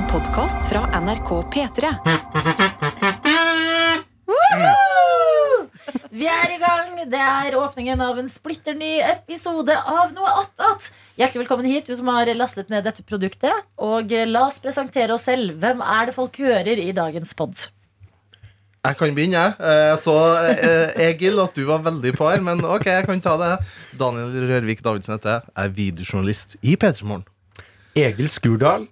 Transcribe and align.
En 0.00 0.06
podkast 0.08 0.64
fra 0.70 0.80
NRK 1.00 1.30
P3. 1.52 1.88
Vi 6.10 6.26
er 6.28 6.52
i 6.54 6.58
gang. 6.62 6.94
Det 7.10 7.20
er 7.20 7.56
åpningen 7.58 8.00
av 8.04 8.18
en 8.22 8.30
splitter 8.32 8.76
ny 8.78 8.94
episode 9.04 9.74
av 9.76 10.14
Noe 10.16 10.32
attåt. 10.40 10.88
Hjertelig 11.20 11.42
velkommen 11.42 11.68
hit, 11.68 11.90
du 11.90 11.96
som 11.98 12.08
har 12.14 12.30
lastet 12.38 12.70
ned 12.72 12.86
dette 12.88 13.04
produktet. 13.04 13.52
Og 13.76 14.12
eh, 14.16 14.24
la 14.28 14.46
oss 14.48 14.60
presentere 14.64 15.12
oss 15.18 15.26
selv. 15.28 15.58
Hvem 15.60 15.82
er 15.84 16.08
det 16.08 16.16
folk 16.16 16.38
hører 16.40 16.80
i 16.80 16.88
dagens 16.96 17.34
pod? 17.36 17.66
Jeg 18.80 18.96
kan 18.96 19.12
begynne, 19.16 19.42
jeg. 19.42 19.58
Eh, 19.60 19.82
Jeg 19.90 19.98
så, 20.06 20.14
eh, 20.54 21.02
Egil, 21.10 21.42
at 21.44 21.52
du 21.60 21.66
var 21.68 21.84
veldig 21.84 22.14
på 22.16 22.30
her, 22.30 22.40
men 22.46 22.64
ok, 22.64 22.88
jeg 22.88 23.04
kan 23.10 23.20
ta 23.20 23.36
det. 23.42 23.52
Daniel 24.00 24.48
Rørvik 24.48 24.80
Davidsen 24.86 25.18
heter 25.18 25.36
jeg. 25.36 25.52
Jeg 25.52 25.68
er 25.68 25.76
videojournalist 25.82 26.56
i 26.62 26.78
P3 26.80 27.04
Morgen. 27.04 27.28
Egil 28.00 28.28
Skurdal, 28.30 28.86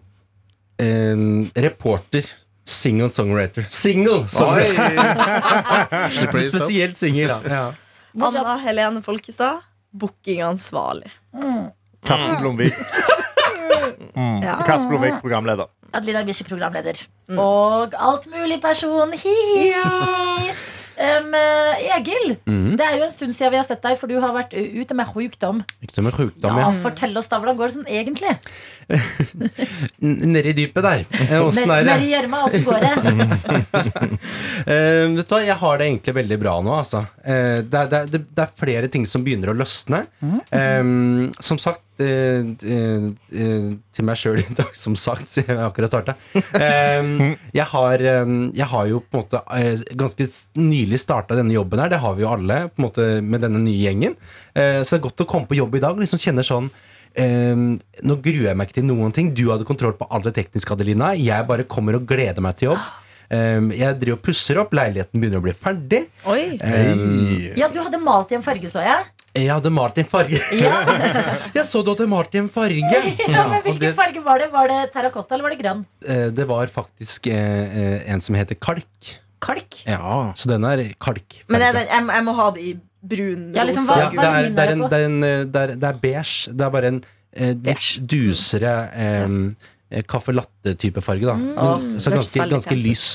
eh, 0.82 1.62
reporter, 1.62 2.24
Single-songwriter. 2.68 3.64
Single! 3.68 4.20
Oi! 4.20 4.28
songwriter. 4.28 6.10
Slipper 6.16 6.38
det 6.38 6.44
litt 6.44 6.54
opp. 6.54 6.60
Spesielt 6.60 6.98
singel. 7.00 7.32
Ja. 7.48 7.62
Anna 8.28 8.56
Helene 8.60 9.02
Folkestad, 9.02 9.62
bookingansvarlig. 9.96 11.10
Karsten 12.04 12.36
Blomvik. 12.42 12.74
Mm. 14.14 14.42
Ja. 14.42 14.58
Karsten 14.66 14.90
Blomvik, 14.92 15.20
programleder. 15.24 15.72
Adelina 15.96 16.24
Bishi, 16.28 16.44
programleder. 16.44 17.00
Og 17.32 17.94
altmulig-person. 17.96 19.16
Hi-hi. 19.24 20.67
Um, 20.98 21.34
Egil, 21.94 22.32
Egil, 22.42 22.74
det 22.78 22.82
er 22.82 22.96
jo 22.98 23.04
en 23.06 23.12
stund 23.12 23.34
siden 23.36 23.52
vi 23.54 23.58
har 23.60 23.66
sett 23.66 23.82
deg, 23.84 23.94
for 24.00 24.10
du 24.10 24.16
har 24.18 24.32
vært 24.34 24.54
uh, 24.56 24.80
ute 24.80 24.96
med 24.98 25.06
sjukdom. 25.12 25.60
Ute 25.84 26.02
med 26.02 26.16
sjukdom, 26.16 26.58
Ja, 26.58 26.64
ja. 26.64 26.72
Fortell 26.82 27.14
oss 27.20 27.30
da, 27.30 27.38
hvordan 27.38 27.58
går 27.58 27.70
det 27.70 27.76
sånn 27.76 27.92
egentlig? 28.00 28.32
Nedi 30.34 30.54
dypet 30.58 30.82
der. 30.82 31.04
Eh, 31.20 31.36
Åssen 31.38 31.70
er 31.70 31.86
det? 31.86 31.94
Nedi 31.94 32.10
gjørma, 32.14 32.42
åssen 32.48 32.66
går 32.66 32.80
det? 32.82 32.94
Eh, 34.68 35.04
vet 35.14 35.28
du 35.28 35.32
hva, 35.32 35.38
Jeg 35.44 35.56
har 35.60 35.78
det 35.78 35.86
egentlig 35.86 36.12
veldig 36.16 36.38
bra 36.40 36.54
nå. 36.64 36.72
Altså. 36.82 37.04
Uh, 37.22 37.60
det, 37.62 37.78
er, 37.78 37.90
det, 37.92 38.00
er, 38.00 38.24
det 38.36 38.44
er 38.44 38.56
flere 38.58 38.90
ting 38.92 39.06
som 39.08 39.22
begynner 39.24 39.52
å 39.52 39.56
løsne. 39.56 40.02
Eh, 40.50 40.82
som 41.44 41.60
sagt 41.62 41.84
til 41.98 44.06
meg 44.06 44.18
sjøl 44.20 44.42
i 44.42 44.46
dag, 44.58 44.70
som 44.78 44.96
sagt, 44.98 45.28
siden 45.30 45.56
jeg 45.58 45.66
akkurat 45.66 45.92
starta. 45.92 46.14
Eh, 46.58 47.10
jeg, 47.56 47.66
har, 47.72 48.04
eh, 48.12 48.34
jeg 48.58 48.68
har 48.72 48.90
jo 48.90 49.00
på 49.04 49.18
en 49.18 49.24
måte 49.24 49.42
eh, 49.58 49.82
ganske 49.98 50.28
nylig 50.58 51.00
starta 51.02 51.38
denne 51.38 51.56
jobben 51.56 51.82
her. 51.82 51.92
Det 51.92 52.02
har 52.04 52.16
vi 52.18 52.24
jo 52.26 52.30
alle 52.32 52.60
på 52.70 52.82
en 52.82 52.86
måte 52.88 53.08
med 53.24 53.42
denne 53.44 53.62
nye 53.64 53.80
gjengen. 53.88 54.16
Eh, 54.54 54.80
så 54.84 54.96
det 54.96 55.00
er 55.02 55.08
godt 55.08 55.24
å 55.26 55.30
komme 55.34 55.50
på 55.50 55.58
jobb 55.58 55.78
i 55.78 55.82
dag 55.84 55.98
og 55.98 56.04
liksom 56.04 56.22
kjenne 56.22 56.46
sånn 56.46 56.70
eh, 57.18 57.58
nå 57.58 58.18
gruer 58.22 58.50
jeg 58.50 58.58
meg 58.60 58.70
ikke 58.70 58.80
til 58.80 58.88
noen 58.92 59.14
ting. 59.16 59.32
Du 59.34 59.46
hadde 59.50 59.66
kontroll 59.68 59.96
på 59.98 60.08
alt 60.14 60.28
det 60.28 60.36
tekniske, 60.38 60.74
Adelina. 60.76 61.12
Jeg 61.18 61.48
bare 61.50 61.66
kommer 61.68 61.98
og 61.98 62.06
gleder 62.08 62.44
meg 62.44 62.58
til 62.60 62.72
jobb. 62.72 62.88
Um, 63.28 63.66
jeg 63.76 63.92
driver 64.00 64.16
og 64.16 64.22
pusser 64.24 64.56
opp. 64.62 64.70
Leiligheten 64.72 65.20
begynner 65.20 65.42
å 65.42 65.44
bli 65.44 65.52
ferdig. 65.52 65.98
Um, 66.64 67.02
Ja, 67.60 67.66
du 67.68 67.76
hadde 67.84 68.00
malt 68.00 68.30
i 68.32 68.38
en 68.38 68.44
farge, 68.46 68.70
så 68.72 68.80
jeg. 68.80 69.04
Jeg 69.44 69.52
hadde 69.54 69.70
malt 69.74 69.98
en 70.02 70.08
farge. 70.10 70.40
Ja, 70.58 70.78
Jeg 71.58 71.64
så 71.68 71.82
du 71.84 71.90
hadde 71.94 72.06
malt 72.10 72.34
en 72.38 72.48
farge. 72.52 72.80
ja 73.34 73.44
men 73.50 73.62
Hvilken 73.64 73.80
det, 73.86 73.94
farge 73.98 74.22
var 74.24 74.38
det? 74.42 74.50
Var 74.52 74.68
det 74.72 74.78
terrakotta 74.94 75.34
eller 75.36 75.48
var 75.48 75.54
det 75.54 75.60
grønn? 75.62 75.84
eh, 76.06 76.26
det 76.34 76.46
var 76.50 76.66
faktisk 76.72 77.26
eh, 77.32 77.78
eh, 77.82 78.12
en 78.12 78.20
som 78.24 78.36
heter 78.38 78.58
kalk. 78.58 79.14
Kalk? 79.40 79.82
Ja, 79.86 80.32
Så 80.34 80.48
den 80.50 80.64
er 80.66 80.82
kalk. 80.98 81.42
Men 81.48 81.62
jeg, 81.62 81.74
jeg, 81.86 82.06
jeg 82.10 82.24
må 82.26 82.32
ha 82.34 82.48
det 82.56 82.64
i 82.66 82.72
brun, 83.08 83.44
Ja, 83.54 83.62
liksom, 83.68 83.84
hva- 83.86 84.00
ja, 84.02 84.08
det, 84.10 84.18
er, 84.18 84.48
det, 84.50 84.64
er 84.64 84.74
det 84.74 84.90
det, 84.90 84.98
er 84.98 85.04
en, 85.06 85.20
det, 85.22 85.60
er, 85.62 85.74
det 85.78 85.88
er 85.92 86.00
beige. 86.02 86.50
Det 86.58 86.64
er 86.66 86.72
bare 86.74 86.90
en 86.90 86.98
eh, 87.32 87.52
litt 87.52 87.62
Beige. 87.68 88.02
dusere 88.10 88.72
eh, 88.98 89.36
caffè 90.08 90.34
latte-type 90.36 91.00
farge. 91.04 91.24
Da. 91.28 91.34
mm, 91.38 91.94
så 92.02 92.12
ganske, 92.12 92.48
ganske 92.50 92.76
lys. 92.76 93.06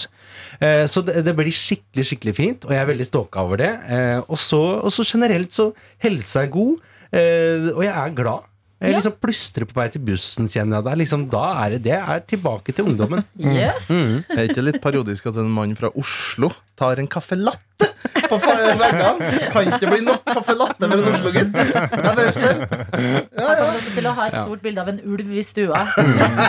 Eh, 0.60 0.86
så 0.90 1.04
det, 1.06 1.22
det 1.26 1.36
blir 1.38 1.52
skikkelig 1.54 2.06
skikkelig 2.10 2.34
fint, 2.38 2.66
og 2.66 2.74
jeg 2.76 2.82
er 2.84 2.90
veldig 2.90 3.06
ståka 3.10 3.44
over 3.46 3.62
det. 3.62 3.70
Eh, 3.94 4.20
og, 4.28 4.40
så, 4.42 4.62
og 4.82 4.92
så 4.94 5.06
generelt 5.06 5.54
så 5.54 5.70
helsa 6.04 6.44
er 6.48 6.52
god, 6.56 6.82
eh, 7.14 7.70
og 7.76 7.84
jeg 7.86 7.94
er 7.94 8.18
glad. 8.18 8.50
Jeg 8.84 8.92
Ja. 8.92 8.98
liksom 9.00 9.14
plystrer 9.24 9.64
på 9.70 9.78
vei 9.78 9.86
til 9.94 10.02
bussen, 10.04 10.50
kjenner 10.52 10.82
jeg. 10.82 10.84
Det 10.84 10.92
er 10.92 10.98
liksom, 11.00 11.22
da 11.32 11.44
er 11.64 11.70
det, 11.78 11.84
det 11.86 11.94
er 11.96 12.20
tilbake 12.28 12.74
til 12.76 12.90
ungdommen. 12.92 13.22
Yes. 13.40 13.88
Er 13.94 14.42
det 14.42 14.50
ikke 14.50 14.66
litt 14.66 14.82
parodisk 14.84 15.30
at 15.32 15.38
en 15.40 15.48
mann 15.56 15.72
fra 15.80 15.88
Oslo 15.96 16.50
tar 16.76 17.00
en 17.00 17.08
caffè 17.08 17.38
latte 17.40 17.88
på 18.30 18.40
veggene? 18.42 19.32
Kan 19.54 19.70
ikke 19.78 19.92
bli 19.92 20.02
nok 20.08 20.26
caffè 20.28 20.56
latte 20.58 20.90
for 20.90 20.98
en 20.98 21.08
Oslo-gutt. 21.14 21.52
Ja. 21.64 23.48
Her 23.48 23.56
kommer 23.58 23.76
også 23.76 23.94
til 23.96 24.06
å 24.08 24.14
ha 24.18 24.28
et 24.30 24.36
stort 24.38 24.62
bilde 24.64 24.82
av 24.84 24.90
en 24.92 25.00
ulv 25.04 25.32
i 25.34 25.44
stua. 25.46 25.80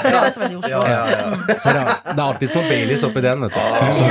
Det 0.04 0.12
er. 0.12 0.58
Ja, 0.68 0.82
ja, 0.88 1.02
ja. 1.10 1.96
Alltid 2.24 2.50
så 2.52 2.62
Baileys 2.68 3.04
oppi 3.06 3.22
den, 3.24 3.46
vet 3.46 3.56
du. 3.56 3.90
Så, 3.98 4.10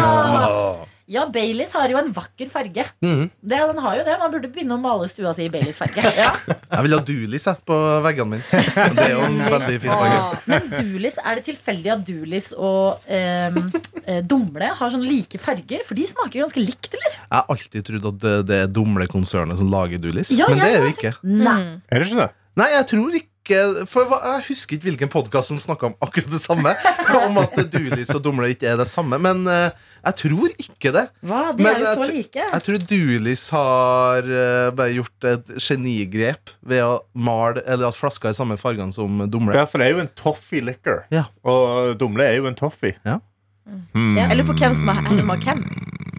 Ja. 1.11 1.25
Baileys 1.33 1.73
har 1.75 1.91
jo 1.91 1.97
en 1.99 2.11
vakker 2.15 2.49
farge. 2.51 2.85
Mm. 3.03 3.27
Det, 3.41 3.59
den 3.69 3.81
har 3.85 3.97
jo 3.99 4.05
det. 4.07 4.17
Man 4.21 4.33
burde 4.33 4.51
begynne 4.53 4.77
å 4.77 4.81
male 4.81 5.07
stua 5.11 5.33
si 5.35 5.47
i 5.47 5.51
Baileys-farge. 5.53 6.03
Ja. 6.23 6.29
Jeg 6.45 6.85
vil 6.85 6.93
ha 6.95 6.99
Dulis 7.05 7.45
jeg, 7.47 7.59
på 7.67 7.77
veggene 8.05 8.37
mine. 8.37 8.61
Det 8.97 9.03
er 9.03 9.13
jo 9.15 9.23
en 9.25 9.39
veldig 9.55 9.79
fin 9.81 9.91
farge. 9.91 10.41
Men 10.51 10.69
Dulis, 10.71 11.17
er 11.19 11.39
det 11.39 11.45
tilfeldig 11.47 11.91
at 11.93 12.05
Dulis 12.07 12.47
og 12.53 13.07
ehm, 13.11 13.59
eh, 14.05 14.21
Dumle 14.29 14.69
har 14.77 14.93
sånn 14.93 15.03
like 15.05 15.41
farger? 15.41 15.83
For 15.87 15.97
de 15.97 16.05
smaker 16.09 16.39
jo 16.39 16.45
ganske 16.45 16.63
likt, 16.63 16.91
eller? 16.93 17.17
Jeg 17.17 17.33
har 17.33 17.51
alltid 17.55 17.89
trodd 17.89 18.07
at 18.13 18.21
det, 18.23 18.35
det 18.51 18.61
er 18.63 18.71
Dumle-konsernet 18.77 19.59
som 19.59 19.73
lager 19.73 20.01
Dulis, 20.03 20.31
Ja, 20.37 20.47
men 20.51 20.61
ja, 20.61 20.69
det 20.69 20.77
er 20.77 20.87
jo 20.87 20.93
ikke. 20.95 21.13
Nei. 21.25 21.59
Er 21.89 22.03
det 22.03 22.09
ikke 22.11 22.21
det? 22.23 22.31
Nei, 22.61 22.69
jeg 22.75 22.89
tror 22.91 23.15
ikke 23.17 23.32
For 23.43 24.07
Jeg 24.13 24.43
husker 24.47 24.77
ikke 24.77 24.87
hvilken 24.87 25.09
podkast 25.11 25.51
som 25.51 25.57
snakka 25.59 25.89
om 25.89 25.95
akkurat 26.03 26.31
det 26.31 26.39
samme. 26.39 26.71
Om 27.27 27.39
at 27.41 27.57
Dulis 27.73 28.13
og 28.15 28.21
Dumle 28.23 28.53
ikke 28.53 28.69
er 28.71 28.77
det 28.79 28.87
samme. 28.87 29.19
Men 29.19 29.43
eh, 29.51 29.75
jeg 30.03 30.17
tror 30.21 30.53
ikke 30.55 30.93
det. 30.95 31.03
Hva? 31.27 31.41
De 31.51 31.65
Men 31.65 31.75
er 31.75 31.83
jo 31.83 31.91
så 31.99 32.07
like. 32.07 32.45
Jeg 32.53 32.65
tror 32.67 32.85
Dulis 32.93 33.43
har 33.55 34.31
eh, 34.39 34.69
bare 34.79 34.95
gjort 34.95 35.27
et 35.33 35.53
genigrep 35.59 36.55
ved 36.63 36.83
å 36.85 36.93
male 37.13 37.63
Eller 37.67 37.89
at 37.91 37.99
flaska 37.99 38.31
er 38.31 38.37
samme 38.37 38.57
fargene 38.59 38.95
som 38.95 39.25
Dumle. 39.27 39.55
Ja, 39.59 39.67
for 39.67 39.83
det 39.83 39.89
er 39.91 39.97
jo 39.97 40.03
en 40.05 40.13
toffee 40.19 40.63
liquor. 40.63 41.03
Ja. 41.13 41.27
Og 41.43 41.97
Dumle 41.99 42.29
er 42.31 42.39
jo 42.39 42.47
en 42.47 42.59
toffee. 42.59 42.95
Ja. 43.03 43.19
Mm. 43.67 44.15
Ja. 44.17 44.29
Jeg 44.29 44.39
lurer 44.39 44.49
på 44.53 44.59
hvem 44.63 44.75
som 44.75 44.91
er 44.91 45.03
herma 45.07 45.37
hvem. 45.43 45.67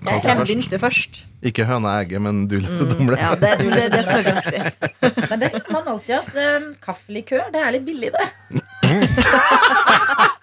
Hvem 0.05 0.21
først. 0.25 0.45
begynte 0.45 0.79
først? 0.83 1.21
Ikke 1.49 1.65
høna 1.69 1.89
egget, 2.01 2.21
men 2.25 2.45
Doolies 2.49 2.81
og 2.85 2.91
Dumle. 2.93 3.17
Ja, 3.21 3.35
det, 3.41 3.51
det 3.61 3.83
er 3.85 3.91
det 3.93 4.03
som 4.05 4.15
er 4.17 4.25
viktig. 4.29 4.61
Men 5.31 5.41
det 5.41 5.49
kan 5.55 5.73
man 5.73 5.89
alltid 5.95 6.15
at 6.17 6.29
um, 6.63 6.67
kaffelikør, 6.85 7.45
det 7.53 7.61
er 7.61 7.71
litt 7.75 7.85
billig, 7.87 8.11
det. 8.15 8.27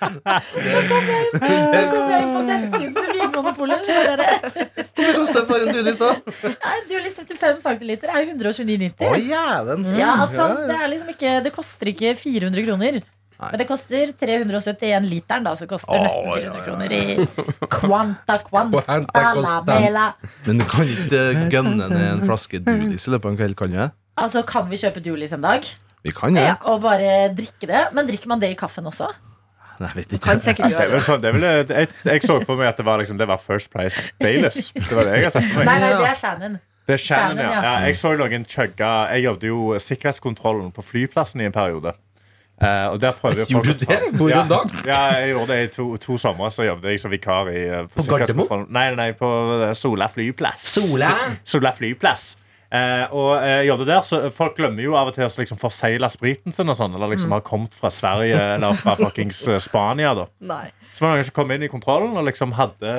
Nå 0.01 0.81
kommer 0.89 1.11
jeg 1.11 1.21
inn- 1.21 1.39
nå 1.71 1.81
kom 1.91 2.09
jeg 2.11 2.21
inn 2.25 2.33
på 2.35 2.41
nettsiden 2.47 2.93
til 2.97 3.11
Vinmonopolet. 3.19 3.85
Hvor 3.85 4.17
mye 5.05 5.13
koster 5.19 5.45
for 5.49 5.57
en 5.65 5.73
dulis, 5.75 5.97
da? 6.01 6.09
Ja, 6.49 6.73
en 6.79 6.85
Dulis 6.89 7.15
35 7.21 7.61
cm 7.65 7.91
er 8.09 8.25
jo 8.25 8.35
129,90. 8.35 9.05
Å, 9.05 9.13
jæven! 9.21 9.85
Ja, 9.99 10.13
sånn, 10.33 10.57
det, 10.69 10.77
er 10.77 10.87
liksom 10.93 11.13
ikke, 11.13 11.35
det 11.45 11.53
koster 11.55 11.93
ikke 11.93 12.15
400 12.19 12.65
kroner. 12.69 13.01
Men 13.41 13.57
det 13.61 13.65
koster 13.69 14.11
371 14.21 15.07
literen, 15.09 15.43
da, 15.47 15.55
så 15.57 15.65
det 15.65 15.71
koster 15.71 15.97
Å, 15.97 16.03
nesten 16.05 16.27
ja, 16.29 16.35
400 16.37 16.59
ja. 16.59 16.65
kroner 16.67 16.93
i 16.93 17.01
Quanta 17.73 18.37
Quanta 18.45 18.83
Quanta 18.85 19.23
la 19.23 19.33
Costa. 19.33 19.61
bella. 19.65 20.05
Men 20.45 20.61
du 20.61 20.65
kan 20.69 20.91
ikke 20.93 21.23
gønne 21.53 21.87
ned 21.89 22.05
en 22.11 22.21
flaske 22.27 22.61
Doolies 22.65 23.07
i 23.07 23.13
løpet 23.15 23.25
av 23.25 23.33
en 23.33 23.39
kveld, 23.41 23.57
kan 23.57 23.73
du? 23.73 23.79
det? 23.81 23.89
Altså, 24.21 24.43
kan 24.45 24.67
vi 24.69 24.77
kjøpe 24.77 25.01
Dulis 25.01 25.33
en 25.33 25.41
dag? 25.41 25.65
Vi 26.05 26.13
kan 26.13 26.33
det. 26.37 26.43
Ja, 26.45 26.55
og 26.69 26.81
bare 26.83 27.31
drikke 27.37 27.69
det? 27.69 27.83
Men 27.95 28.07
drikker 28.09 28.29
man 28.29 28.41
det 28.41 28.51
i 28.53 28.57
kaffen 28.59 28.85
også? 28.89 29.09
Nei, 29.81 29.89
Jeg 29.95 30.11
vet 30.11 30.21
Kan 30.21 30.37
ikke. 30.37 30.43
sikkert 30.43 30.67
Det 30.69 30.75
er 30.77 30.83
gjøre 30.85 30.91
vel 30.93 31.01
sånn, 31.05 31.21
det 31.23 31.29
er 31.29 31.37
vel, 31.37 31.45
jeg, 31.73 31.87
jeg 32.05 32.23
så 32.27 32.35
for 32.45 32.59
meg 32.59 32.67
at 32.69 32.77
det 32.77 32.85
var, 32.85 33.01
liksom, 33.01 33.17
det 33.17 33.27
var 33.29 33.39
First 33.41 33.71
Price 33.73 34.03
Baileys. 34.21 34.67
Det 34.77 34.91
var 34.93 35.07
det 35.09 35.15
jeg 35.17 35.25
har 35.25 35.33
sett 35.33 35.47
for 35.49 35.63
Nei, 35.65 35.79
meg. 35.79 35.81
nei, 35.87 35.95
det 35.97 36.09
er 36.11 36.19
Shannon. 36.19 36.59
Det 36.85 36.93
er 36.97 37.01
Shannon, 37.01 37.37
Shannon, 37.37 37.41
ja. 37.41 37.49
ja. 37.55 37.63
ja. 37.65 37.87
Jeg 37.87 37.97
så 37.97 38.11
noen 38.19 38.45
chugga 38.45 38.91
Jeg 39.15 39.23
jobbet 39.25 39.47
jo 39.49 39.57
sikkerhetskontrollen 39.81 40.71
på 40.75 40.85
flyplassen 40.85 41.41
i 41.41 41.47
en 41.49 41.55
periode. 41.55 41.95
Eh, 42.61 42.87
og 42.93 42.99
der 43.01 43.15
prøver 43.17 43.45
Gjorde 43.49 43.73
du 43.73 43.85
det? 43.85 43.97
Hvor 44.13 44.29
ja, 44.29 44.43
da? 44.49 44.59
Ja, 44.85 44.99
jeg 45.17 45.31
gjorde 45.33 45.53
det 45.53 45.63
i 45.63 45.69
to, 45.73 45.85
to 45.97 46.17
somre. 46.21 46.51
Så 46.53 46.67
jobbet 46.67 46.93
jeg 46.93 47.01
som 47.01 47.13
vikar 47.13 47.49
i, 47.49 47.63
uh, 47.71 47.87
På 47.89 48.05
Gardermoen? 48.05 48.67
Nei, 48.69 48.91
nei, 48.97 49.07
på 49.17 49.29
eh, 49.57 49.71
Sola 49.77 50.05
flyplass. 50.11 50.67
Sola? 50.75 51.09
Sola 51.43 51.71
flyplass. 51.73 52.35
Uh, 52.71 53.07
og 53.17 53.31
uh, 53.41 53.63
jobbet 53.67 53.89
der, 53.89 54.03
så 54.07 54.19
Folk 54.31 54.53
glemmer 54.59 54.85
jo 54.85 54.93
av 54.95 55.09
og 55.09 55.17
til 55.17 55.25
å 55.25 55.31
liksom 55.41 55.57
forsegle 55.59 56.07
spriten 56.13 56.53
sin, 56.55 56.69
og 56.71 56.77
sånn, 56.77 56.93
eller 56.95 57.11
liksom 57.11 57.33
har 57.35 57.41
kommet 57.43 57.73
fra 57.75 57.89
Sverige 57.91 58.37
eller 58.53 58.77
fra 58.79 58.93
fuckings 58.99 59.41
Spania. 59.65 60.13
da 60.15 60.29
Nei. 60.53 60.69
Så 60.93 61.03
var 61.03 61.11
det 61.11 61.19
noen 61.19 61.27
som 61.27 61.35
kom 61.35 61.51
inn 61.51 61.65
i 61.65 61.71
kontrollen 61.71 62.13
og 62.15 62.29
liksom 62.29 62.53
hadde, 62.55 62.93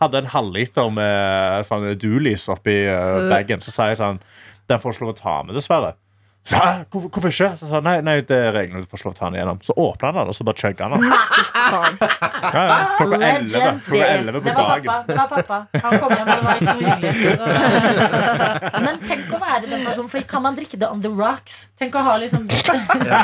hadde 0.00 0.22
en 0.22 0.30
halvliter 0.32 0.88
med 0.94 1.66
sånn 1.68 1.90
Doolies 2.00 2.46
oppi 2.52 2.78
uh, 2.86 3.26
bagen. 3.28 3.60
Så 3.60 3.74
sa 3.74 3.90
jeg 3.90 3.98
sånn 4.00 4.22
Den 4.70 4.80
får 4.80 4.94
ikke 4.94 5.08
lov 5.08 5.12
å 5.16 5.20
ta 5.20 5.36
med, 5.42 5.58
dessverre. 5.58 5.96
Så, 6.42 6.56
Hæ, 6.56 6.84
hvorfor, 6.90 7.08
hvorfor 7.12 7.28
ikke? 7.30 7.48
Så 7.60 7.66
sa 7.68 7.74
han, 7.78 7.84
nei, 7.84 8.00
nei, 8.00 8.14
det 8.26 8.32
er 8.34 8.50
reglene. 8.56 8.80
Du 8.80 8.86
får 8.88 8.98
ikke 8.98 9.06
lov 9.06 9.14
til 9.14 9.20
å 9.20 9.20
ta 9.20 9.26
den 9.28 9.36
igjennom. 9.36 9.58
Så 9.62 9.74
åpna 9.76 10.08
han 10.08 10.16
den, 10.18 10.28
og 10.32 10.34
så 10.34 10.44
bare 10.48 10.56
chugga 10.56 10.86
han 10.88 10.92
den. 10.96 11.04
Ja, 11.04 12.62
ja. 12.64 12.78
Klokka 12.96 13.18
elleve. 13.20 13.60
Klokka 13.84 13.92
days. 13.92 14.14
elleve 14.16 14.40
på 14.40 14.44
Det 14.48 14.54
var 14.56 14.70
dagen. 14.70 14.88
pappa. 14.88 15.04
Det 15.06 15.16
var 15.20 15.28
pappa. 15.28 15.58
Han 15.84 15.98
kom 16.00 16.14
hjem, 16.16 16.28
og 16.28 16.34
det 16.34 16.44
var 16.46 16.54
ikke 16.56 16.72
noe 16.72 16.82
hyggelig. 16.88 17.12
Så- 17.36 18.80
Men 18.86 18.98
tenk 19.04 19.30
å 19.36 19.40
være 19.44 19.60
den 19.70 19.84
personen, 19.86 20.08
Fordi 20.14 20.24
kan 20.32 20.42
man 20.48 20.56
drikke 20.58 20.80
det 20.80 20.88
on 20.90 21.04
the 21.04 21.12
rocks? 21.20 21.60
Tenk 21.78 21.94
å 21.94 22.02
ha 22.08 22.16
liksom 22.24 22.48
ja, 23.12 23.22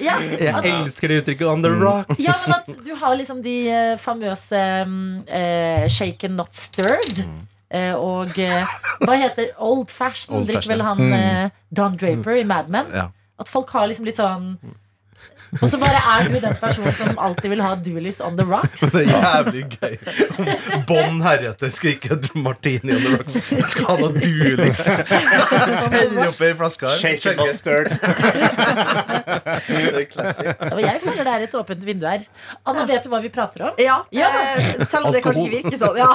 ja, 0.00 0.16
Jeg 0.40 0.72
elsker 0.72 1.08
det 1.12 1.20
uttrykket 1.22 1.46
'on 1.52 1.62
the 1.62 1.70
rock'. 1.70 2.16
ja, 2.18 2.32
men 2.32 2.56
at 2.58 2.84
du 2.84 2.94
har 2.96 3.14
liksom 3.16 3.42
de 3.44 3.56
eh, 3.70 3.96
famøse 4.00 4.64
mm, 4.88 5.24
eh, 5.28 5.86
shaken 5.88 6.36
not 6.36 6.52
stirred. 6.54 7.24
Eh, 7.72 7.94
og 7.96 8.36
eh, 8.40 8.72
hva 9.00 9.16
heter 9.16 9.54
Old 9.56 9.88
Fashion? 9.92 10.36
Old 10.36 10.50
drikker 10.50 10.74
vel 10.74 10.84
han 10.84 11.02
eh, 11.16 11.50
Don 11.72 11.96
Draper 11.96 12.42
i 12.42 12.46
Mad 12.48 12.68
Men? 12.72 12.90
Ja. 12.92 13.08
At 13.40 13.48
folk 13.48 13.72
har 13.72 13.88
liksom 13.88 14.06
litt 14.06 14.20
sånn 14.20 14.54
Og 15.60 15.68
så 15.68 15.76
bare 15.76 16.00
er 16.00 16.28
du 16.32 16.36
den 16.40 16.54
personen 16.56 16.94
som 16.96 17.18
alltid 17.20 17.50
vil 17.52 17.60
ha 17.60 17.74
Doolies 17.76 18.20
on 18.24 18.38
the 18.38 18.44
rocks. 18.48 18.80
Det 18.94 19.02
er 19.02 19.10
jævlig 19.12 19.64
gøy. 19.74 19.96
Bånn 20.88 21.18
heretter 21.20 21.68
skal 21.74 21.90
ikke 21.92 22.16
martini 22.40 22.94
on 22.96 23.02
the 23.04 23.10
rocks. 23.18 23.36
Jeg 23.50 23.66
skal 23.74 23.84
ha 23.90 23.96
noe 24.00 24.12
Doolies. 24.16 24.80
Heller 25.92 26.30
oppi 26.30 26.48
ei 26.48 26.54
flaske 26.56 26.88
her. 26.88 26.96
Shake 26.96 27.34
it, 27.34 27.36
not 27.36 27.52
stirred. 27.60 27.92
Det 29.68 29.92
er 29.92 30.08
classic. 30.14 30.48
Og 30.72 30.80
jeg 30.86 30.96
føler 31.04 31.22
det 31.28 31.34
er 31.36 31.44
et 31.50 31.58
åpent 31.60 31.84
vindu 31.90 32.06
her. 32.08 32.24
Anna, 32.64 32.86
vet 32.88 33.04
du 33.04 33.12
hva 33.12 33.20
vi 33.24 33.32
prater 33.36 33.68
om? 33.68 33.76
Ja, 33.82 33.98
Ja. 34.14 34.30
eh, 34.56 34.86
selv 34.88 35.10
om 35.10 35.12
det 35.12 35.20
kanskje 35.24 35.44
ikke 35.50 35.56
virker 35.68 35.78
sånn. 35.84 35.96
Ja. 36.00 36.10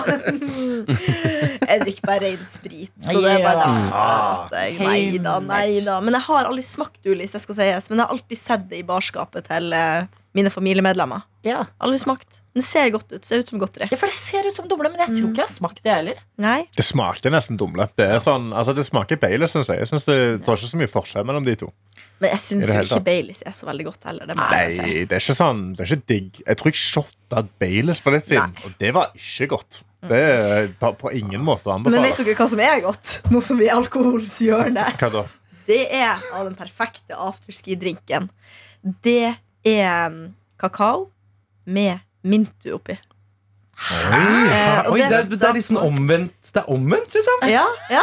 Jeg 1.67 1.83
drikker 1.83 2.07
bare 2.07 2.23
rein 2.23 2.45
sprit, 2.47 2.93
så 3.03 3.19
det 3.23 3.33
er 3.35 3.43
bare 3.43 3.65
derfor 3.65 3.97
at 3.99 4.55
jeg 4.61 4.77
Nei 4.79 5.01
da, 5.19 5.37
nei 5.43 5.81
da. 5.85 5.99
Men 6.03 6.15
jeg 6.15 6.25
har 6.29 6.47
aldri 6.49 6.63
smakt 6.65 7.03
Ulis, 7.07 7.33
det 7.35 7.43
skal 7.43 7.59
sies. 7.59 7.89
Men 7.91 7.99
jeg 7.99 8.05
har 8.07 8.15
alltid 8.15 8.39
sett 8.41 8.69
det 8.71 8.79
i 8.81 8.87
barskapet 8.87 9.49
til 9.49 9.75
eh, 9.75 10.07
mine 10.37 10.51
familiemedlemmer. 10.53 11.25
Ja. 11.47 11.65
Aldri 11.83 11.99
smakt. 12.01 12.41
Den 12.57 12.63
ser 12.65 12.89
godt 12.93 13.11
ut. 13.13 13.25
Ser 13.25 13.43
ut 13.43 13.49
som 13.51 13.59
godteri. 13.61 13.87
ja, 13.91 13.97
for 13.99 14.09
det 14.09 14.17
ser 14.17 14.47
ut 14.47 14.55
som 14.55 14.67
dumle, 14.69 14.89
men 14.89 15.03
jeg 15.03 15.13
tror 15.13 15.29
ikke 15.29 15.43
jeg 15.43 15.47
har 15.47 15.53
smakt 15.53 15.83
det 15.85 15.93
heller. 15.93 16.21
Nei. 16.41 16.57
Det 16.75 16.85
smakte 16.85 17.31
nesten 17.33 17.59
dumle. 17.59 17.85
Det, 17.99 18.07
er 18.15 18.21
sånn, 18.23 18.49
altså, 18.57 18.73
det 18.77 18.85
smaker 18.87 19.19
Baileys, 19.21 19.53
syns 19.55 19.69
jeg. 19.71 19.83
jeg 19.83 19.91
synes 19.91 20.07
det, 20.09 20.17
det 20.41 20.49
er 20.49 20.57
ikke 20.57 20.71
så 20.71 20.81
mye 20.81 20.91
forskjell 20.91 21.27
mellom 21.29 21.45
de 21.47 21.55
to. 21.61 21.69
Men 22.21 22.33
jeg 22.33 22.43
syns 22.43 22.71
jo 22.71 22.79
ikke. 22.81 23.03
Baileys 23.07 23.43
er 23.45 23.55
så 23.57 23.69
veldig 23.69 23.85
godt 23.91 24.09
heller. 24.09 24.29
Det 24.29 24.37
må 24.37 24.47
Nei, 24.49 24.63
jeg 24.65 24.77
si. 24.79 24.95
det 25.05 25.19
er 25.19 25.23
ikke 25.25 25.37
sånn 25.37 25.61
Det 25.77 25.85
er 25.85 25.91
ikke 25.93 26.11
digg. 26.13 26.41
Jeg 26.47 26.61
tror 26.61 26.73
jeg 26.73 26.81
shotta 26.81 27.45
Baileys 27.61 28.01
for 28.03 28.17
litt 28.17 28.29
siden, 28.31 28.57
og 28.65 28.77
det 28.81 28.93
var 28.97 29.13
ikke 29.17 29.51
godt. 29.53 29.83
Det 30.09 30.21
er 30.21 30.67
på, 30.79 30.91
på 31.01 31.11
ingen 31.17 31.43
måte 31.45 31.69
å 31.69 31.75
anbefale. 31.77 32.01
Men 32.01 32.09
vet 32.09 32.21
dere 32.23 32.35
hva 32.39 32.47
som 32.51 32.61
er 32.63 32.79
godt? 32.85 33.15
Nå 33.33 33.41
som 33.45 33.59
vi 33.59 33.67
er 33.69 33.75
alkoholens 33.77 34.37
hjørne. 34.43 34.87
Hva 35.01 35.09
da? 35.13 35.25
Det 35.67 35.81
er 35.99 36.21
av 36.33 36.45
den 36.47 36.55
perfekte 36.55 37.17
afterski-drinken. 37.19 38.29
Det 39.03 39.33
er 39.67 40.09
mm, 40.13 40.21
kakao 40.61 41.09
med 41.67 41.99
mintu 42.23 42.71
oppi. 42.77 42.95
Eh, 43.77 44.87
og 44.87 44.95
Oi, 44.95 45.01
det, 45.03 45.05
er, 45.05 45.27
det- 45.29 45.37
det 45.37 45.45
er 45.49 45.53
liksom 45.53 45.77
omvendt. 45.85 46.49
Det 46.49 46.61
er 46.63 46.69
omvendt, 46.73 47.13
liksom. 47.13 47.43
Ja, 47.51 47.65
ja. 47.93 48.01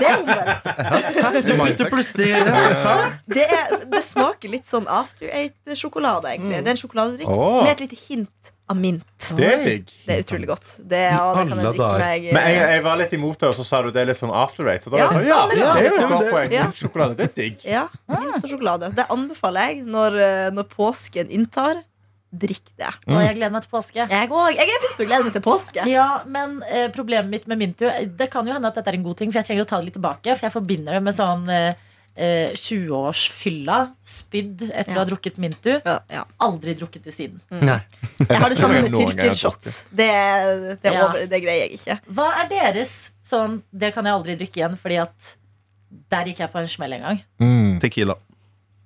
Det 0.00 0.08
er 0.08 0.16
omvendt. 0.18 1.46
Du 1.46 1.52
begynte 1.52 1.86
plutselig 1.92 2.30
ja. 2.32 2.96
Det, 3.30 3.44
er, 3.46 3.76
det 3.92 4.00
smaker 4.02 4.50
litt 4.50 4.66
sånn 4.66 4.88
After 4.90 5.28
Eight-sjokolade, 5.30 6.32
egentlig. 6.34 6.58
Det 6.64 6.72
er 6.72 6.74
en 6.74 6.80
sjokoladedrikk 6.82 7.30
med 7.30 7.70
et 7.76 7.84
lite 7.84 8.00
hint 8.08 8.50
av 8.70 8.78
mint. 8.78 9.04
Det 9.36 9.46
er 9.50 9.64
digg. 9.66 9.90
Det 10.06 10.14
er 10.14 10.22
utrolig 10.24 10.48
godt. 10.50 10.68
Det, 10.88 11.00
ja, 11.10 11.24
det 11.34 11.42
kan 11.50 11.58
jeg 11.58 11.66
drikke 11.74 11.90
meg 12.00 12.28
Men 12.32 12.46
jeg, 12.54 12.62
jeg 12.76 12.82
var 12.86 12.96
litt 13.02 13.12
imot 13.18 13.38
det, 13.42 13.50
og 13.50 13.56
så 13.58 13.66
sa 13.66 13.82
du 13.82 13.90
det 13.90 14.00
er 14.04 14.08
litt 14.12 14.20
sånn 14.20 14.32
after 14.34 14.64
rate. 14.70 14.86
Og 14.88 14.94
da 14.94 15.02
Ja, 15.02 15.10
var 15.10 15.12
jeg 15.12 15.20
sånn, 15.20 15.28
ja, 15.28 15.40
det 15.50 15.60
er 15.60 15.88
jo 15.90 16.00
et 16.00 16.10
godt 16.14 16.24
det- 16.24 16.32
poeng. 16.34 16.54
ja. 16.54 16.64
Sjokolade, 16.80 17.16
det 17.18 17.26
er 17.28 17.34
digg. 17.42 17.64
Ja, 17.66 17.84
mint 18.08 18.38
og 18.44 18.48
sjokolade. 18.54 18.92
Det 18.94 19.06
anbefaler 19.10 19.68
jeg 19.74 19.84
når, 19.90 20.18
eh, 20.24 20.50
når 20.54 20.68
påsken 20.72 21.30
inntar. 21.30 21.82
Drikk 22.30 22.68
det. 22.78 22.86
Og 23.10 23.18
jeg 23.24 23.34
gleder 23.40 23.50
meg 23.50 23.62
til 23.64 23.72
påske. 23.74 24.04
Jeg 24.06 24.28
òg. 24.30 24.54
Jeg 24.54 24.68
er 24.70 24.82
begynt 24.84 25.00
å 25.02 25.06
glede 25.08 25.24
meg 25.26 25.32
til 25.34 25.42
påske. 25.42 25.86
Ja, 25.90 26.22
men 26.30 26.60
eh, 26.70 26.86
problemet 26.94 27.26
mitt 27.28 27.48
med 27.50 27.58
Mintu 27.58 27.88
Det 28.16 28.30
kan 28.30 28.46
jo 28.46 28.52
hende 28.54 28.68
at 28.70 28.76
dette 28.78 28.86
er 28.86 28.94
en 29.00 29.02
god 29.02 29.16
ting, 29.18 29.32
for 29.32 29.40
jeg 29.40 29.48
trenger 29.50 29.64
å 29.66 29.66
ta 29.72 29.80
det 29.80 29.86
litt 29.90 29.96
tilbake. 29.98 30.36
For 30.38 30.46
jeg 30.46 30.54
forbinder 30.54 30.94
det 30.94 31.02
med 31.02 31.16
sånn 31.16 31.48
eh, 31.50 31.74
eh, 32.14 32.52
20-årsfylla. 32.58 33.78
Spydd 34.06 34.64
etter 34.70 34.96
å 34.96 35.02
ha 35.02 35.06
drukket 35.08 35.40
Mintu. 35.42 35.72
Ja, 35.78 35.98
ja. 36.10 36.24
Aldri 36.42 36.74
drukket 36.78 37.06
det 37.08 37.14
siden. 37.16 37.40
Nei. 37.62 37.80
Jeg 38.20 38.40
har 38.40 38.52
det 38.52 38.58
samme 38.60 38.80
med 38.84 38.94
tyrkershots. 38.94 39.84
Det, 39.90 40.08
det, 40.82 40.94
Ja. 40.94 41.06
over, 41.08 41.26
det 41.30 41.42
greier 41.44 41.66
jeg 41.68 41.80
ikke. 41.80 42.00
Hva 42.10 42.30
er 42.42 42.50
deres 42.50 42.94
sånn 43.26 43.60
Det 43.70 43.92
kan 43.94 44.06
jeg 44.06 44.16
aldri 44.16 44.34
drikke 44.40 44.58
igjen, 44.58 44.74
fordi 44.80 44.98
at 45.04 45.36
der 46.10 46.26
gikk 46.30 46.42
jeg 46.42 46.50
på 46.52 46.58
en 46.60 46.68
smell 46.70 46.92
en 46.98 47.06
gang. 47.06 47.22
Tequila. 47.82 48.16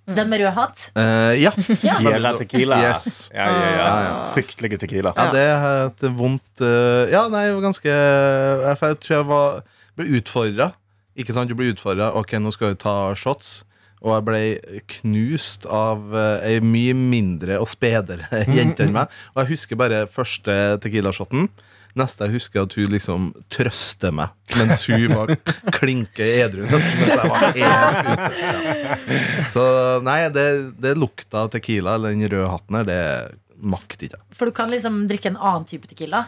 Den 0.04 0.28
med 0.28 0.42
rød 0.42 0.52
hatt. 0.52 0.80
Uh, 0.98 1.32
ja. 1.40 1.50
Sierra 1.80 2.34
tequila. 2.36 2.76
Yes. 2.90 3.30
Ja, 3.32 3.46
ja, 3.48 3.68
ja. 4.04 4.16
Fryktelige 4.34 4.76
tequila. 4.82 5.14
Ja, 5.16 5.30
det 5.32 5.44
er 5.48 5.68
et 5.86 6.04
vondt 6.18 6.60
uh, 6.60 7.08
Ja, 7.08 7.24
nei, 7.32 7.46
ganske 7.64 7.88
jeg 7.88 8.98
tror 9.00 9.16
jeg 9.16 9.28
var, 9.30 9.62
ble 9.96 10.08
utfordra. 10.18 10.72
Ikke 11.14 11.34
sant, 11.34 11.50
du 11.50 11.56
ble 11.58 11.70
utfordra. 11.72 12.12
Ok, 12.18 12.36
nå 12.42 12.52
skal 12.54 12.74
du 12.74 12.82
ta 12.82 13.14
shots. 13.18 13.62
Og 14.04 14.12
jeg 14.12 14.24
ble 14.26 14.40
knust 14.98 15.64
av 15.70 16.10
uh, 16.12 16.42
ei 16.44 16.58
mye 16.60 16.92
mindre 16.96 17.56
og 17.62 17.70
spedere 17.70 18.42
jente 18.58 18.84
enn 18.84 18.92
meg. 18.96 19.12
Og 19.32 19.44
jeg 19.44 19.54
husker 19.54 19.80
bare 19.80 20.04
første 20.10 20.76
Tequila-shoten. 20.84 21.48
Neste 21.94 22.26
jeg 22.26 22.34
husker 22.34 22.64
at 22.64 22.74
hun 22.74 22.90
liksom 22.90 23.26
trøster 23.54 24.10
meg 24.10 24.32
mens 24.58 24.82
hun 24.90 25.14
var 25.14 25.30
klinke 25.78 26.26
edru. 26.26 26.66
Ja. 27.54 27.76
Så 29.54 29.64
nei, 30.02 30.18
det, 30.34 30.46
det 30.82 30.96
lukta 30.98 31.44
av 31.46 31.52
Tequila, 31.54 31.94
eller 31.94 32.16
den 32.16 32.26
røde 32.26 32.50
hatten 32.50 32.80
her, 32.80 32.88
det 32.90 33.00
makter 33.62 34.08
ikke 34.08 34.18
jeg. 34.18 34.26
For 34.34 34.50
du 34.50 34.56
kan 34.58 34.74
liksom 34.74 35.04
drikke 35.10 35.30
en 35.32 35.38
annen 35.38 35.68
type 35.70 35.86
tequila. 35.88 36.26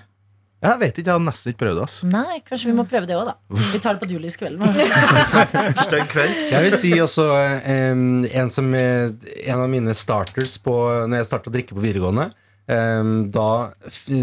Jeg 0.65 0.79
vet 0.81 0.97
ikke, 0.99 1.11
jeg 1.11 1.13
har 1.19 1.21
nesten 1.23 1.53
ikke 1.53 1.61
prøvd 1.67 1.77
det. 1.79 1.83
ass. 1.85 1.97
Nei, 2.09 2.39
kanskje 2.47 2.71
vi 2.71 2.75
må 2.79 2.85
prøve 2.89 3.07
det 3.07 3.17
òg, 3.19 3.27
da. 3.29 3.35
Vi 3.75 3.79
tar 3.85 3.99
det 3.99 4.01
på 4.03 4.09
Doolies 4.09 4.39
kvelden. 4.41 4.65
Stygg 5.87 6.09
kveld. 6.15 6.39
Jeg 6.53 6.65
vil 6.65 6.77
si 6.81 6.93
også 7.03 7.27
em, 7.69 8.25
en, 8.31 8.51
som, 8.53 8.73
eh, 8.75 9.13
en 9.51 9.61
av 9.63 9.69
mine 9.73 9.95
starters 9.97 10.57
på, 10.65 10.75
Når 11.07 11.21
jeg 11.21 11.29
starta 11.29 11.53
å 11.53 11.55
drikke 11.59 11.77
på 11.77 11.85
videregående. 11.85 12.31
em, 12.73 13.31
da 13.31 13.71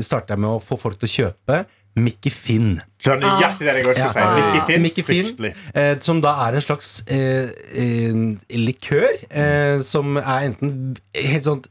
starta 0.03 0.33
jeg 0.33 0.41
med 0.43 0.49
å 0.57 0.59
få 0.59 0.75
folk 0.81 0.97
til 0.99 1.07
å 1.07 1.13
kjøpe 1.13 1.61
Mickey 1.95 2.31
Finn. 2.33 2.79
Det 3.05 3.11
er 3.13 3.19
nøyaktig 3.21 3.67
det 3.67 3.75
jeg 3.77 3.85
også 3.85 4.07
skulle 4.09 4.13
si. 4.17 4.41
Mickey 4.41 4.61
Finn. 4.67 4.81
Mickey 4.87 5.03
Finn. 5.05 5.27
Fryktelig. 5.29 5.51
Eh, 5.77 5.93
som 6.01 6.19
da 6.25 6.33
er 6.47 6.57
en 6.57 6.65
slags 6.65 6.89
eh, 7.05 7.53
eh, 7.77 8.17
likør, 8.57 9.13
eh, 9.29 9.77
som 9.85 10.17
er 10.17 10.49
enten 10.49 10.73
helt 11.13 11.45
sånn 11.45 11.61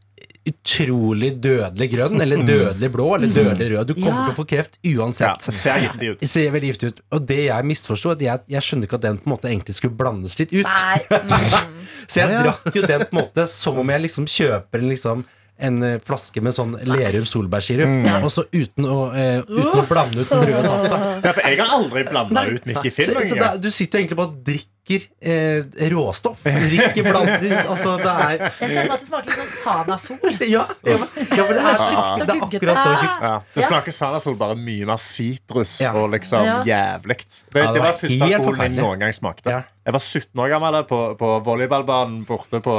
utrolig 0.48 1.30
dødelig 1.42 1.88
grønn, 1.92 2.20
eller 2.24 2.42
dødelig 2.46 2.90
blå, 2.94 3.08
eller 3.16 3.28
dødelig 3.34 3.68
rød. 3.76 3.86
Du 3.86 3.94
kommer 3.94 4.20
Ja. 4.20 4.24
til 4.26 4.34
å 4.34 4.38
få 4.40 4.46
kreft 4.48 4.78
uansett. 4.84 5.46
Ja, 5.46 5.52
ser 5.52 5.80
giftig 5.84 6.10
ut. 6.12 6.24
Ser 6.28 6.50
veldig 6.50 6.72
giftig 6.72 6.88
ut. 6.92 7.00
Og 7.12 7.26
det 7.26 7.44
jeg 7.46 7.64
misforsto, 7.64 8.10
at 8.16 8.20
jeg, 8.20 8.40
jeg 8.48 8.62
skjønner 8.62 8.88
ikke 8.88 8.98
at 8.98 9.06
den 9.06 9.18
på 9.18 9.26
en 9.30 9.34
måte 9.36 9.48
egentlig 9.50 9.74
skulle 9.78 9.96
blandes 9.96 10.38
litt 10.38 10.52
ut. 10.52 10.66
Nei. 10.66 10.98
Mm. 11.10 11.78
Så 12.10 12.20
jeg 12.24 12.28
drakk 12.42 12.74
jo 12.74 12.82
den 12.82 13.06
på 13.06 13.12
en 13.16 13.20
måte 13.22 13.46
som 13.48 13.78
om 13.78 13.88
jeg 13.94 14.02
liksom 14.08 14.26
kjøper 14.26 14.82
en 14.82 14.88
liksom 14.90 15.24
en 15.62 15.82
eh, 15.86 15.98
flaske 16.02 16.40
med 16.42 16.54
sånn 16.56 16.72
Lerum 16.88 17.22
solbærsirup, 17.28 18.06
og 18.24 18.31
så 18.34 18.43
uten 18.50 18.86
å, 18.88 19.14
eh, 19.14 19.44
uten 19.46 19.78
å 19.78 19.84
blande 19.86 20.24
ut 20.24 20.28
den 20.32 20.40
røde 20.48 20.62
safta. 20.67 20.98
Ja, 21.22 21.32
for 21.36 21.43
jeg 21.46 21.58
har 21.60 21.74
aldri 21.76 22.02
blanda 22.08 22.43
ut 22.48 22.67
midt 22.67 22.88
i 22.88 22.90
film. 22.90 23.14
Så, 23.14 23.28
så 23.28 23.38
da, 23.38 23.50
du 23.62 23.69
sitter 23.70 24.00
jo 24.00 24.02
egentlig 24.02 24.19
bare 24.19 24.32
og 24.32 24.40
drikker 24.48 24.81
eh, 24.91 25.91
råstoff. 25.93 26.43
Drikker 26.43 27.06
blant 27.06 27.44
Altså, 27.72 27.96
det 28.01 28.12
er 28.12 28.43
Jeg 28.60 28.70
ser 28.72 28.89
på 28.89 28.96
at 28.96 29.03
det 29.03 29.08
smaker 29.08 29.31
litt 29.31 29.39
sånn 29.39 29.53
Sanasol. 29.53 30.19
Ja, 30.53 30.65
ja, 30.84 30.96
ja 30.96 30.96
men 30.96 31.55
det 31.55 31.62
er, 31.62 31.77
Tjukt 31.82 32.24
det 32.27 32.34
er 32.34 32.43
akkurat 32.46 32.81
så 32.82 32.94
tjukt. 32.96 33.27
Ja, 33.29 33.34
det 33.55 33.67
smaker 33.69 33.96
Sanasol 33.96 34.39
bare 34.41 34.56
mye 34.58 34.89
mer 34.89 35.03
sitrus 35.03 35.77
Ja. 35.84 35.93
og 35.98 36.10
liksom 36.17 36.44
Ja. 36.46 36.58
jævlig. 36.67 37.19
Det, 37.22 37.53
det 37.53 37.62
var 37.62 37.79
var 37.86 38.01
første 38.01 38.29
alkoholen 38.29 38.67
jeg 38.67 38.77
noen 38.81 39.05
gang 39.05 39.15
smakte. 39.17 39.55
Ja. 39.55 39.62
Jeg 39.86 39.96
var 39.96 40.03
17 40.03 40.43
år 40.44 40.51
gammel 40.53 40.81
på, 40.86 41.01
på 41.19 41.31
volleyballbanen 41.46 42.24
borte 42.27 42.60
på, 42.62 42.77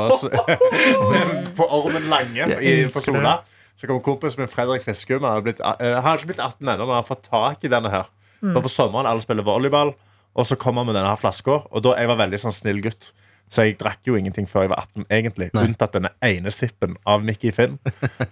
på 1.58 1.68
Ormen 1.68 2.08
Lange 2.12 2.48
i, 2.60 2.76
på 2.92 3.04
Sola. 3.04 3.42
Så 3.76 3.88
kom 3.90 4.00
kompisen 4.06 4.44
min 4.44 4.52
Fredrik 4.52 4.84
Fiskum. 4.86 5.24
Han 5.26 5.44
blitt, 5.44 5.60
eh, 5.60 5.98
ikke 6.14 6.30
blitt 6.32 6.40
18 6.44 6.62
ennå, 6.68 6.86
men 6.86 6.94
han 6.94 7.02
har 7.02 7.08
fått 7.08 7.26
tak 7.30 7.64
i 7.66 7.72
denne 7.72 7.92
her. 7.92 8.12
Mm. 8.44 8.58
på 8.62 8.70
sommeren, 8.70 9.08
alle 9.08 9.24
spiller 9.24 9.46
volleyball, 9.48 9.94
og 10.36 10.48
så 10.50 10.58
kom 10.60 10.80
han 10.82 10.88
med 10.90 10.96
denne 10.98 11.12
her 11.12 11.20
flaska. 11.20 11.60
Og 11.72 11.84
da 11.86 11.94
jeg 12.00 12.10
var 12.10 12.20
veldig 12.24 12.40
sånn 12.42 12.56
snill 12.56 12.82
gutt. 12.84 13.12
Så 13.54 13.68
jeg 13.68 13.76
drakk 13.78 14.00
jo 14.08 14.16
ingenting 14.18 14.48
før 14.50 14.64
jeg 14.66 14.72
var 14.72 14.80
18, 14.88 15.06
egentlig. 15.14 15.50
Nei. 15.54 15.66
Unntatt 15.70 15.94
denne 15.94 16.10
ene 16.26 16.50
sippen 16.54 16.96
av 17.06 17.22
Mickey 17.22 17.52
Finn. 17.54 17.76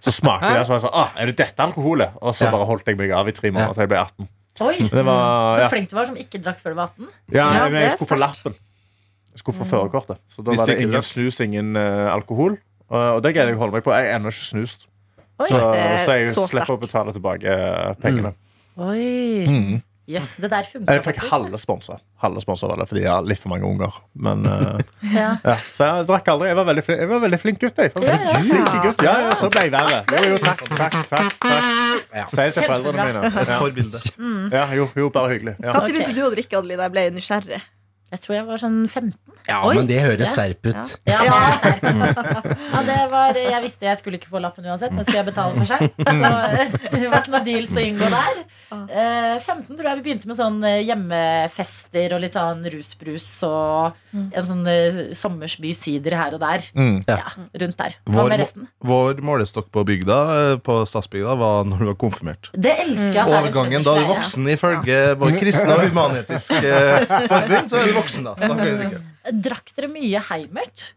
Så 0.01 0.13
smakte 0.15 0.49
jeg, 0.49 0.65
så 0.65 0.73
var 0.73 0.79
jeg 0.79 0.85
sånn 0.87 0.95
Å, 0.97 1.03
er 1.21 1.29
det 1.29 1.35
dette 1.43 1.61
alkoholet? 1.67 2.15
Og 2.21 2.33
så 2.33 2.47
Ja. 2.47 2.51
bare 2.55 2.65
holdt 2.65 2.87
jeg 2.89 2.97
meg 2.97 3.11
av 3.13 3.29
i 3.29 3.35
tre 3.37 3.51
måneder 3.51 3.75
til 3.77 3.83
jeg 3.85 3.91
ble 3.91 3.99
18. 4.01 4.29
Oi, 4.61 4.77
var, 4.91 5.59
ja. 5.59 5.67
Så 5.67 5.69
flink 5.75 5.89
du 5.91 5.95
var 5.95 6.09
som 6.09 6.17
ikke 6.19 6.41
drakk 6.41 6.59
før 6.63 6.73
du 6.73 6.79
var 6.81 6.89
18. 6.89 7.07
Ja, 7.31 7.45
Ja, 7.53 7.69
men 7.69 7.81
jeg 7.81 7.93
skulle 7.93 8.11
få 8.15 8.19
lappen. 8.19 8.57
Jeg 9.31 9.43
skulle 9.43 9.57
få 9.61 9.67
førerkortet. 9.69 10.17
Så 10.27 10.43
da 10.43 10.51
Hvis 10.51 10.59
var 10.59 10.71
det 10.71 10.81
ingen 10.81 11.05
snus, 11.05 11.39
ingen 11.39 11.75
uh, 11.77 12.09
alkohol. 12.13 12.57
Og, 12.89 12.99
og 13.15 13.21
det 13.23 13.35
greide 13.35 13.53
jeg 13.53 13.59
å 13.59 13.61
holde 13.61 13.77
meg 13.77 13.85
på. 13.85 13.93
Jeg 13.95 14.09
er 14.09 14.17
ennå 14.17 14.33
ikke 14.33 14.47
snust. 14.49 14.87
Oi. 15.39 15.47
Så, 15.47 15.61
så 15.61 16.17
jeg 16.17 16.33
så 16.33 16.47
slipper 16.49 16.75
å 16.75 16.81
betale 16.81 17.13
tilbake 17.15 17.55
pengene. 18.01 18.01
pengene. 18.01 18.33
Oi. 18.81 19.45
Mm. 19.47 19.79
Jøss, 20.11 20.35
det 20.43 20.49
der 20.51 20.63
funker 20.67 20.93
Jeg 20.97 21.03
fikk 21.05 21.19
halve 21.31 21.57
sponsa. 21.61 21.97
Halve 22.23 22.41
sponsa 22.43 22.67
var 22.69 22.81
det 22.81 22.87
fordi 22.89 23.03
jeg 23.05 23.11
har 23.13 23.23
litt 23.27 23.39
for 23.41 23.49
mange 23.53 23.65
unger. 23.69 23.97
Men 24.27 24.45
eh, 24.45 24.81
Ja. 25.17 25.29
ja. 25.45 25.55
Så 25.73 25.87
jeg 25.87 26.07
drakk 26.09 26.27
aldri. 26.33 26.49
Jeg 26.51 26.57
var 26.59 26.67
veldig, 26.71 26.83
flink- 26.87 27.01
jeg 27.05 27.09
var 27.13 27.23
veldig 27.25 27.39
flink 27.41 27.59
gutt. 27.63 27.81
Jeg. 27.85 27.91
Ja, 28.03 28.17
ja. 28.27 28.39
Flink 28.45 28.71
gutt. 28.85 29.05
Ja, 29.07 29.15
ja, 29.27 29.33
så 29.39 29.49
ble 29.53 29.65
jeg 29.67 29.73
verre. 29.75 30.01
Jo, 30.11 30.23
jo, 30.33 30.39
takk, 30.45 30.63
takk, 30.77 30.97
takk, 31.11 31.35
takk. 31.47 32.31
Si 32.35 32.47
til 32.59 32.67
foreldrene 32.67 33.05
mine. 33.11 33.25
Et 33.31 33.47
Ja. 33.53 33.59
forbilde. 33.59 34.01
Ja, 34.51 34.65
jo, 34.75 34.89
jo, 34.95 35.09
bare 35.09 35.33
hyggelig. 35.35 35.55
Når 35.63 35.87
begynte 35.87 36.15
du 36.17 36.23
å 36.27 36.31
drikke, 36.33 36.57
Adeline? 36.59 36.81
Jeg 36.89 36.91
ble 36.97 37.05
nysgjerrig. 37.19 37.61
Jeg 38.11 38.19
tror 38.25 38.35
jeg 38.35 38.45
var 38.49 38.59
sånn 38.59 38.79
15. 38.89 39.13
Ja, 39.47 39.61
Oi. 39.65 39.75
men 39.77 39.87
det 39.89 40.01
høres 40.03 40.27
Ja. 40.27 40.33
serp 40.35 40.65
ut. 40.67 40.89
Ja, 41.07 41.19
det 41.23 41.29
er 41.31 41.85
ja, 42.71 42.81
det 42.85 42.97
var, 43.11 43.37
jeg 43.39 43.61
visste 43.63 43.87
jeg 43.87 43.97
skulle 44.01 44.19
ikke 44.19 44.29
få 44.33 44.41
lappen 44.43 44.65
uansett, 44.67 44.91
men 44.93 45.05
skulle 45.05 45.21
jeg 45.21 45.29
betale 45.31 45.55
for 45.55 45.69
seg. 45.69 45.85
Så 45.97 46.31
eh, 46.51 46.75
det 46.91 47.07
var 47.09 47.21
ikke 47.23 47.33
noe 47.33 47.43
deals 47.47 47.71
å 47.77 47.83
inngå 47.85 48.09
der. 48.11 48.41
Eh, 48.71 49.37
15 49.39 49.75
tror 49.77 49.87
jeg 49.89 49.99
vi 49.99 50.03
begynte 50.05 50.29
med 50.29 50.37
sånn 50.37 50.59
eh, 50.67 50.81
hjemmefester 50.87 52.15
og 52.15 52.21
litt 52.23 52.35
sånn 52.37 52.61
rusbrus 52.71 53.27
og 53.47 53.97
en 54.15 54.45
sånn 54.47 54.61
eh, 54.71 54.99
sommersby 55.17 55.71
sider 55.75 56.15
her 56.19 56.35
og 56.37 56.43
der. 56.43 56.67
Mm. 56.75 56.99
Ja. 57.07 57.17
Ja, 57.21 57.47
rundt 57.63 57.79
der. 57.79 57.95
Hva 58.11 58.27
med 58.29 58.43
resten? 58.43 58.67
vår 58.91 59.19
målestokk 59.25 59.71
på 59.73 59.83
bygda, 59.87 60.19
eh, 60.35 60.53
på 60.63 60.81
stadsbygda, 60.89 61.35
var 61.39 61.63
når 61.69 61.77
du 61.85 61.89
var 61.93 61.97
konfirmert. 62.03 62.51
Det 62.53 62.75
elsker 62.85 63.21
jeg. 63.21 63.25
er 63.25 63.39
Overgangen 63.41 63.87
da 63.87 63.95
du 63.99 64.05
voksen 64.11 64.51
ifølge 64.51 64.99
vår 65.21 65.35
kristne 65.39 65.77
og 65.79 65.85
humanetiske 65.87 66.61
eh, 66.75 67.17
forbund, 67.31 67.71
så 67.71 67.79
er 67.79 67.85
du 67.87 67.93
voksen 67.93 67.99
da. 68.25 68.33
da. 68.35 69.31
Drakk 69.31 69.71
dere 69.77 69.91
mye 69.91 70.23
Heimert? 70.31 70.91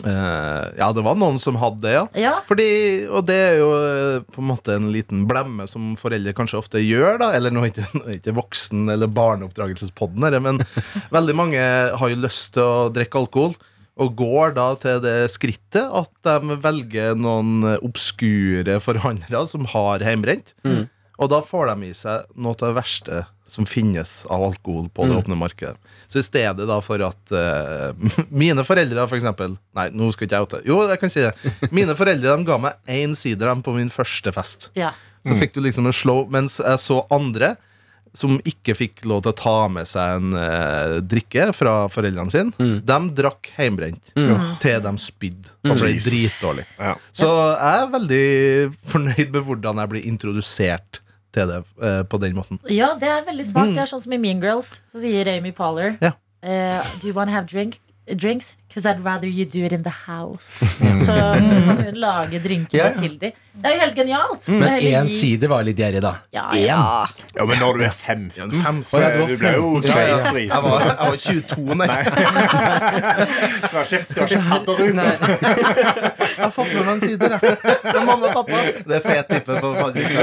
Uh, 0.00 0.64
ja, 0.78 0.86
det 0.96 1.02
var 1.04 1.16
noen 1.18 1.36
som 1.42 1.58
hadde 1.60 1.82
det, 1.84 1.90
ja. 1.92 2.04
Ja. 2.16 2.32
Fordi, 2.48 2.68
og 3.12 3.26
det 3.28 3.36
er 3.36 3.58
jo 3.58 3.68
uh, 3.74 4.22
på 4.32 4.40
en 4.40 4.48
måte 4.48 4.76
en 4.78 4.88
liten 4.94 5.26
blemme 5.28 5.66
som 5.68 5.90
foreldre 6.00 6.32
kanskje 6.36 6.60
ofte 6.60 6.80
gjør, 6.80 7.18
da. 7.20 7.32
Eller 7.36 7.52
nå 7.52 7.64
er 7.66 7.72
ikke, 7.72 7.88
nå 7.98 8.04
er 8.06 8.16
ikke 8.16 8.36
voksen- 8.38 8.88
eller 8.94 9.10
barneoppdragelsespodden 9.12 10.24
her, 10.24 10.38
men 10.40 10.62
veldig 11.16 11.36
mange 11.36 11.60
har 12.00 12.14
jo 12.14 12.22
lyst 12.22 12.54
til 12.56 12.64
å 12.64 12.88
drikke 12.94 13.20
alkohol. 13.24 13.58
Og 14.00 14.14
går 14.16 14.54
da 14.56 14.70
til 14.80 15.02
det 15.04 15.16
skrittet 15.28 15.84
at 15.84 16.10
de 16.24 16.54
velger 16.62 17.18
noen 17.20 17.66
obskure 17.84 18.78
forhandlere 18.80 19.42
som 19.50 19.66
har 19.68 20.00
hjemmebrent. 20.06 20.54
Og 21.20 21.28
da 21.28 21.42
får 21.44 21.68
de 21.68 21.90
i 21.90 21.96
seg 21.96 22.24
noe 22.40 22.56
av 22.56 22.70
det 22.70 22.76
verste 22.78 23.20
som 23.50 23.66
finnes 23.68 24.22
av 24.30 24.44
alkohol 24.46 24.86
på 24.94 25.06
det 25.08 25.16
åpne 25.18 25.36
markedet. 25.36 25.76
Så 26.08 26.22
i 26.22 26.24
stedet 26.24 26.68
da 26.68 26.78
for 26.84 27.02
at 27.04 27.34
uh, 27.34 27.90
Mine 28.42 28.64
foreldre, 28.66 29.04
for 29.10 29.18
eksempel 29.18 29.56
Nei, 29.76 29.88
nå 29.92 30.10
skal 30.14 30.28
ikke 30.28 30.38
jeg 30.38 30.48
oute. 30.48 30.62
Jo, 30.68 30.80
jeg 30.88 31.02
kan 31.02 31.12
si 31.12 31.24
det. 31.26 31.34
Mine 31.76 31.96
foreldre 31.98 32.36
de 32.36 32.48
ga 32.48 32.60
meg 32.62 32.94
én 33.00 33.16
sider 33.18 33.50
dem 33.50 33.64
på 33.66 33.74
min 33.76 33.92
første 33.92 34.34
fest. 34.36 34.70
ja. 34.78 34.94
Så 35.20 35.34
fikk 35.36 35.50
du 35.52 35.58
liksom 35.60 35.84
en 35.84 35.92
slow 35.92 36.30
Mens 36.32 36.54
jeg 36.62 36.80
så 36.80 37.02
andre 37.12 37.50
som 38.16 38.38
ikke 38.48 38.74
fikk 38.74 39.04
lov 39.06 39.20
til 39.22 39.30
å 39.30 39.36
ta 39.38 39.56
med 39.70 39.86
seg 39.86 40.16
en 40.16 40.38
eh, 40.38 40.96
drikke 41.06 41.50
fra 41.54 41.74
foreldrene 41.92 42.32
sine, 42.32 42.70
de 42.82 42.96
drakk 43.14 43.52
hjemmebrent 43.54 44.10
til 44.62 44.80
de 44.82 44.92
spydde 44.98 45.52
og 45.68 45.76
ble 45.76 45.92
Jesus. 45.92 46.08
dritdårlige. 46.08 46.66
Ja. 46.80 46.96
Så 47.14 47.28
jeg 47.28 47.84
er 47.84 47.92
veldig 47.92 48.24
fornøyd 48.90 49.36
med 49.36 49.46
hvordan 49.46 49.82
jeg 49.82 49.92
blir 49.94 50.08
introdusert 50.10 51.02
til 51.32 51.46
det 51.48 51.60
eh, 51.82 52.02
på 52.10 52.18
den 52.20 52.34
måten. 52.34 52.58
ja, 52.70 52.88
det 52.98 53.08
er 53.08 53.24
veldig 53.28 53.46
smart. 53.46 53.74
Det 53.74 53.82
er 53.84 53.90
sånn 53.92 54.02
som 54.02 54.12
i 54.12 54.18
Mean 54.18 54.40
Girls. 54.42 54.80
Så 54.86 55.00
sier 55.04 55.28
Amy 55.36 55.52
Poller 55.52 55.96
Ja. 56.02 56.12
eh, 56.42 56.80
Do 57.00 57.06
you 57.08 57.14
want 57.14 57.28
to 57.30 57.34
have 57.34 57.46
drink, 57.46 57.78
drinks? 58.06 58.54
Because 58.70 58.86
I'd 58.86 59.00
rather 59.04 59.26
you 59.26 59.44
do 59.50 59.64
it 59.66 59.72
in 59.72 59.82
the 59.82 59.90
house. 60.06 60.50
Så 61.04 61.10
kan 61.12 61.42
hun 61.82 61.96
lage 61.98 62.38
drinkene 62.38 62.78
Ja, 62.78 62.84
ja. 62.92 63.00
til 63.00 63.16
dem. 63.18 63.32
Det 63.60 63.66
er 63.66 63.72
jo 63.74 63.80
helt 63.80 63.96
genialt. 63.98 64.44
Det 64.46 64.54
er 64.54 64.60
Men 64.62 64.84
én 64.94 65.08
sider 65.10 65.50
var 65.50 65.64
litt 65.66 65.80
gjerrig, 65.82 65.98
da. 66.04 66.12
Ja, 66.32 66.44
ja. 66.54 66.66
Ja. 66.70 67.06
Ja, 67.34 67.46
men 67.50 67.58
når 67.58 67.80
du 67.80 67.82
er 67.88 67.90
15 67.90 68.52
Fem, 68.62 68.78
så 68.86 69.00
ja, 69.02 69.08
du 69.18 69.34
ble 69.40 69.50
jo 69.56 69.72
15, 69.82 69.90
ja, 69.90 70.04
ja. 70.06 70.30
Jeg 70.38 70.62
var, 70.68 70.84
jeg 70.86 71.10
var 71.10 71.18
22, 71.26 71.74
nei. 71.80 71.88
Du 73.60 73.74
har 73.74 73.90
ikke, 73.90 74.00
du 74.06 74.20
har 74.20 74.30
ikke 74.30 74.44
fadderut. 74.46 74.94
Jeg 76.30 76.44
har 76.46 76.52
fått 76.54 76.70
med 76.72 76.86
meg 76.86 76.92
en 76.94 77.02
side, 77.02 77.28
jeg. 77.34 77.58
Fra 77.84 78.00
mamma 78.06 78.30
og 78.30 78.38
pappa. 78.38 78.62
Det 78.86 78.96
er 78.96 79.02
fet 79.04 79.28
tippe 79.34 79.58
på 79.60 79.72
fadderuka. 79.76 80.22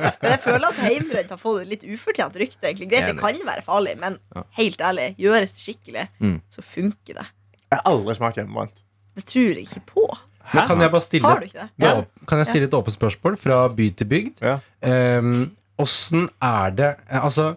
Men 0.00 0.30
jeg 0.32 0.40
føler 0.42 0.66
at 0.72 0.80
heimbrent 0.82 1.30
har 1.36 1.40
fått 1.40 1.60
et 1.62 1.70
litt 1.74 1.84
ufortjent 1.92 2.40
rykte. 2.40 2.64
egentlig 2.70 2.88
Greit, 2.90 3.06
det 3.12 3.18
kan 3.20 3.38
være 3.46 3.62
farlig, 3.66 3.94
men 4.00 4.18
helt 4.58 4.80
ærlig, 4.88 5.10
gjøres 5.22 5.54
det 5.56 5.62
skikkelig, 5.68 6.06
Mm. 6.20 6.38
så 6.50 6.62
funker 6.64 7.20
det. 7.20 7.26
Jeg 7.72 7.80
har 7.80 7.86
aldri 7.92 8.14
smakt 8.14 8.36
hjemmebrent. 8.40 8.82
Det 9.16 9.24
tror 9.26 9.48
jeg 9.56 9.66
ikke 9.66 9.82
på. 9.90 10.06
Men 10.54 10.66
kan 10.68 10.78
jeg 10.84 10.90
bare 10.92 11.02
stille 11.02 11.26
Har 11.26 11.40
du 11.40 11.46
ikke 11.48 11.58
det? 11.64 11.70
Ja. 11.82 12.04
Kan 12.30 12.38
jeg 12.38 12.46
stille 12.52 12.66
et 12.68 12.74
åpent 12.78 12.94
spørsmål 12.94 13.36
fra 13.42 13.68
by 13.74 13.86
til 13.98 14.06
bygd? 14.06 14.42
Ja. 14.46 14.58
Ehm, 14.86 15.50
Åssen 15.82 16.28
er 16.40 16.70
det 16.70 16.90
eh, 17.10 17.18
Altså, 17.26 17.56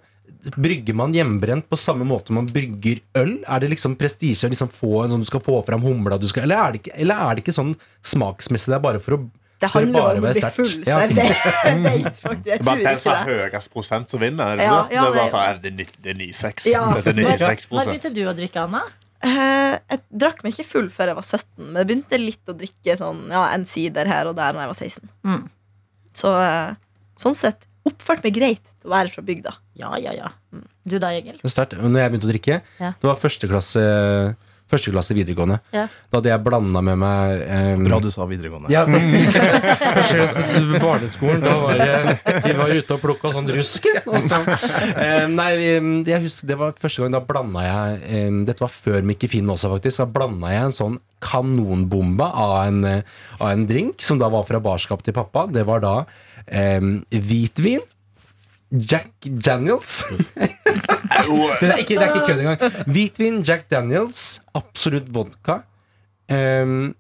brygger 0.57 0.95
man 0.97 1.13
hjemmebrent 1.13 1.67
på 1.69 1.77
samme 1.77 2.07
måte 2.09 2.33
man 2.33 2.47
brygger 2.49 2.99
øl? 3.21 3.35
Er 3.45 3.59
det 3.61 3.69
liksom 3.75 3.93
prestisje 3.99 4.47
å 4.47 4.53
liksom 4.53 4.71
få 4.73 5.03
en 5.03 5.11
sånn 5.13 5.21
du 5.21 5.29
skal 5.29 5.43
få 5.45 5.59
fram 5.67 5.85
humla 5.85 6.17
du 6.17 6.25
skal 6.31 6.47
Eller 6.47 6.57
er 6.65 6.71
det 6.73 6.81
ikke, 6.81 6.95
eller 7.05 7.21
er 7.27 7.35
det 7.37 7.43
ikke 7.45 7.55
sånn 7.59 7.75
smaksmessig? 8.01 8.71
Det 8.73 8.79
er 8.79 8.85
bare 8.87 8.99
for 9.03 9.19
å 9.19 9.29
Det 9.61 9.69
handler 9.75 10.17
om 10.17 10.25
å 10.25 10.33
bli 10.33 10.41
full, 10.55 10.73
så 10.87 10.99
jeg 11.03 11.15
vet, 11.19 11.45
jeg 11.67 11.81
vet 11.83 12.21
faktisk 12.23 12.25
Jeg 12.25 12.43
Det 12.45 12.53
er 12.57 12.63
bare 12.63 12.79
tror 12.79 12.89
den 12.89 12.99
som 13.03 13.11
ikke 13.11 13.17
har 13.19 13.25
det. 13.29 13.51
høyest 13.53 13.71
prosent 13.75 14.09
som 14.09 14.19
vinner. 14.23 14.53
Er 14.53 14.57
det, 14.57 14.63
Ja, 14.65 14.79
det? 14.87 14.95
ja, 14.95 15.01
det 15.03 15.09
er 15.09 15.13
bare 15.13 15.25
det- 15.25 15.33
sånn, 15.35 15.45
er 15.49 15.61
det, 15.61 15.73
ni- 15.75 16.01
det 16.01 16.09
er 16.15 16.17
9-6. 16.25 16.65
Ja. 16.71 16.83
Dette 16.95 17.09
er 17.09 17.13
Hva 17.13 17.37
96 17.37 17.67
hva 17.69 17.85
begynte 17.85 18.13
du 18.15 18.21
å 18.25 18.33
drikke, 18.39 18.63
Anna? 18.65 18.81
Eh, 19.25 19.77
Jeg 19.89 19.99
drakk 20.21 20.43
meg 20.45 20.53
ikke 20.53 20.67
full 20.69 20.89
før 20.93 21.11
jeg 21.11 21.17
var 21.17 21.25
17, 21.27 21.47
men 21.65 21.79
jeg 21.81 21.87
begynte 21.89 22.19
litt 22.21 22.51
å 22.51 22.55
drikke 22.55 22.95
sånn, 22.99 23.25
ja, 23.33 23.47
en 23.55 23.65
sider 23.67 24.07
her 24.07 24.29
og 24.31 24.35
der 24.37 24.53
når 24.55 24.63
jeg 24.65 24.71
var 24.71 24.79
16. 24.79 25.09
Mm. 25.27 25.41
Så 26.21 26.31
eh, 26.43 26.75
sånn 27.19 27.35
sett 27.37 27.65
oppførte 27.89 28.23
meg 28.27 28.35
greit 28.35 28.63
til 28.79 28.89
å 28.91 28.93
være 28.93 29.11
fra 29.11 29.23
bygda. 29.25 29.53
Ja, 29.79 29.91
ja, 29.99 30.13
ja. 30.13 30.29
Du 30.89 30.97
da, 30.99 31.09
Egil? 31.15 31.37
Det 31.39 31.47
er 31.47 31.53
sterkt. 31.53 31.75
Når 31.79 31.99
jeg 32.03 32.11
begynte 32.13 32.27
å 32.29 32.31
drikke, 32.33 32.59
Ja. 32.79 32.91
det 33.01 33.07
var 33.09 33.19
første 33.19 33.47
klasse, 33.49 33.83
første 34.69 34.93
klasse 34.93 35.15
videregående. 35.17 35.59
Ja. 35.75 35.85
Da 36.09 36.19
hadde 36.19 36.31
jeg 36.31 36.43
blanda 36.45 36.81
med 36.85 36.99
meg 37.01 37.43
um, 37.49 37.85
Bra 37.87 37.99
du 38.03 38.09
sa 38.13 38.27
videregående. 38.29 38.71
Ja, 38.73 38.85
første 39.97 40.19
klasse 40.19 40.79
barneskolen. 40.83 41.43
Da 41.43 41.55
var 41.61 41.81
jeg, 41.81 42.15
Vi 42.45 42.55
var 42.59 42.73
ute 42.73 42.97
og 42.97 43.03
plukka 43.03 43.33
sånn 43.35 43.51
rusk. 43.55 43.89
Og 44.09 44.25
så, 44.25 44.39
eh, 44.95 45.25
nei, 45.31 45.49
jeg 46.07 46.23
husker 46.23 46.49
Det 46.49 46.57
var 46.59 46.73
første 46.79 47.03
gang 47.03 47.13
da 47.13 47.21
blanda 47.25 47.63
jeg 47.65 48.25
um, 48.29 48.41
Dette 48.47 48.63
var 48.63 48.71
før 48.73 49.05
Mikke 49.05 49.29
Finn 49.31 49.49
også, 49.51 49.71
faktisk. 49.75 50.01
Da 50.03 50.09
blanda 50.19 50.53
jeg 50.53 50.69
en 50.69 50.75
sånn 50.79 50.97
kanonbombe 51.23 52.23
av 52.23 52.55
en, 52.69 52.83
av 52.87 53.47
en 53.49 53.65
drink, 53.67 53.99
som 54.03 54.21
da 54.21 54.29
var 54.31 54.45
fra 54.47 54.61
barskap 54.63 55.03
til 55.03 55.15
pappa. 55.17 55.49
Det 55.51 55.65
var 55.67 55.83
da 55.83 55.95
hvitvin. 56.47 57.83
Jack 58.69 59.25
Daniels. 59.25 60.03
det, 60.35 61.71
er 61.71 61.81
ikke, 61.81 61.97
det 61.97 62.05
er 62.05 62.11
ikke 62.13 62.25
kødd 62.27 62.43
engang. 62.43 62.79
Hvitvin, 62.85 63.41
Jack 63.45 63.69
Daniels, 63.71 64.41
absolutt 64.57 65.09
vodka. 65.13 65.63
Um, 66.29 66.91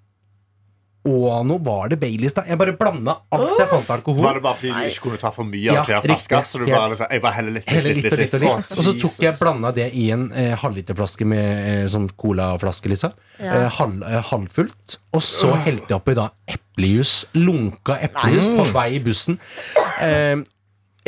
og 1.09 1.45
nå 1.47 1.55
var 1.63 1.87
det 1.93 1.97
Baileys, 2.01 2.33
da. 2.35 2.43
Jeg 2.49 2.59
bare 2.59 2.73
blanda 2.77 3.15
alt 3.31 3.53
jeg 3.55 3.69
fant 3.71 3.87
av 3.87 3.93
alkohol. 3.95 4.25
Var 4.25 4.35
det 4.37 4.43
bare 4.43 4.59
fordi 4.59 4.73
du 4.73 4.89
ikke 4.89 5.03
kunne 5.05 5.19
ta 5.21 5.31
for 5.31 5.47
mye 5.47 5.61
Ja, 5.63 5.77
av 5.79 5.87
hver 5.87 6.03
flaske? 6.03 6.41
Så 6.49 6.59
du 6.59 6.65
bare 6.67 6.89
liksom, 6.91 7.07
jeg 7.15 7.23
bare 7.23 7.37
heller 7.37 7.55
litt, 7.55 7.71
Heller 7.71 7.95
litt 7.95 8.09
og 8.09 8.19
litt 8.19 8.35
og 8.35 8.43
litt. 8.43 8.75
Og 8.75 8.83
så 8.89 8.93
tok 9.05 9.23
jeg 9.23 9.37
blanda 9.39 9.71
det 9.77 9.87
i 9.95 10.09
en 10.15 10.27
eh, 10.35 10.51
halvliterflaske 10.59 11.29
med 11.29 11.47
eh, 11.69 11.85
sånn 11.93 12.09
colaflaske, 12.19 12.91
liksom. 12.91 13.15
Ja. 13.39 13.55
Eh, 13.55 13.67
halv, 13.79 14.03
eh, 14.09 14.19
halvfullt. 14.33 14.99
Og 15.15 15.23
så 15.23 15.53
helte 15.63 15.93
jeg 15.93 16.01
oppi 16.01 16.17
da 16.19 16.27
eplejus. 16.51 17.15
Lunka 17.39 17.95
eplejus 18.09 18.51
på 18.59 18.67
vei 18.75 18.89
i 18.99 19.03
bussen. 19.07 19.39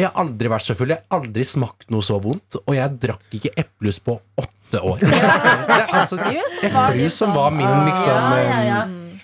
Jeg 0.01 0.09
har 0.09 0.17
aldri 0.23 0.49
vært 0.51 0.65
så 0.65 0.75
full. 0.77 0.91
Jeg 0.93 1.03
har 1.05 1.19
aldri 1.21 1.43
smakt 1.47 1.91
noe 1.93 2.05
så 2.05 2.17
vondt. 2.23 2.57
Og 2.65 2.73
jeg 2.77 2.97
drakk 3.03 3.37
ikke 3.37 3.51
eplejus 3.61 3.99
på 4.03 4.17
åtte 4.41 4.81
år. 4.81 5.01
Det 5.05 5.81
altså, 5.91 6.17
Eplejus 6.65 7.17
som 7.21 7.33
var 7.35 7.51
min 7.53 7.67
sånn- 7.67 7.89
liksom 7.89 8.15
ja, 8.15 8.39
ja, 8.39 8.55
eh, 8.55 8.65
ja. 8.69 8.81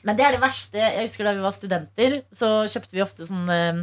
Men 0.08 0.16
det 0.20 0.26
er 0.28 0.36
det 0.38 0.42
verste. 0.44 0.78
Jeg 0.80 1.08
husker 1.08 1.28
Da 1.28 1.34
vi 1.36 1.42
var 1.44 1.56
studenter, 1.56 2.18
så 2.36 2.52
kjøpte 2.72 2.96
vi 2.96 3.02
ofte 3.04 3.26
sånn 3.28 3.50
eh, 3.52 3.82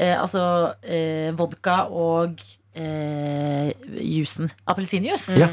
eh, 0.00 0.16
Altså 0.18 0.42
eh, 0.82 1.30
vodka 1.38 1.82
og 1.92 2.40
eh, 2.74 3.72
jusen. 4.02 4.50
Appelsinjuice. 4.68 5.36
Ja. 5.38 5.48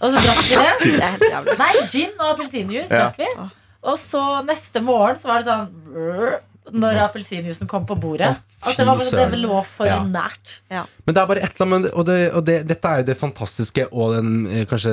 Og 0.00 0.14
så 0.14 0.22
drakk 0.24 0.84
vi 0.86 0.94
det. 0.96 1.58
Nei, 1.62 1.72
gin 1.92 2.14
og 2.18 2.28
appelsinjuice 2.36 2.90
Ja. 2.90 3.10
drakk 3.10 3.20
vi. 3.22 3.50
Og 3.90 3.96
så 3.96 4.22
neste 4.44 4.82
morgen 4.84 5.16
så 5.16 5.30
var 5.30 5.40
det 5.40 5.48
sånn 5.50 6.40
Når 6.72 6.98
appelsinjuicen 7.06 7.68
kom 7.70 7.86
på 7.88 7.96
bordet. 8.00 8.28
Å, 8.36 8.68
At 8.68 8.76
det, 8.76 8.84
var, 8.84 8.98
bare 9.00 9.30
det 9.32 9.38
lå 9.40 9.60
for 9.64 9.86
Ja. 9.88 10.02
nært. 10.04 10.58
Men 10.70 11.14
det 11.16 11.20
er 11.22 11.26
bare 11.30 11.40
et 11.46 11.54
eller 11.60 11.76
annet 11.78 11.92
Og, 11.96 12.04
det, 12.06 12.16
og 12.36 12.44
det, 12.44 12.56
dette 12.68 12.88
er 12.90 12.98
jo 13.00 13.06
det 13.08 13.16
fantastiske 13.18 13.86
og 13.90 14.12
den 14.14 14.46
eh, 14.46 14.64
kanskje 14.68 14.92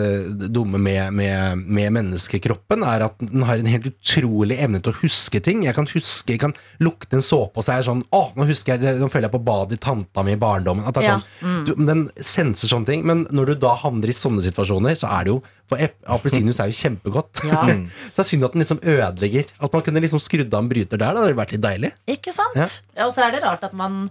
dumme 0.49 0.79
med, 0.79 1.11
med, 1.13 1.57
med 1.67 1.91
menneskekroppen, 1.97 2.83
er 2.87 3.03
at 3.09 3.19
den 3.19 3.43
har 3.43 3.59
en 3.59 3.69
helt 3.69 3.89
utrolig 3.91 4.57
evne 4.63 4.79
til 4.81 4.93
å 4.93 4.99
huske 5.01 5.41
ting. 5.43 5.65
Jeg 5.67 5.75
kan 5.75 5.85
huske, 5.91 6.31
jeg 6.33 6.39
kan 6.45 6.53
lukte 6.79 7.19
en 7.19 7.25
såpe, 7.25 7.59
og 7.59 7.65
så 7.67 7.73
er 7.75 7.81
jeg 7.81 7.89
sånn 7.89 8.05
Å, 8.15 8.23
nå 8.37 8.47
husker 8.47 8.75
jeg 8.77 8.85
det, 8.85 8.95
nå 9.01 9.09
føler 9.11 9.27
jeg 9.27 9.35
på 9.35 9.43
badet 9.51 9.77
i 9.77 9.83
tanta 9.83 10.23
mi 10.23 10.33
i 10.37 10.39
barndommen. 10.41 10.87
At 10.87 10.95
det 10.97 11.03
er 11.03 11.07
Ja. 11.11 11.19
sånn, 11.19 11.65
du, 11.67 11.73
Den 11.85 12.07
senser 12.17 12.67
sånne 12.71 12.85
ting. 12.85 13.05
Men 13.05 13.25
når 13.31 13.45
du 13.51 13.55
da 13.67 13.75
havner 13.75 14.07
i 14.09 14.15
sånne 14.15 14.41
situasjoner, 14.41 14.95
så 14.97 15.11
er 15.11 15.23
det 15.27 15.33
jo 15.35 15.41
For 15.67 15.81
appelsinjuice 16.15 16.63
er 16.63 16.71
jo 16.71 16.77
kjempegodt. 16.77 17.41
Ja. 17.43 17.65
så 18.13 18.21
det 18.21 18.23
er 18.23 18.29
synd 18.29 18.47
at 18.47 18.55
den 18.55 18.63
liksom 18.63 18.79
ødelegger. 18.79 19.51
At 19.59 19.73
man 19.75 19.83
kunne 19.83 20.03
liksom 20.03 20.21
skrudd 20.23 20.53
av 20.53 20.63
en 20.63 20.69
bryter 20.71 21.01
der. 21.01 21.11
Det 21.11 21.23
hadde 21.25 21.39
vært 21.41 21.53
litt 21.57 21.65
deilig. 21.65 21.91
Ikke 22.15 22.31
sant? 22.35 22.55
Ja. 22.55 22.67
Ja. 22.95 23.07
og 23.09 23.13
så 23.15 23.25
er 23.27 23.35
det 23.35 23.43
rart 23.43 23.65
at 23.67 23.75
man 23.75 24.05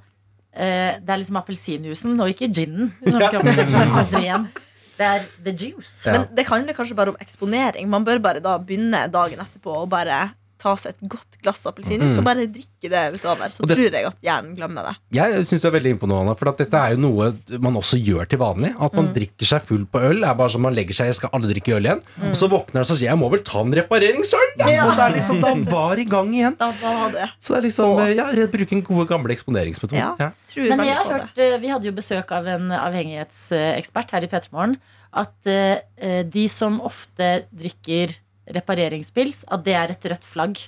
eh, 0.53 1.01
Det 1.01 1.11
er 1.15 1.23
liksom 1.23 1.41
appelsinjuicen, 1.41 2.21
og 2.21 2.33
ikke 2.35 2.51
ginen. 2.53 2.93
Det 4.97 5.05
er 5.05 5.25
the 5.45 5.53
juice. 5.53 6.07
Ja. 6.09 6.13
Men 6.15 6.23
det 6.33 6.47
handler 6.49 6.73
kanskje 6.73 6.97
bare 6.97 7.13
om 7.13 7.19
eksponering. 7.21 7.89
Man 7.93 8.05
bør 8.07 8.17
bare 8.25 8.41
da 8.41 8.55
begynne 8.57 9.03
dagen 9.13 9.43
etterpå 9.45 9.75
og 9.83 9.91
bare 9.93 10.31
ta 10.59 10.75
seg 10.77 10.95
et 10.95 11.09
godt 11.13 11.37
glass 11.43 11.67
appelsinjuice 11.69 12.17
Mm. 12.17 12.19
og 12.19 12.25
bare 12.25 12.47
drikke 12.47 12.89
det 12.91 13.03
utover. 13.21 13.49
Så 13.53 13.67
det- 13.67 13.77
tror 13.77 13.93
jeg 13.93 14.07
at 14.07 14.17
hjernen 14.23 14.57
glemmer 14.57 14.83
det. 14.89 14.95
Jeg 15.13 15.45
syns 15.47 15.61
du 15.63 15.69
er 15.69 15.75
veldig 15.81 15.93
imponerende, 15.99 16.37
for 16.39 16.49
at 16.49 16.59
dette 16.59 16.75
er 16.75 16.95
jo 16.95 16.97
noe 17.03 17.35
man 17.61 17.75
også 17.75 17.99
gjør 18.03 18.29
til 18.29 18.39
vanlig. 18.39 18.75
At 18.81 18.95
man 18.95 19.13
drikker 19.15 19.47
seg 19.47 19.63
full 19.63 19.85
på 19.87 20.01
øl. 20.01 20.25
er 20.25 20.35
bare 20.35 20.51
som 20.51 20.63
man 20.63 20.75
legger 20.75 20.95
seg, 20.95 21.07
jeg 21.07 21.15
skal 21.17 21.31
aldri 21.33 21.55
drikke 21.55 21.77
øl 21.77 21.85
igjen. 21.85 22.03
Og 22.31 22.35
så 22.37 22.49
våkner 22.49 22.75
man 22.75 22.83
og 22.83 22.97
sier 22.97 23.11
jeg 23.11 23.19
må 23.19 23.31
vel 23.31 23.41
ta 23.45 23.61
en 23.61 23.73
repareringsøl! 23.73 24.49
Ja. 24.59 24.87
Og 24.87 24.93
så 24.97 25.07
er 25.07 25.13
det 25.13 25.21
liksom, 25.23 25.41
da 25.41 25.55
var 25.71 25.97
i 25.99 26.05
gang 26.05 26.33
igjen. 26.33 26.57
Da 26.59 26.71
var 26.83 27.11
det. 27.13 27.29
Så 27.39 27.55
det 27.55 27.59
er 27.59 27.69
liksom, 27.69 28.17
ja, 28.17 28.47
bruke 28.47 28.73
en 28.73 28.83
god 28.83 29.09
gamle 29.09 29.33
eksponeringsmetode. 29.37 29.99
Ja. 29.99 30.15
Ja. 30.19 30.31
Men 30.57 30.87
jeg 30.87 30.97
har 30.97 31.05
hørt, 31.05 31.39
eh, 31.39 31.59
vi 31.59 31.69
hadde 31.69 31.85
jo 31.85 31.93
besøk 31.93 32.33
av 32.33 32.47
en 32.47 32.71
avhengighetsekspert 32.73 34.11
her 34.11 34.25
i 34.25 34.31
P3morgen. 34.31 34.77
At 35.17 35.47
eh, 35.49 35.79
eh, 35.97 36.23
de 36.29 36.47
som 36.49 36.81
ofte 36.85 37.45
drikker 37.55 38.17
repareringspils, 38.55 39.45
at 39.51 39.65
det 39.67 39.75
er 39.75 39.93
et 39.95 40.11
rødt 40.11 40.27
flagg. 40.27 40.61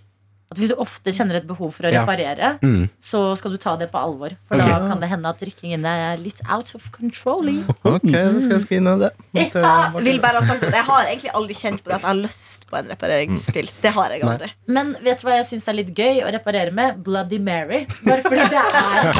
At 0.51 0.57
Hvis 0.57 0.71
du 0.71 0.77
ofte 0.81 1.13
kjenner 1.13 1.37
et 1.37 1.47
behov 1.47 1.75
for 1.77 1.85
å 1.85 1.93
Ja. 1.93 2.05
reparere, 2.07 2.59
Mm. 2.63 2.89
så 3.01 3.37
skal 3.37 3.51
du 3.53 3.59
ta 3.59 3.77
det 3.77 3.91
på 3.93 3.99
alvor. 4.01 4.31
For 4.49 4.57
okay. 4.57 4.69
da 4.69 4.89
kan 4.89 5.01
det 5.01 5.09
hende 5.11 5.29
at 5.29 5.39
drikkingen 5.41 5.85
er 5.85 6.17
litt 6.17 6.41
out 6.49 6.75
of 6.75 6.91
control. 6.91 7.45
Ok, 7.85 8.09
da 8.11 8.41
skal 8.41 8.57
jeg 8.57 8.63
skrive 8.65 8.83
ned 8.83 8.99
det. 9.01 9.13
Ja, 9.35 9.91
vil 10.01 10.19
bare 10.21 10.41
ha 10.41 10.43
sagt 10.49 10.63
at 10.65 10.73
Jeg 10.73 10.85
har 10.85 11.05
egentlig 11.05 11.33
aldri 11.35 11.55
kjent 11.55 11.83
på 11.85 11.89
det 11.93 11.95
at 11.99 12.01
jeg 12.01 12.09
har 12.09 12.21
lyst 12.23 12.65
på 12.71 12.79
en 12.79 12.89
repareringspils. 12.89 13.77
Det 13.81 13.93
har 13.93 14.11
jeg 14.11 14.23
aldri. 14.23 14.51
Men 14.67 14.95
vet 15.05 15.21
du 15.21 15.27
hva 15.29 15.37
jeg 15.37 15.47
syns 15.51 15.69
er 15.69 15.75
litt 15.75 15.93
gøy 15.95 16.23
å 16.25 16.33
reparere 16.33 16.73
med? 16.73 17.03
Bloody 17.05 17.39
Mary. 17.39 17.87
Bare 18.05 18.23
fordi 18.23 18.49
det 18.49 18.63
er 18.63 19.13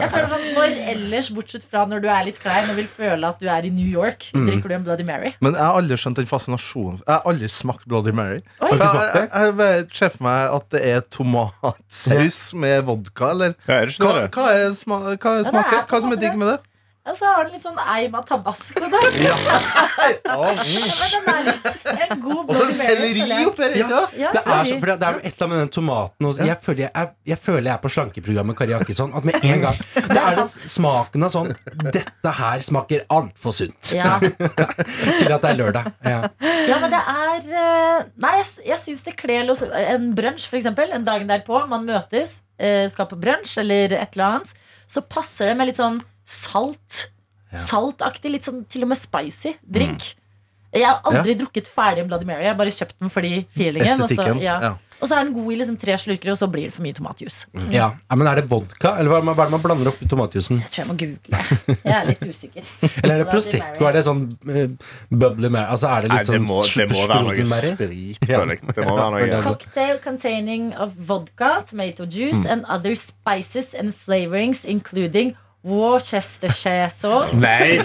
Jeg 0.00 0.10
føler 0.10 0.28
sånn 0.28 0.46
Når 0.54 0.76
ellers, 0.92 1.30
bortsett 1.34 1.64
fra 1.64 1.84
når 1.86 2.02
du 2.04 2.08
er 2.08 2.24
litt 2.28 2.38
klein 2.42 2.68
og 2.70 2.76
vil 2.76 2.86
føle 2.86 3.24
at 3.28 3.40
du 3.40 3.48
er 3.48 3.64
i 3.64 3.70
New 3.70 3.86
York, 3.88 4.28
drikker 4.34 4.68
du 4.68 4.74
en 4.74 4.84
Bloody 4.84 5.04
Mary? 5.04 5.34
Men 5.40 5.54
jeg 5.56 5.62
har 5.64 5.80
aldri 5.80 5.96
skjønt 5.96 6.16
den 6.20 6.26
fascinasjonen. 6.28 7.00
Jeg 7.06 7.14
har 7.16 7.22
aldri 7.24 7.48
smakt 7.48 7.86
Bloody 7.88 8.12
Mary. 8.12 8.40
Oi. 8.60 8.68
Jeg, 8.70 8.78
Har 8.78 8.78
du 8.78 8.84
ikke 8.84 9.14
jeg, 9.14 9.30
jeg, 9.32 9.46
jeg 9.46 9.54
bare 9.56 9.84
det 10.74 10.82
er 10.90 11.02
tomatsaus 11.14 12.38
med 12.58 12.84
vodka, 12.88 13.30
eller 13.34 13.54
Ja, 13.68 13.80
er 13.80 13.86
det 13.90 13.94
ikke 13.96 14.08
hva, 14.10 14.20
det? 14.20 14.30
hva 14.36 14.46
er, 14.58 14.70
sma, 14.76 14.98
hva 15.14 15.34
er 15.40 15.48
smaken? 15.48 15.84
Hva 15.90 16.00
som 16.04 16.12
er 16.14 16.20
digg 16.22 16.36
med 16.40 16.52
det? 16.52 16.58
Og 17.04 17.12
så 17.18 17.28
har 17.28 17.44
den 17.44 17.52
litt 17.58 17.64
sånn 17.66 17.76
eim 17.76 18.14
av 18.16 18.22
tabasco 18.24 18.86
der. 18.88 19.16
Ja, 19.20 19.34
mm. 20.24 21.58
En 22.06 22.22
god 22.22 22.48
Og 22.48 22.54
så 22.56 22.68
selleri 22.78 23.26
oppi 23.44 23.66
her, 23.66 23.74
Ja. 23.76 23.98
Ja, 24.16 24.30
Det 24.32 24.40
er, 24.40 24.70
så, 24.70 24.78
for 24.80 24.88
det, 24.88 24.94
er 25.04 25.18
jo 25.18 25.20
et 25.20 25.26
eller 25.28 25.44
annet 25.44 25.52
med 25.52 25.60
den 25.60 25.72
tomaten 25.74 26.28
også. 26.30 26.46
jeg, 26.48 26.56
føler 26.64 26.82
jeg, 26.86 26.90
er, 26.94 27.10
jeg 27.28 27.40
føler 27.44 27.68
jeg 27.68 27.74
er 27.74 27.82
på 27.82 27.90
slankeprogrammet 27.92 28.56
Kari 28.56 28.72
Jakkesson. 28.72 29.12
At 29.18 29.26
med 29.28 29.36
en 29.44 29.66
gang 29.66 29.82
Det 29.98 30.22
er 30.22 30.38
den 30.38 30.48
smaken 30.54 31.28
av 31.28 31.34
sånn 31.34 31.52
Dette 31.90 32.32
her 32.38 32.64
smaker 32.64 33.04
altfor 33.18 33.56
sunt. 33.58 33.92
Ja. 33.92 34.16
Til 35.20 35.36
at 35.36 35.44
det 35.44 35.52
er 35.52 35.60
lørdag. 35.60 35.92
Ja. 36.08 36.24
ja, 36.70 36.80
men 36.80 36.88
det 36.94 37.02
er 37.02 37.52
eh, 37.66 38.08
Nei, 38.24 38.32
jeg, 38.40 38.48
jeg 38.70 38.80
syns 38.80 39.04
det 39.04 39.16
kler 39.20 39.52
en 39.52 40.08
brunsj, 40.16 40.48
f.eks. 40.48 40.72
En 40.72 41.04
dagen 41.04 41.28
derpå. 41.28 41.60
Man 41.68 41.84
møtes, 41.84 42.38
eh, 42.56 42.88
skal 42.88 43.12
på 43.12 43.20
brunsj 43.20 43.58
eller 43.60 43.92
et 44.00 44.16
eller 44.16 44.26
annet. 44.30 44.56
Så 44.88 45.04
passer 45.04 45.52
det 45.52 45.60
med 45.60 45.68
litt 45.68 45.80
sånn 45.84 46.00
salt. 46.24 47.10
Saltaktig, 47.54 48.32
litt 48.34 48.46
sånn 48.48 48.64
til 48.66 48.82
og 48.82 48.88
med 48.90 48.98
spicy 48.98 49.52
drink. 49.62 50.14
Jeg 50.74 50.82
har 50.88 51.04
aldri 51.06 51.36
drukket 51.38 51.68
ferdig 51.70 52.02
en 52.02 52.08
Bloody 52.10 52.26
Mary. 52.26 52.42
Jeg 52.42 52.50
har 52.50 52.58
bare 52.58 52.72
kjøpt 52.74 52.96
den 52.98 53.12
fordi 53.14 53.44
feelingen. 53.54 54.00
Og 54.02 54.10
så, 54.10 54.24
ja. 54.42 54.56
Ja. 54.58 54.70
og 54.98 55.06
så 55.06 55.14
er 55.20 55.28
den 55.28 55.36
god 55.36 55.52
i 55.54 55.58
liksom 55.60 55.76
tre 55.78 55.94
slurker, 56.02 56.32
og 56.32 56.38
så 56.40 56.48
blir 56.50 56.64
det 56.66 56.72
for 56.74 56.82
mye 56.82 56.96
tomatjuice. 56.96 57.44
Ja. 57.70 57.92
ja, 58.10 58.16
Men 58.18 58.26
er 58.26 58.40
det 58.40 58.48
vodka, 58.50 58.96
eller 58.98 59.12
hva 59.12 59.20
er 59.20 59.22
det 59.22 59.28
man- 59.28 59.36
hva 59.38 59.44
er 59.44 59.52
det 59.52 59.54
man 59.54 59.62
blander 59.62 59.90
oppi 59.92 60.08
tomatjuicen? 60.10 60.58
Jeg 60.64 60.72
tror 60.72 60.82
jeg 60.82 60.88
må 60.88 60.96
google. 60.98 61.78
Jeg 61.84 61.94
er 61.94 62.08
litt 62.10 62.26
usikker. 62.26 62.66
Eller 63.04 63.14
er 63.14 63.22
det 63.22 63.28
Prosecco? 63.30 63.86
Er 63.86 63.92
det 64.00 64.02
sånn 64.08 64.24
uh, 64.50 64.90
bubbly 65.14 65.48
Mary? 65.54 65.70
Altså 65.70 65.92
er 65.94 66.00
det 66.02 66.10
Nei, 66.10 66.18
litt 66.18 66.26
det 66.26 66.34
sånn 66.40 66.48
må, 66.50 66.58
det 66.66 66.88
må 66.90 67.06
være 67.06 67.22
noe 67.22 67.36
sprudel 67.38 67.54
Mary? 67.54 67.70
sprit, 67.78 68.26
Ja. 68.26 68.40
føler 68.40 68.56
jeg. 68.56 68.74
Det 68.74 68.88
må 68.90 68.98
være 68.98 69.10
noe 69.14 69.30
Ja. 69.30 69.40
Cocktail 69.46 70.02
containing 70.02 70.66
of 70.74 70.98
vodka, 70.98 71.52
tomato 71.70 72.04
juice 72.10 72.42
and 72.50 72.66
other 72.66 72.98
spices 72.98 73.74
and 73.78 73.94
flavorings 73.94 74.64
including 74.66 75.36
Worcestershire 75.64 76.90
sauce, 76.90 77.32
Nei! 77.32 77.78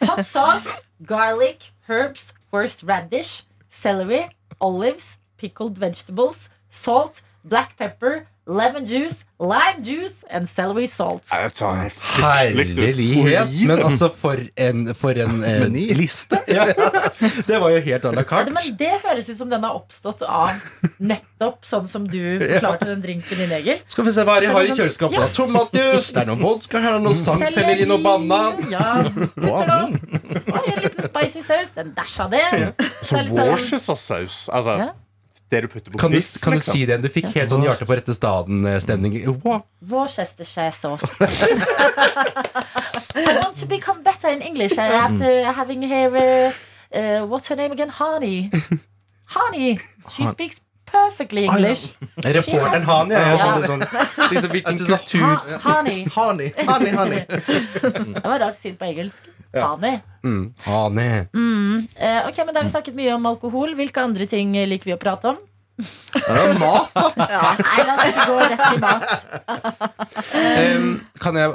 hot 0.00 0.24
sauce, 0.24 0.80
garlic, 1.04 1.72
herbs, 1.88 2.32
horseradish, 2.52 3.42
celery, 3.68 4.30
olives, 4.60 5.18
pickled 5.36 5.76
vegetables, 5.76 6.48
salt, 6.68 7.22
black 7.44 7.76
pepper, 7.78 8.26
lemon 8.46 8.84
juice, 8.86 9.24
lime 9.38 9.82
juice 9.84 10.24
and 10.30 10.48
celery 10.48 10.86
salt. 10.86 11.28
Herlighet! 11.30 11.92
Men 13.68 13.82
altså, 13.84 14.08
for 14.12 14.36
en, 14.56 14.94
for 14.94 15.10
en 15.10 15.44
eh, 15.44 15.68
liste! 16.02 16.36
Ja. 16.50 16.64
Det 17.46 17.60
var 17.60 17.70
jo 17.70 17.78
helt 17.84 18.04
à 18.04 18.10
la 18.12 18.22
carte. 18.24 18.50
Men 18.50 18.76
det 18.78 18.90
høres 19.04 19.28
ut 19.30 19.36
som 19.38 19.50
den 19.52 19.62
har 19.64 19.74
oppstått 19.78 20.22
av 20.26 20.50
nettopp 20.98 21.64
sånn 21.68 21.86
som 21.86 22.08
du 22.10 22.18
forklarte 22.40 22.86
den 22.88 23.00
drinken 23.04 23.38
din, 23.38 23.52
Egil. 23.54 23.78
Skal 23.86 24.04
vi 24.08 24.12
se 24.16 24.24
hva 24.26 24.40
jeg 24.42 24.50
har 24.54 24.66
i 24.66 24.74
kjøleskapet. 24.74 25.18
Ja. 25.20 25.28
Tomatjus, 25.36 26.10
det 26.16 26.22
er 26.24 26.28
noe 26.32 26.40
vodka 26.42 26.80
her, 26.82 26.92
er 26.98 27.04
noe 27.04 27.14
sangselleri, 27.18 27.86
noe 27.90 28.02
banan. 28.02 28.58
Ja, 28.72 28.96
putter 29.36 29.66
det. 29.70 29.82
Oi, 30.50 30.64
en 30.74 30.82
liten 30.88 31.02
spicy 31.06 31.42
saus. 31.46 31.70
En 31.80 31.92
dash 31.96 32.18
av 32.24 32.28
det. 32.34 32.42
Så 33.00 33.12
Så 33.12 33.16
det 33.16 33.22
litt 33.28 33.36
sånn- 33.86 34.56
Altså, 34.56 34.72
Ja. 34.80 34.88
Det 35.50 35.60
du 35.64 35.68
putter 35.68 35.90
på 35.90 35.98
Kan 35.98 36.10
du, 36.10 36.16
biff, 36.16 36.40
kan 36.40 36.52
du 36.52 36.58
liksom. 36.58 36.72
si 36.74 36.86
det? 36.86 36.98
Du 37.02 37.08
fikk 37.10 37.26
helt 37.34 37.50
sånn 37.50 37.64
hjerte 37.66 37.86
på 37.88 37.96
rette 37.98 38.14
staden-stemning. 38.14 39.18
Wow. 39.42 39.64
Worcestershire 39.90 40.72
sauce. 40.72 41.16
I 43.16 43.38
want 43.42 43.56
to 43.58 43.66
become 43.66 44.02
better 44.02 44.28
in 44.30 44.42
English. 44.42 44.78
after 44.78 45.52
having 45.52 45.82
here 45.82 46.16
uh, 46.16 46.52
uh, 46.96 47.26
What's 47.26 47.48
her 47.48 47.56
name 47.56 47.72
again? 47.72 47.88
Hardy. 47.88 48.50
Hani. 49.34 49.80
She 50.08 50.26
speaks 50.26 50.60
perfectly 50.92 51.44
English. 51.46 51.84
Reporteren 52.24 52.84
Hani. 52.88 53.14
ja. 53.14 53.20
Jeg 53.20 53.38
Ja. 53.38 53.44
skjønner 53.44 53.66
sånn. 53.70 53.84
Liksom, 54.30 54.50
hvilken 54.54 54.78
kultur 54.86 55.60
Hani. 55.66 55.96
Hani. 56.14 56.48
Hani, 56.70 56.90
honey. 56.96 57.22
Det 58.20 58.24
var 58.24 58.38
rart 58.42 58.54
å 58.54 58.58
si 58.58 58.70
det 58.72 58.78
på 58.80 58.88
engelsk. 58.90 59.30
Hani. 59.54 59.94
mm. 60.24 60.42
Hani. 60.66 61.08
Mm. 61.34 61.88
Eh, 61.96 62.28
ok, 62.28 62.36
men 62.44 62.54
Da 62.54 62.60
har 62.60 62.68
vi 62.68 62.74
snakket 62.74 62.94
mye 62.98 63.14
om 63.14 63.26
alkohol. 63.30 63.74
Hvilke 63.78 64.02
andre 64.04 64.26
ting 64.30 64.52
eh, 64.56 64.66
liker 64.70 64.90
vi 64.92 64.94
å 64.98 65.00
prate 65.00 65.32
om? 65.34 65.40
Ja, 65.80 66.42
mat, 66.60 66.90
da. 67.16 67.38
Nei, 67.64 67.84
la 67.88 67.94
oss 67.94 68.10
ikke 68.10 68.24
gå 68.28 68.40
rett 68.50 68.66
i 68.74 68.80
mat. 68.82 69.08
Um, 70.30 71.00
Kan 71.20 71.36
jeg, 71.38 71.52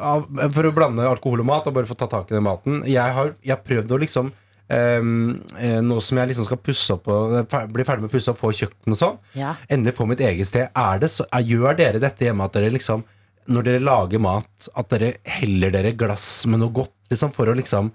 for 0.56 0.68
å 0.68 0.72
blande 0.76 1.06
alkohol 1.08 1.42
og 1.44 1.48
mat, 1.50 1.68
og 1.70 1.76
bare 1.78 1.88
få 1.90 1.96
ta 2.00 2.08
tak 2.12 2.30
i 2.32 2.36
den 2.36 2.44
maten 2.46 2.82
Jeg 2.90 3.14
har, 3.16 3.34
jeg 3.46 3.54
har 3.56 3.62
prøvd 3.66 3.94
å 3.96 4.00
liksom 4.02 4.32
eh, 4.70 5.82
Nå 5.86 6.00
som 6.02 6.18
jeg 6.18 6.30
liksom 6.32 6.46
skal 6.48 6.58
pusse 6.58 6.94
opp 6.96 7.08
og 7.08 7.36
fer- 7.52 7.68
bli 7.72 7.84
ferdig 7.84 8.02
med 8.06 8.10
å 8.10 8.14
pusse 8.16 8.32
opp, 8.32 8.40
få 8.42 8.52
kjøkken 8.56 8.96
og 8.96 8.98
sånn, 8.98 9.18
Ja. 9.38 9.56
endelig 9.70 9.94
få 9.98 10.08
mitt 10.08 10.20
eget 10.20 10.48
sted, 10.48 10.70
er 10.76 11.00
det 11.00 11.10
så, 11.14 11.26
er, 11.32 11.42
gjør 11.44 11.78
dere 11.78 12.00
dette 12.00 12.26
hjemme 12.26 12.44
at 12.46 12.54
dere 12.54 12.72
liksom 12.74 13.04
Når 13.48 13.64
dere 13.64 13.80
lager 13.80 14.18
mat, 14.20 14.68
at 14.76 14.90
dere 14.90 15.12
heller 15.24 15.70
dere 15.70 15.92
glass 15.94 16.48
med 16.50 16.60
noe 16.64 16.74
godt, 16.74 16.96
liksom, 17.12 17.32
for 17.32 17.46
å 17.46 17.54
liksom 17.54 17.92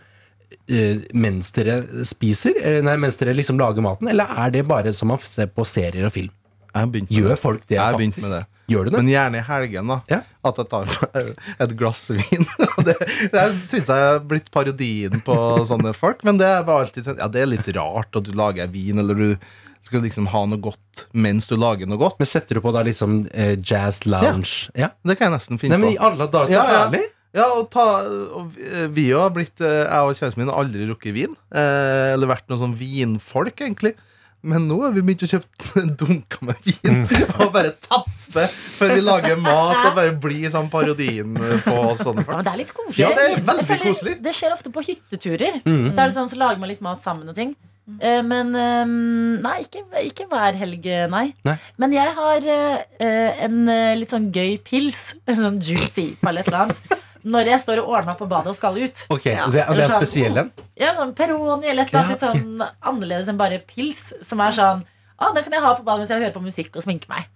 uh, 0.71 0.99
mens 1.13 1.51
dere 1.57 1.81
spiser, 2.07 2.55
eller 2.63 2.83
nei, 2.87 2.95
mens 2.97 3.19
dere 3.19 3.35
liksom 3.35 3.59
lager 3.59 3.83
maten, 3.83 4.07
eller 4.13 4.31
er 4.39 4.51
det 4.55 4.63
bare 4.69 4.93
som 4.95 5.09
man 5.11 5.19
ser 5.19 5.49
på 5.51 5.67
serier 5.67 6.07
og 6.07 6.13
film? 6.15 6.31
Gjør 7.11 7.33
det. 7.35 7.39
folk 7.43 7.67
det 7.67 7.75
Jeg 7.75 7.83
har 7.83 7.99
faktisk? 7.99 8.47
Gjør 8.71 8.87
du 8.87 8.91
det? 8.95 8.99
Men 9.03 9.11
gjerne 9.13 9.41
i 9.41 9.47
helgen, 9.49 9.91
da. 9.93 9.99
Ja. 10.13 10.21
At 10.47 10.61
jeg 10.63 10.69
tar 10.71 10.93
et 11.67 11.75
glass 11.81 12.05
vin. 12.15 12.47
Det 12.87 12.95
det 13.35 13.47
syns 13.69 13.91
jeg 13.91 14.05
er 14.11 14.21
blitt 14.25 14.51
parodien 14.55 15.21
på 15.27 15.35
sånne 15.69 15.93
folk. 15.97 16.23
Men 16.29 16.39
det 16.41 16.47
er, 16.49 16.63
alltid 16.65 17.05
sånn 17.09 17.19
Ja, 17.21 17.29
det 17.33 17.43
er 17.45 17.51
litt 17.51 17.69
rart 17.77 18.17
at 18.17 18.29
du 18.29 18.33
lager 18.39 18.71
vin, 18.73 19.03
eller 19.03 19.19
du 19.19 19.29
skal 19.87 20.03
liksom 20.05 20.27
ha 20.29 20.43
noe 20.47 20.61
godt 20.61 21.07
mens 21.17 21.47
du 21.49 21.55
lager 21.57 21.89
noe 21.89 21.99
godt. 22.01 22.19
Men 22.21 22.29
setter 22.29 22.59
du 22.59 22.65
på 22.65 22.73
da 22.77 22.83
liksom 22.87 23.23
eh, 23.33 23.55
jazz 23.65 24.03
lounge? 24.07 24.69
Ja. 24.77 24.91
Det 25.03 25.17
kan 25.19 25.31
jeg 25.31 25.39
nesten 25.39 25.61
finne 25.63 25.79
Nei, 25.79 25.87
men 25.87 25.97
i 25.97 26.01
alle 26.01 26.27
dager, 26.31 26.53
så 26.53 26.59
Ja, 26.61 26.85
ærlig! 26.85 27.07
Ja, 27.31 27.45
og 27.55 27.69
ta, 27.71 27.85
og 28.35 28.49
vi- 28.57 28.87
vi 28.97 29.05
har 29.15 29.31
blitt 29.31 29.61
eh, 29.63 29.85
Jeg 29.87 30.03
og 30.03 30.17
kjæresten 30.19 30.41
min 30.43 30.49
har 30.51 30.59
aldri 30.65 30.87
rukket 30.89 31.15
vin. 31.15 31.37
Eh, 31.55 32.09
eller 32.17 32.27
vært 32.27 32.49
noen 32.51 32.59
sånn 32.65 32.75
vinfolk, 32.81 33.61
egentlig. 33.63 33.93
Men 34.43 34.65
nå 34.71 34.79
har 34.83 34.93
vi 34.97 35.03
begynt 35.05 35.23
å 35.27 35.29
kjøpe 35.29 35.83
dunker 36.01 36.45
med 36.49 36.61
vin 36.65 37.03
og 37.41 37.51
bare 37.53 37.73
tappe 37.85 38.45
før 38.49 38.95
vi 38.97 39.03
lager 39.05 39.37
mat. 39.41 39.81
Og 39.91 39.97
bare 39.99 40.15
bli 40.23 40.45
sånn 40.53 40.71
parodien 40.73 41.35
på 41.37 41.75
sånne 41.99 42.25
folk. 42.25 42.37
men 42.39 42.47
det 42.47 42.53
er 42.55 42.61
litt 42.63 42.73
koselig. 42.77 43.03
Ja, 43.03 43.11
det 43.19 43.27
er 43.27 43.43
veldig 43.51 43.67
føler 43.69 43.85
koselig. 43.91 44.15
Det 44.25 44.33
skjer 44.39 44.55
ofte 44.57 44.73
på 44.73 44.85
hytteturer. 44.87 45.59
Da 45.65 45.75
er 46.07 46.07
det 46.07 46.15
sånn, 46.17 46.31
så 46.33 46.39
lager 46.41 46.63
man 46.63 46.73
litt 46.73 46.81
mat 46.85 47.05
sammen 47.05 47.29
og 47.29 47.37
ting. 47.37 47.53
Eh, 47.99 48.21
Men 48.23 48.55
eh, 48.55 48.95
nei, 49.43 49.57
ikke, 49.67 49.85
ikke 50.07 50.29
hver 50.31 50.57
helg, 50.61 50.85
eh, 50.87 51.07
nei. 51.11 51.25
Nei. 51.49 51.57
Men 51.83 51.93
jeg 51.97 52.13
har 52.17 52.47
eh, 52.55 53.45
en 53.49 53.61
litt 53.99 54.13
sånn 54.15 54.31
gøy 54.33 54.57
pils, 54.65 55.17
en 55.27 55.41
sånn 55.41 55.59
juicy 55.65 56.13
på 56.21 56.31
et 56.33 56.47
eller 56.47 56.61
annet, 56.69 56.83
når 57.25 57.51
jeg 57.53 57.61
står 57.65 57.83
og 57.83 57.91
ordner 57.97 58.13
meg 58.13 58.19
på 58.21 58.29
badet 58.31 58.53
og 58.53 58.57
skal 58.59 58.79
ut. 58.81 59.03
Ok, 59.13 59.27
det, 59.27 59.41
og 59.43 59.53
det 59.53 59.65
er 59.65 59.83
en 59.89 59.97
spesiell 59.99 60.41
en? 60.45 60.53
Ja, 60.81 60.95
sånn 60.97 61.13
Peroni 61.19 61.69
eller 61.69 61.85
et 61.85 61.93
eller 61.93 62.07
annet 62.07 62.23
Ja, 62.23 62.33
litt 62.33 62.41
sånn 62.41 62.65
annerledes 62.81 63.29
enn 63.29 63.41
bare 63.41 63.61
pils. 63.67 64.11
Som 64.25 64.41
er 64.45 64.57
sånn 64.57 64.87
ah, 65.21 65.35
den 65.37 65.45
kan 65.45 65.53
jeg 65.53 65.61
ha 65.61 65.75
på 65.77 65.83
badet 65.85 66.07
hvis 66.07 66.11
jeg 66.15 66.23
hører 66.23 66.33
på 66.33 66.41
musikk 66.41 66.77
og 66.81 66.85
sminker 66.87 67.11
meg. 67.13 67.27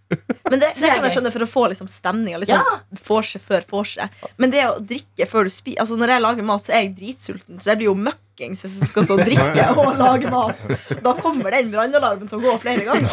Men 0.48 0.60
det, 0.62 0.70
Det 0.78 0.88
kan 0.88 1.04
jeg 1.04 1.12
skjønne 1.18 1.32
for 1.34 1.44
å 1.44 1.48
få 1.50 1.64
liksom 1.68 1.88
stemninga. 1.92 2.38
Liksom, 2.40 2.56
Ja. 2.56 2.78
Vorse 3.04 3.36
før 3.42 3.60
vorse. 3.68 4.06
Men 4.40 4.54
det 4.54 4.62
å 4.64 4.78
drikke 4.80 5.26
før 5.28 5.44
du 5.44 5.52
spiser 5.52 5.82
altså 5.84 5.98
Når 6.00 6.14
jeg 6.14 6.22
lager 6.24 6.46
mat, 6.48 6.64
så 6.64 6.72
er 6.72 6.86
jeg 6.86 6.94
dritsulten, 6.96 7.60
så 7.60 7.74
jeg 7.74 7.82
blir 7.82 7.90
jo 7.90 7.96
møkkings 8.06 8.64
hvis 8.64 8.78
jeg 8.80 8.88
skal 8.88 9.04
stå 9.04 9.18
og 9.18 9.26
drikke 9.28 9.66
og 9.76 9.98
lage 10.00 10.32
mat. 10.32 10.64
Da 11.04 11.12
kommer 11.20 11.52
den 11.52 11.68
brannalarmen 11.74 12.30
til 12.30 12.40
å 12.40 12.44
gå 12.46 12.56
flere 12.64 12.88
ganger. 12.88 13.10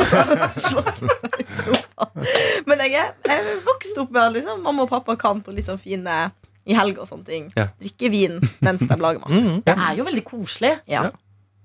Men 2.70 2.86
jeg 2.86 2.96
er, 3.02 3.12
jeg 3.28 3.44
er 3.44 3.60
vokst 3.66 4.00
opp 4.02 4.12
med 4.16 4.24
at 4.24 4.34
liksom, 4.40 4.64
mamma 4.64 4.88
og 4.88 4.92
pappa 4.94 5.18
kan 5.20 5.42
på 5.44 5.52
liksom 5.56 5.80
fine 5.84 6.16
i 6.65 6.76
helg 6.78 7.00
og 7.02 7.08
sånne 7.10 7.26
ting. 7.26 7.47
Ja. 7.58 7.67
Drikke 7.82 8.10
vin 8.13 8.39
mens 8.62 8.84
de 8.88 8.97
lager 9.02 9.24
mat. 9.24 9.32
Mm. 9.41 9.62
Det 9.65 9.74
er 9.78 9.95
jo 9.97 10.04
veldig 10.08 10.24
koselig. 10.28 10.74
Ja, 10.91 11.04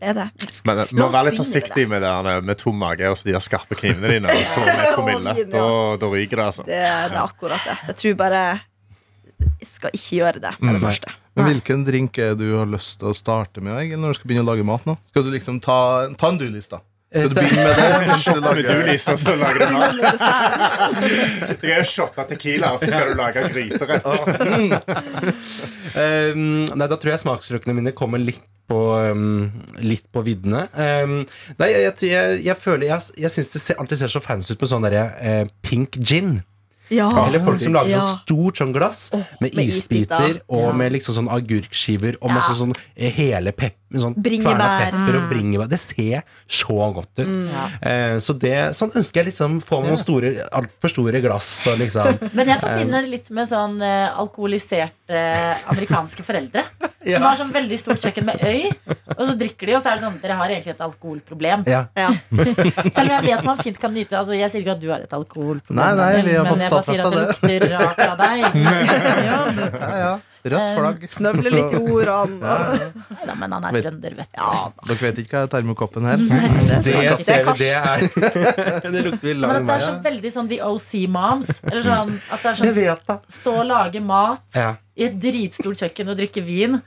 det 0.01 0.09
er 0.11 0.15
det. 0.15 0.29
Men 0.69 0.81
du 0.91 0.97
må 1.03 1.09
være 1.13 1.31
litt 1.31 1.37
med 1.39 1.43
forsiktig 1.43 1.85
med, 1.89 2.03
det 2.05 2.13
der 2.29 2.41
med 2.45 2.59
tom 2.61 2.77
mage 2.81 3.09
og 3.11 3.17
de 3.25 3.33
der 3.35 3.45
skarpe 3.45 3.77
knivene 3.81 4.15
dine. 4.15 4.33
Og 4.33 4.47
så 4.49 4.65
med 4.67 4.89
promille. 4.97 5.35
ja. 5.41 5.47
Da, 5.53 5.67
da 6.01 6.11
ryker 6.13 6.37
det, 6.41 6.47
altså. 6.53 6.65
Det, 6.69 6.81
det 6.81 7.17
er 7.17 7.23
akkurat 7.25 7.65
det. 7.69 7.77
Så 7.85 7.93
jeg 7.95 8.01
tror 8.03 8.19
bare 8.25 8.43
jeg 9.37 9.69
skal 9.69 9.93
ikke 9.93 10.17
gjøre 10.23 10.41
det 10.41 10.53
med 10.61 10.75
det 10.75 10.81
Mm. 10.81 10.87
første. 10.89 11.13
Men 11.37 11.45
hvilken 11.51 11.83
drink 11.85 12.17
er 12.25 12.35
du 12.41 12.47
har 12.57 12.65
lyst 12.73 12.99
til 13.03 13.11
å 13.11 13.15
starte 13.17 13.61
med 13.61 13.77
Egil, 13.83 13.99
når 14.01 14.15
du 14.15 14.19
skal 14.21 14.29
begynne 14.31 14.47
å 14.47 14.49
lage 14.55 14.65
mat 14.65 14.87
nå? 14.89 14.95
Skal 15.11 15.27
du 15.27 15.29
liksom 15.35 15.59
ta, 15.61 16.09
ta 16.17 16.31
en 16.33 16.39
du-list, 16.41 16.71
da? 16.73 16.79
Skal 17.07 17.29
du 17.29 17.41
Eh, 17.41 17.47
begynne 17.47 17.65
med 17.65 17.77
det? 17.77 18.19
Shot 18.25 18.41
med 18.43 18.65
lager- 18.67 19.13
og 19.13 19.19
så 19.21 19.35
lager 19.39 19.67
du 19.67 19.73
mat. 19.73 19.95
Med 21.63 21.71
er 21.71 21.85
shotta 21.87 22.25
tequila, 22.27 22.73
og 22.75 22.81
så 22.83 22.87
skal 22.91 23.09
du 23.09 23.15
lage 23.15 23.47
gryterett. 23.53 24.05
Um, 25.97 26.67
nei, 26.77 26.87
da 26.91 26.97
tror 27.01 27.15
jeg 27.15 27.23
smaksløkene 27.23 27.73
mine 27.73 27.93
kommer 27.97 28.21
litt 28.21 28.43
på, 28.69 28.77
um, 29.15 29.47
litt 29.81 30.05
på 30.13 30.21
viddene. 30.27 30.67
Um, 30.77 31.23
nei, 31.57 31.69
jeg, 31.73 31.95
jeg, 32.05 32.43
jeg, 32.45 32.57
føler 32.61 32.91
Jeg, 32.91 33.07
jeg 33.23 33.33
syns 33.33 33.53
det 33.55 33.63
ser, 33.63 33.79
alltid 33.81 34.03
ser 34.03 34.13
så 34.13 34.21
fancy 34.21 34.53
ut 34.53 34.61
med 34.61 34.73
sånn 34.75 34.85
derre 34.85 35.07
uh, 35.17 35.49
pink 35.65 35.97
gin. 36.03 36.43
Ja. 36.93 37.09
Eller 37.25 37.41
folk 37.43 37.59
som 37.63 37.75
lager 37.75 37.91
Ja. 37.97 38.03
sånn 38.05 38.21
stort 38.23 38.61
sånn 38.61 38.75
glass 38.77 39.07
oh, 39.17 39.23
med, 39.41 39.57
med 39.57 39.65
isbiter 39.65 40.21
isbiter. 40.21 40.37
og 40.53 40.69
Ja. 40.69 40.73
med 40.83 40.93
liksom 40.95 41.17
sånn 41.17 41.31
agurkskiver 41.33 42.15
og 42.21 42.29
Ja. 42.31 42.35
masse 42.37 42.55
sånn 42.61 42.77
hele 42.95 43.17
hele 43.17 43.53
pep, 43.91 44.01
sånn 44.03 44.17
Bringebær. 44.19 44.91
pepper 44.91 45.19
og 45.21 45.29
bringebær. 45.31 45.69
Det 45.71 45.79
ser 45.81 46.23
så 46.49 46.77
godt 46.97 47.13
ut. 47.23 47.29
Mm. 47.29 47.47
Ja. 47.53 47.67
Eh, 47.91 48.17
så 48.23 48.35
det, 48.43 48.55
sånn 48.77 48.91
ønsker 48.99 49.23
jeg 49.23 49.31
liksom 49.31 49.61
få 49.65 49.81
med 49.83 49.93
noen 49.95 50.01
store, 50.03 50.33
altfor 50.59 50.93
store 50.93 51.21
glass 51.25 51.49
og 51.71 51.79
liksom 51.83 52.19
Men 52.39 52.51
jeg 52.55 52.61
forbinder 52.63 53.07
det 53.07 53.13
litt 53.15 53.31
med 53.31 53.49
sånn 53.51 53.79
eh, 53.85 54.09
alkoholiserte 54.19 55.23
amerikanske 55.71 56.23
foreldre. 56.27 56.65
Som 57.07 57.23
har 57.23 57.37
sånn 57.39 57.53
veldig 57.55 57.77
stort 57.79 58.01
kjøkken 58.03 58.25
med 58.27 58.41
øy, 58.43 58.65
og 59.15 59.21
så 59.29 59.35
drikker 59.39 59.69
de, 59.71 59.75
og 59.77 59.83
så 59.85 59.93
er 59.93 60.01
det 60.01 60.03
sånn 60.03 60.17
Dere 60.25 60.35
har 60.41 60.51
egentlig 60.51 60.73
et 60.75 60.81
alkoholproblem. 60.83 61.63
Ja. 61.71 61.85
Ja. 61.97 62.09
Selv 62.91 63.07
om 63.07 63.13
jeg 63.15 63.25
vet 63.29 63.45
man 63.47 63.59
fint 63.63 63.79
kan 63.81 63.93
nyte 63.95 64.17
Altså 64.19 64.35
Jeg 64.37 64.51
sier 64.53 64.63
ikke 64.65 64.75
at 64.77 64.81
du 64.83 64.89
har 64.91 65.03
et 65.05 65.13
alkoholproblem, 65.17 65.79
Nei, 65.79 65.93
nei, 65.97 66.23
vi 66.27 66.35
har 66.37 66.45
men 66.47 66.53
fått 66.53 66.65
jeg 66.65 66.73
bare 66.73 66.87
sier 66.87 67.03
at 67.07 67.15
det 67.15 67.23
lukter 67.31 67.67
rart 67.73 68.01
av 68.05 68.17
deg. 68.21 68.39
ja. 69.27 69.39
Ja, 69.77 69.93
ja. 70.03 70.15
Rødt 70.53 70.73
flagg. 70.77 71.05
Snøvle 71.11 71.53
litt 71.55 71.75
i 71.77 71.81
ordene. 71.81 72.55
Neida, 73.17 73.35
men 73.41 73.55
han 73.57 73.67
er 73.71 73.79
trønder, 73.81 74.17
vet 74.21 74.31
du. 74.33 74.41
Ja, 74.41 74.67
Dere 74.87 74.99
vet 75.03 75.21
ikke 75.23 75.37
hva 75.37 75.45
er 75.47 75.53
termokoppen 75.57 76.09
her? 76.09 76.17
Det 76.23 76.81
Det 76.87 77.19
ser 77.25 77.41
er 77.41 77.53
vi, 77.53 77.59
det 77.61 77.71
er 77.77 78.81
Det 78.91 79.05
lukter 79.07 79.29
vi 79.29 79.35
Men 79.35 79.47
lang 79.47 79.57
at 79.57 79.67
det 79.71 79.77
er 79.79 79.87
så 79.89 79.95
veldig 80.11 80.35
sånn 80.39 80.51
The 80.53 80.61
OC 80.67 80.91
Moms. 81.17 81.55
Eller 81.71 81.87
sånn 81.87 82.13
at 82.19 82.43
det 82.43 82.53
er 82.53 82.61
Jeg 82.67 82.75
sånn 82.75 82.77
vet 82.83 83.33
stå 83.41 83.57
og 83.63 83.67
lage 83.71 84.03
mat 84.05 84.45
Ja. 84.59 84.75
i 84.97 85.09
et 85.11 85.19
dritstort 85.23 85.81
kjøkken 85.83 86.13
og 86.13 86.19
drikke 86.21 86.43
vin, 86.47 86.79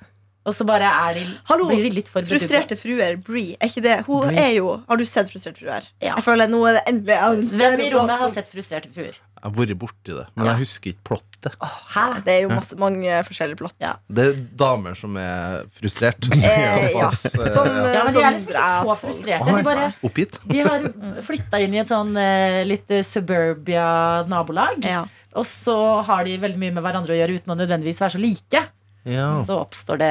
og 0.48 0.56
så 0.56 0.65
bare 0.65 0.88
er 0.88 1.17
de, 1.19 1.24
Hallo, 1.50 1.67
blir 1.69 1.84
de 1.84 1.89
litt 2.00 2.08
for. 2.10 2.26
Frustrerte 2.26 2.78
fruer, 2.80 3.17
Brie. 3.22 3.58
Er 3.60 3.67
ikke 3.69 3.84
det? 3.86 3.98
Hun 4.08 4.24
Brie. 4.30 4.39
er 4.39 4.54
jo 4.56 4.72
Har 4.88 4.98
du 4.98 5.04
sett 5.06 5.30
Frustrerte 5.30 5.60
fruer? 5.60 5.86
Ja. 6.02 6.15
Jeg 6.15 6.24
føler 6.26 6.50
nå 6.50 6.62
er 6.69 6.80
det 6.80 6.84
endelig 6.89 7.52
Hvem 7.60 7.84
i 7.86 7.89
rommet 7.93 8.22
har 8.24 8.32
sett 8.34 8.48
frustrerte 8.50 8.89
fruer? 8.95 9.19
Jeg 9.39 9.47
har 9.47 9.54
vært 9.56 9.78
borti 9.80 10.12
det, 10.17 10.25
men 10.36 10.49
jeg 10.49 10.60
husker 10.60 10.91
ikke 10.91 11.06
plottet. 11.13 11.54
Hæ? 11.93 12.02
Det 12.25 12.34
er 12.34 12.41
jo 12.43 12.49
masse, 12.52 12.75
mange 12.75 13.19
forskjellige 13.23 13.60
plott. 13.62 13.75
Ja. 13.80 13.93
Det 14.12 14.25
er 14.28 14.41
damer 14.60 14.97
som 14.99 15.15
er 15.21 15.62
frustrert. 15.80 16.28
Eh, 16.36 16.89
ja. 16.91 17.08
Såpass, 17.13 17.25
eh, 17.32 17.52
Som, 17.56 17.69
ja. 17.71 17.93
Ja, 17.95 18.04
men 18.04 18.13
De 18.13 18.23
er 18.23 18.36
liksom 18.36 18.52
ikke 18.52 18.65
så 18.84 18.95
frustrerte. 19.06 19.56
De, 19.56 19.63
bare, 19.63 19.86
Oppgitt? 20.04 20.39
de 20.52 20.65
har 20.65 20.89
flytta 21.23 21.62
inn 21.63 21.78
i 21.78 21.80
et 21.84 21.91
sånn 21.91 22.12
eh, 22.19 22.60
litt 22.67 22.91
eh, 22.91 23.06
suburbia-nabolag. 23.08 24.84
Ja. 24.84 25.06
Og 25.39 25.45
så 25.47 25.78
har 26.08 26.25
de 26.28 26.36
veldig 26.41 26.60
mye 26.60 26.75
med 26.75 26.84
hverandre 26.84 27.15
å 27.15 27.19
gjøre 27.19 27.38
uten 27.39 27.54
å 27.54 27.58
nødvendigvis 27.60 28.02
være 28.04 28.15
så 28.17 28.21
like. 28.21 28.63
Ja. 29.08 29.30
Så 29.48 29.56
oppstår 29.62 29.98
det 30.02 30.10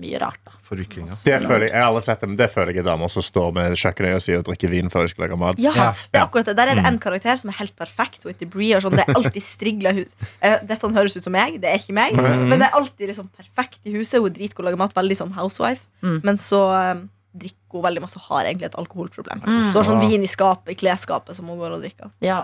mye 0.00 0.18
rart. 0.22 0.38
da. 0.46 0.52
Det 0.72 1.36
føler 1.44 1.66
jeg, 1.66 1.70
jeg 1.74 1.82
har 1.82 1.88
aldri 1.90 2.02
sett 2.06 2.20
det, 2.22 2.28
men 2.30 2.36
det 2.40 2.48
føler 2.50 2.72
jeg 2.72 2.80
er 2.80 2.86
damer 2.88 3.10
som 3.12 3.22
står 3.22 3.50
med 3.54 3.74
kjøkkenøyet 3.76 4.24
sitt 4.24 4.38
og 4.40 4.46
drikker 4.48 4.72
vin 4.72 4.88
før 4.90 5.04
de 5.04 5.12
skal 5.12 5.26
lage 5.26 5.38
mat. 5.38 5.60
Ja, 5.60 5.72
Ja. 5.76 5.90
det 5.92 6.18
er 6.18 6.24
akkurat 6.24 6.48
det. 6.48 6.56
Der 6.56 6.72
er 6.72 6.80
det 6.80 6.86
en 6.88 6.98
karakter 6.98 7.36
som 7.36 7.50
er 7.52 7.58
helt 7.60 7.76
perfekt. 7.76 8.24
Brie, 8.50 8.74
og 8.76 8.82
sånn. 8.82 8.96
Det 8.96 9.04
er 9.06 9.14
alltid 9.20 9.42
strigla 9.44 9.92
hus. 9.94 10.16
Eh, 10.40 10.58
Dette 10.64 10.88
høres 10.96 11.16
ut 11.16 11.22
som 11.22 11.32
meg, 11.36 11.60
det 11.60 11.68
er 11.70 11.78
ikke 11.78 11.92
meg. 11.94 12.16
Men 12.16 12.58
det 12.58 12.68
er 12.70 12.78
alltid 12.80 13.08
liksom 13.12 13.28
perfekt 13.36 13.80
i 13.84 13.92
huset. 13.98 14.18
Hun 14.20 14.30
er 14.32 14.36
dritgod 14.38 14.62
til 14.62 14.64
å 14.64 14.70
lage 14.70 14.80
mat. 14.80 14.94
Veldig 14.96 15.16
sånn 15.20 15.32
housewife. 15.36 15.84
Mm. 16.02 16.20
Men 16.24 16.36
så 16.40 16.62
eh, 16.78 17.02
drikker 17.36 17.78
hun 17.78 17.84
veldig 17.86 18.02
masse 18.04 18.16
og 18.20 18.26
har 18.32 18.44
egentlig 18.48 18.66
et 18.72 18.78
alkoholproblem. 18.80 19.44
Så 19.72 19.80
har 19.80 19.86
sånn 19.92 20.00
vin 20.08 20.24
i 20.24 20.28
skapet, 20.28 20.72
i 20.74 20.80
klesskapet, 20.80 21.36
som 21.36 21.46
hun 21.52 21.60
går 21.60 21.76
og 21.76 21.84
drikker. 21.84 22.10
Ja. 22.24 22.42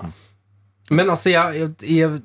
Men 0.91 1.11
altså, 1.13 1.29
jeg, 1.33 1.59
jeg, 1.61 1.73
jeg, 1.99 2.21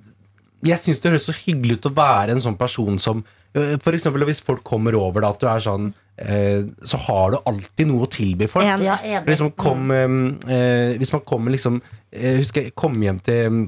jeg 0.63 0.79
syns 0.79 1.01
det 1.03 1.11
høres 1.11 1.25
så 1.27 1.35
hyggelig 1.35 1.79
ut 1.81 1.89
å 1.89 1.95
være 1.97 2.31
en 2.37 2.43
sånn 2.43 2.55
person 2.59 2.99
som 2.99 3.23
øh, 3.55 3.75
For 3.83 3.95
eksempel 3.95 4.25
hvis 4.29 4.41
folk 4.45 4.63
kommer 4.67 4.95
over 4.99 5.23
da, 5.23 5.31
at 5.33 5.41
du 5.41 5.47
er 5.49 5.63
sånn 5.63 5.91
eh, 6.17 6.65
Så 6.85 6.99
har 7.07 7.33
du 7.33 7.39
alltid 7.49 7.89
noe 7.89 8.07
å 8.07 8.11
tilby 8.11 8.49
folk. 8.51 8.65
Ja. 8.65 9.21
Liksom 9.27 9.53
kom, 9.59 9.91
eh, 9.93 10.97
hvis 10.99 11.13
man 11.15 11.25
kommer 11.27 11.53
liksom 11.55 11.81
Jeg 12.11 12.43
husker 12.43 12.67
jeg 12.67 12.75
kom 12.75 12.99
hjem 13.01 13.21
til 13.23 13.63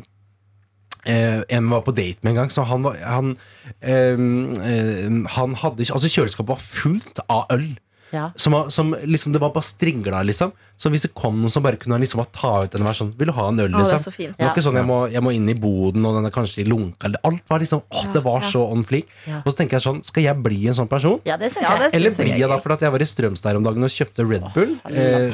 eh, 1.05 1.41
en 1.49 1.69
var 1.69 1.85
på 1.85 1.93
date 1.95 2.21
med 2.23 2.33
en 2.33 2.41
gang, 2.43 2.51
så 2.53 2.65
han 2.67 2.85
var 2.85 2.97
Han, 3.05 3.37
eh, 3.81 4.17
eh, 4.17 5.09
han 5.37 5.57
hadde 5.61 5.85
ikke 5.85 5.97
Altså, 5.97 6.11
kjøleskapet 6.11 6.53
var 6.55 6.61
fullt 6.61 7.19
av 7.29 7.45
øl. 7.53 7.67
Ja. 8.15 8.29
Som, 8.39 8.55
var- 8.55 8.69
som 8.71 8.93
liksom, 9.03 9.33
det 9.35 9.41
var 9.43 9.51
bare 9.55 9.67
stringla, 9.67 10.23
liksom. 10.25 10.53
Så 10.77 10.89
hvis 10.91 11.05
det 11.05 11.13
kom 11.15 11.37
noen 11.39 11.51
som 11.53 11.63
bare 11.63 11.77
kunne 11.79 11.95
liksom 12.01 12.19
bare 12.19 12.31
ta 12.35 12.49
ut 12.65 12.73
en 12.75 12.81
og 12.83 12.87
være 12.89 12.97
sånn 12.97 13.11
Vil 13.15 13.29
du 13.29 13.33
ha 13.37 13.43
en 13.47 13.59
øl, 13.63 13.69
Å, 13.69 13.77
det 13.77 13.79
er 13.79 13.83
liksom? 13.85 14.01
så 14.03 14.11
fint. 14.11 14.33
Det 14.35 14.43
var 14.43 14.49
ikke 14.51 14.63
sånn 14.65 14.75
jeg 14.75 14.87
må, 14.89 14.97
jeg 15.13 15.23
må 15.23 15.31
inn 15.31 15.45
i 15.47 15.55
boden, 15.55 16.03
og 16.09 16.17
den 16.17 16.25
er 16.27 16.33
kanskje 16.35 16.65
lunka. 16.67 17.07
eller- 17.07 17.21
Alt 17.29 17.45
var 17.47 17.61
liksom 17.63 17.79
Åh, 17.95 18.09
det 18.11 18.21
var 18.25 18.41
Ja. 18.43 18.49
så 18.51 18.63
on 18.73 18.83
fleek. 18.83 19.07
Ja. 19.27 19.37
Og 19.45 19.53
så 19.53 19.55
tenker 19.61 19.77
jeg 19.79 19.85
sånn 19.85 20.01
Skal 20.03 20.23
jeg 20.25 20.43
bli 20.43 20.67
en 20.67 20.73
sånn 20.75 20.89
person? 20.91 21.21
ja, 21.23 21.37
det 21.39 21.51
syns 21.53 21.63
Ja, 21.69 21.77
det. 21.79 21.93
Eller 21.95 22.11
blir 22.11 22.35
jeg 22.39 22.49
da 22.51 22.57
fordi 22.59 22.73
at 22.75 22.83
jeg 22.87 22.91
var 22.91 22.99
i 22.99 23.07
Strømstad 23.07 23.49
her 23.51 23.55
om 23.61 23.63
dagen 23.63 23.83
og 23.87 23.93
kjøpte 23.95 24.27
Red 24.29 24.45
Bull? 24.53 24.75
Eh, 24.91 25.31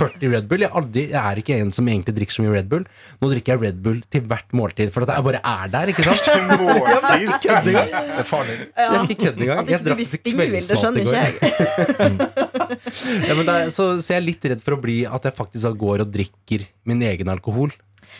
40 0.00 0.28
Red 0.36 0.48
Bull. 0.48 0.60
Jeg, 0.64 0.70
er 0.70 0.76
aldri, 0.80 1.04
jeg 1.12 1.20
er 1.20 1.36
ikke 1.42 1.60
en 1.60 1.72
som 1.72 1.86
egentlig 1.92 2.14
drikker 2.16 2.32
så 2.38 2.42
mye 2.46 2.54
Red 2.56 2.68
Bull. 2.72 2.84
Nå 3.20 3.28
drikker 3.28 3.52
jeg 3.52 3.60
Red 3.66 3.82
Bull 3.84 4.00
til 4.10 4.22
hvert 4.22 4.48
måltid, 4.56 4.90
for 4.94 5.04
at 5.04 5.12
jeg 5.16 5.24
bare 5.28 5.40
er 5.44 5.68
der. 5.68 5.92
ikke 5.92 6.02
sant? 6.08 6.24
Til 6.32 6.40
Måltid. 6.48 7.28
Kødd 7.44 7.68
engang. 7.68 7.92
Det 7.92 8.24
er 8.24 8.28
farlig. 8.28 8.56
Jeg 8.72 8.88
er 8.88 9.04
ikke 9.04 9.20
kødd 9.26 9.36
engang. 9.42 9.58
At 9.58 9.68
Jeg 9.68 9.76
ikke 9.76 9.84
du 9.84 9.90
drakk 9.90 10.00
blir 10.00 10.08
til 10.08 10.20
spinnvill, 10.22 10.50
det 10.52 10.62
kveldsmat 10.62 10.72
i 10.72 10.80
skjønner 10.80 11.04
går. 11.04 11.12
jeg. 11.12 11.98
Ja, 13.28 13.34
men 13.36 13.48
er, 13.48 13.70
så, 13.74 13.88
så 14.02 14.14
jeg 14.14 14.20
er 14.20 14.26
litt 14.26 14.44
redd 14.52 14.62
for 14.64 14.76
å 14.76 14.82
bli 14.82 15.02
at 15.08 15.26
jeg 15.28 15.36
faktisk 15.36 15.78
går 15.80 16.04
og 16.04 16.12
drikker 16.14 16.66
min 16.88 17.02
egen 17.06 17.30
alkohol. 17.32 17.72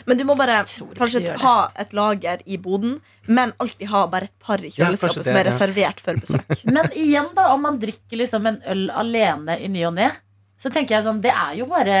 Men 0.09 0.17
du 0.17 0.23
må 0.25 0.35
bare 0.39 0.61
kanskje 0.97 1.35
ha 1.43 1.55
et 1.79 1.93
lager 1.95 2.41
i 2.49 2.57
boden, 2.61 2.97
men 3.29 3.53
alltid 3.61 3.91
ha 3.91 4.05
bare 4.09 4.29
et 4.29 4.35
par 4.41 4.63
i 4.63 4.71
Ja, 4.71 4.87
kjøleskapet 4.87 5.21
det, 5.21 5.27
som 5.27 5.37
er 5.37 5.45
ja. 5.45 5.51
reservert 5.51 6.01
for 6.03 6.21
besøk. 6.23 6.63
Men 6.75 6.89
igjen, 6.97 7.29
da, 7.37 7.51
om 7.53 7.61
man 7.63 7.77
drikker 7.81 8.19
liksom 8.19 8.49
en 8.49 8.59
øl 8.73 8.87
alene 9.03 9.59
i 9.61 9.69
ny 9.71 9.85
og 9.87 9.95
ne, 9.99 10.09
så 10.59 10.71
tenker 10.73 10.97
jeg 10.97 11.05
sånn 11.05 11.21
Det 11.23 11.31
er 11.31 11.57
jo 11.59 11.67
bare 11.69 11.99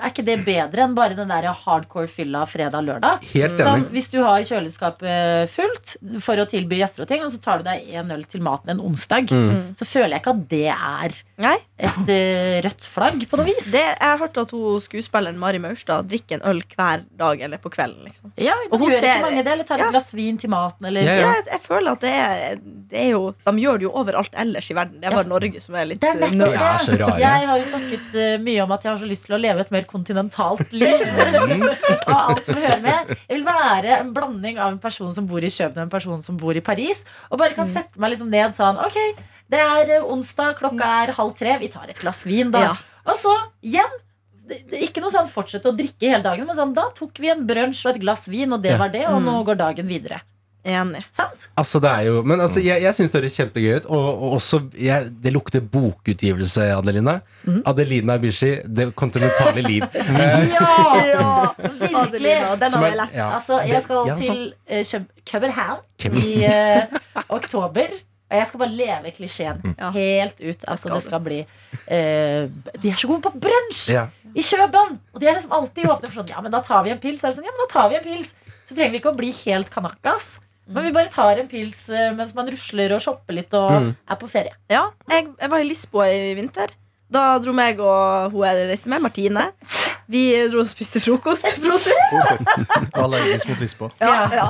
Er 0.00 0.08
ikke 0.10 0.24
det 0.24 0.38
bedre 0.46 0.84
enn 0.86 0.94
bare 0.96 1.14
den 1.18 1.28
der 1.28 1.48
hardcore 1.52 2.08
fylla 2.08 2.44
fredag-lørdag? 2.48 3.20
Helt 3.34 3.58
Sånn, 3.60 3.82
enig. 3.84 3.90
hvis 3.92 4.08
du 4.10 4.22
har 4.24 4.40
kjøleskapet 4.40 5.50
fullt 5.52 5.96
for 6.24 6.40
å 6.40 6.46
tilby 6.48 6.78
gjester 6.80 7.04
og 7.04 7.08
ting, 7.10 7.22
og 7.24 7.30
så 7.32 7.40
tar 7.42 7.58
du 7.60 7.64
deg 7.68 7.88
en 8.00 8.10
øl 8.14 8.24
til 8.24 8.40
maten 8.44 8.70
en 8.74 8.80
onsdag, 8.80 9.28
Mm. 9.34 9.74
så 9.76 9.84
føler 9.84 10.14
jeg 10.16 10.22
ikke 10.22 10.34
at 10.34 10.48
det 10.48 10.66
er 10.72 11.14
Nei, 11.44 11.56
et 11.78 12.08
uh, 12.08 12.60
rødt 12.68 12.86
flagg 12.86 13.26
på 13.28 13.36
noe 13.36 13.46
vis. 13.46 13.70
det, 13.72 13.82
Jeg 13.82 13.98
har 14.00 14.18
hørt 14.18 14.36
at 14.38 14.50
hun, 14.50 14.80
skuespilleren 14.80 15.36
Mari 15.38 15.58
Maurstad 15.58 16.08
drikker 16.08 16.38
en 16.40 16.46
øl 16.54 16.62
hver 16.74 17.04
dag 17.18 17.40
eller 17.40 17.58
på 17.58 17.70
kvelden. 17.70 18.04
Liksom. 18.04 18.32
Ja, 18.36 18.54
Og 18.70 18.78
hun 18.80 18.88
gjør 18.90 19.00
ser- 19.00 19.18
ikke 19.18 19.26
mange 19.28 19.44
det, 19.44 19.52
eller 19.52 19.64
tar 19.64 19.78
et 19.80 19.90
glass 19.90 20.12
vin 20.14 20.38
til 20.38 20.50
maten, 20.50 20.86
eller 20.86 21.02
Ja, 21.02 21.14
Ja, 21.14 21.32
jeg, 21.34 21.44
jeg 21.52 21.60
føler 21.60 21.92
at 21.92 22.00
det 22.00 22.10
er, 22.14 22.56
det 22.90 22.98
er 22.98 23.10
jo 23.10 23.34
De 23.44 23.52
gjør 23.60 23.78
det 23.78 23.82
jo 23.88 23.92
overalt 23.92 24.34
ellers 24.34 24.70
i 24.70 24.74
verden. 24.74 25.00
Det 25.00 25.06
er 25.08 25.10
Ja, 25.10 25.16
bare 25.22 25.28
Norge 25.28 25.60
som 25.60 25.74
er 25.74 25.84
litt 25.84 26.00
Det 26.00 26.10
er 26.10 26.22
eh. 26.22 26.98
Ja. 26.98 27.16
Jeg 27.18 27.46
har 27.48 27.58
jo 27.58 27.64
snakket 27.64 28.14
uh, 28.14 28.42
mye 28.42 28.62
om 28.64 28.72
at 28.72 28.82
jeg 28.84 28.92
har 28.92 28.98
så 29.02 29.08
lyst 29.08 29.26
til 29.26 29.34
å 29.36 29.40
leve 29.40 29.60
et 29.60 29.70
mer 29.74 29.86
kontinentalt 29.90 30.72
liv. 30.74 31.04
og 32.08 32.14
alt 32.14 32.46
som 32.46 32.58
hører 32.58 32.82
med. 32.84 33.12
Jeg 33.26 33.36
vil 33.36 33.46
være 33.46 34.00
en 34.00 34.14
blanding 34.16 34.60
av 34.60 34.72
en 34.72 34.80
person 34.82 35.12
som 35.14 35.28
bor 35.30 35.44
i 35.44 35.52
København 35.52 35.84
og 35.84 35.86
en 35.88 35.94
person 35.94 36.24
som 36.24 36.38
bor 36.40 36.56
i 36.56 36.64
Paris. 36.64 37.04
Og 37.30 37.40
bare 37.40 37.56
kan 37.56 37.68
sette 37.68 38.00
meg 38.00 38.14
liksom 38.14 38.32
ned 38.32 38.56
sånn 38.56 38.80
Ok, 38.84 38.98
det 39.52 39.60
er 39.60 39.96
eh, 39.98 40.08
onsdag, 40.14 40.56
klokka 40.60 40.90
er 41.02 41.14
halv 41.18 41.34
tre. 41.38 41.56
Vi 41.62 41.70
tar 41.72 41.90
et 41.90 42.00
glass 42.00 42.24
vin, 42.28 42.52
da. 42.54 42.68
Ja. 42.70 42.74
Og 43.10 43.20
så 43.20 43.34
hjem. 43.64 44.00
Ikke 44.76 45.00
noe 45.00 45.12
sånn 45.12 45.30
fortsette 45.30 45.70
å 45.70 45.76
drikke 45.76 46.10
hele 46.10 46.24
dagen, 46.24 46.44
men 46.44 46.56
sånn, 46.56 46.74
da 46.76 46.90
tok 46.96 47.16
vi 47.22 47.30
en 47.32 47.46
brunsj 47.48 47.86
og 47.86 47.94
et 47.94 48.02
glass 48.02 48.26
vin, 48.28 48.52
og 48.52 48.60
det 48.64 48.74
var 48.80 48.92
det, 48.92 49.06
og 49.08 49.22
nå 49.24 49.38
går 49.48 49.56
dagen 49.56 49.88
videre. 49.88 50.20
Enig. 50.64 51.02
Sant? 51.12 51.48
Altså, 51.60 51.76
det 51.84 51.90
er 51.92 52.06
jo 52.08 52.22
Men 52.24 52.40
altså, 52.40 52.60
jeg, 52.64 52.80
jeg 52.82 52.94
syns 52.96 53.12
det 53.12 53.20
høres 53.20 53.34
kjempegøy 53.36 53.74
ut. 53.76 53.86
Og, 53.92 54.06
og 54.14 54.32
også 54.38 54.62
jeg, 54.80 55.10
Det 55.20 55.32
lukter 55.34 55.60
bokutgivelse, 55.60 56.70
Adelina. 56.78 57.18
Adelina 57.68 58.14
Ibishi, 58.16 58.54
Det 58.64 58.86
kontinentale 58.96 59.60
liv. 59.66 59.84
ja, 60.56 60.70
Ja! 61.14 61.34
Virkelig. 61.58 62.34
Den 62.62 62.72
har 62.78 62.86
jeg 62.88 62.96
lest. 63.02 63.14
ja. 63.18 63.28
Altså, 63.36 63.60
jeg 63.68 63.82
skal 63.84 64.08
Ja, 64.08 64.16
til 64.16 64.54
uh, 64.72 65.04
København 65.30 65.84
Køben. 66.00 66.18
i 66.18 66.46
uh, 66.48 66.98
oktober. 67.28 67.92
Og 68.30 68.38
jeg 68.40 68.46
skal 68.48 68.58
bare 68.64 68.72
leve 68.72 69.10
klisjeen 69.14 69.60
Ja. 69.78 69.90
helt 69.92 70.40
ut. 70.40 70.64
Altså, 70.66 70.88
skal 70.88 70.94
det 70.96 71.02
skal 71.04 71.20
bli 71.20 71.40
uh, 71.44 72.48
De 72.82 72.88
er 72.88 72.96
så 72.96 73.06
gode 73.10 73.20
på 73.28 73.34
brunsj 73.44 73.90
ja. 73.92 74.06
i 74.34 74.40
Kjøben! 74.42 74.96
Og 75.12 75.20
de 75.20 75.28
er 75.28 75.36
liksom 75.36 75.52
alltid 75.52 75.84
åpne 75.92 76.08
for 76.08 76.22
sånn 76.22 76.32
Ja, 76.32 76.40
men 76.40 76.50
da 76.56 76.62
tar 76.64 76.82
vi 76.88 76.90
en 76.96 76.98
pils. 77.04 77.20
Så 77.20 77.28
er 77.28 77.34
det 77.34 77.42
sånn, 77.42 77.50
ja, 77.50 77.52
men 77.52 77.66
da 77.66 77.70
tar 77.76 77.92
vi 77.92 78.00
en 78.00 78.06
pils. 78.08 78.32
Så 78.64 78.72
trenger 78.72 78.94
vi 78.96 79.02
ikke 79.02 79.12
å 79.12 79.18
bli 79.18 79.28
helt 79.44 79.68
kanakkas. 79.70 80.38
Men 80.66 80.86
vi 80.86 80.92
bare 80.96 81.10
tar 81.12 81.36
en 81.42 81.48
pils 81.50 81.82
eh, 81.92 82.12
mens 82.16 82.32
man 82.34 82.48
rusler 82.48 82.94
og 82.96 83.02
shopper 83.04 83.36
litt 83.36 83.52
og 83.58 83.70
Mm. 83.74 83.90
er 84.08 84.16
på 84.20 84.28
ferie. 84.32 84.54
Ja, 84.72 84.86
jeg, 85.10 85.28
jeg 85.40 85.50
var 85.52 85.60
i 85.60 85.68
Lisboa 85.68 86.06
i 86.08 86.34
vinter. 86.38 86.72
Da 87.14 87.38
dro 87.38 87.52
meg 87.52 87.78
og 87.84 88.32
hun 88.32 88.46
jeg 88.46 88.68
reiste 88.70 88.88
med, 88.88 89.02
Martine. 89.04 89.50
Vi 90.08 90.22
dro 90.50 90.60
og 90.64 90.66
spiste 90.70 91.00
frokost. 91.04 91.44
Allergisk 92.96 93.48
mot 93.48 93.60
Lisboa. 93.60 93.90
Ja, 94.00 94.28
ja, 94.32 94.46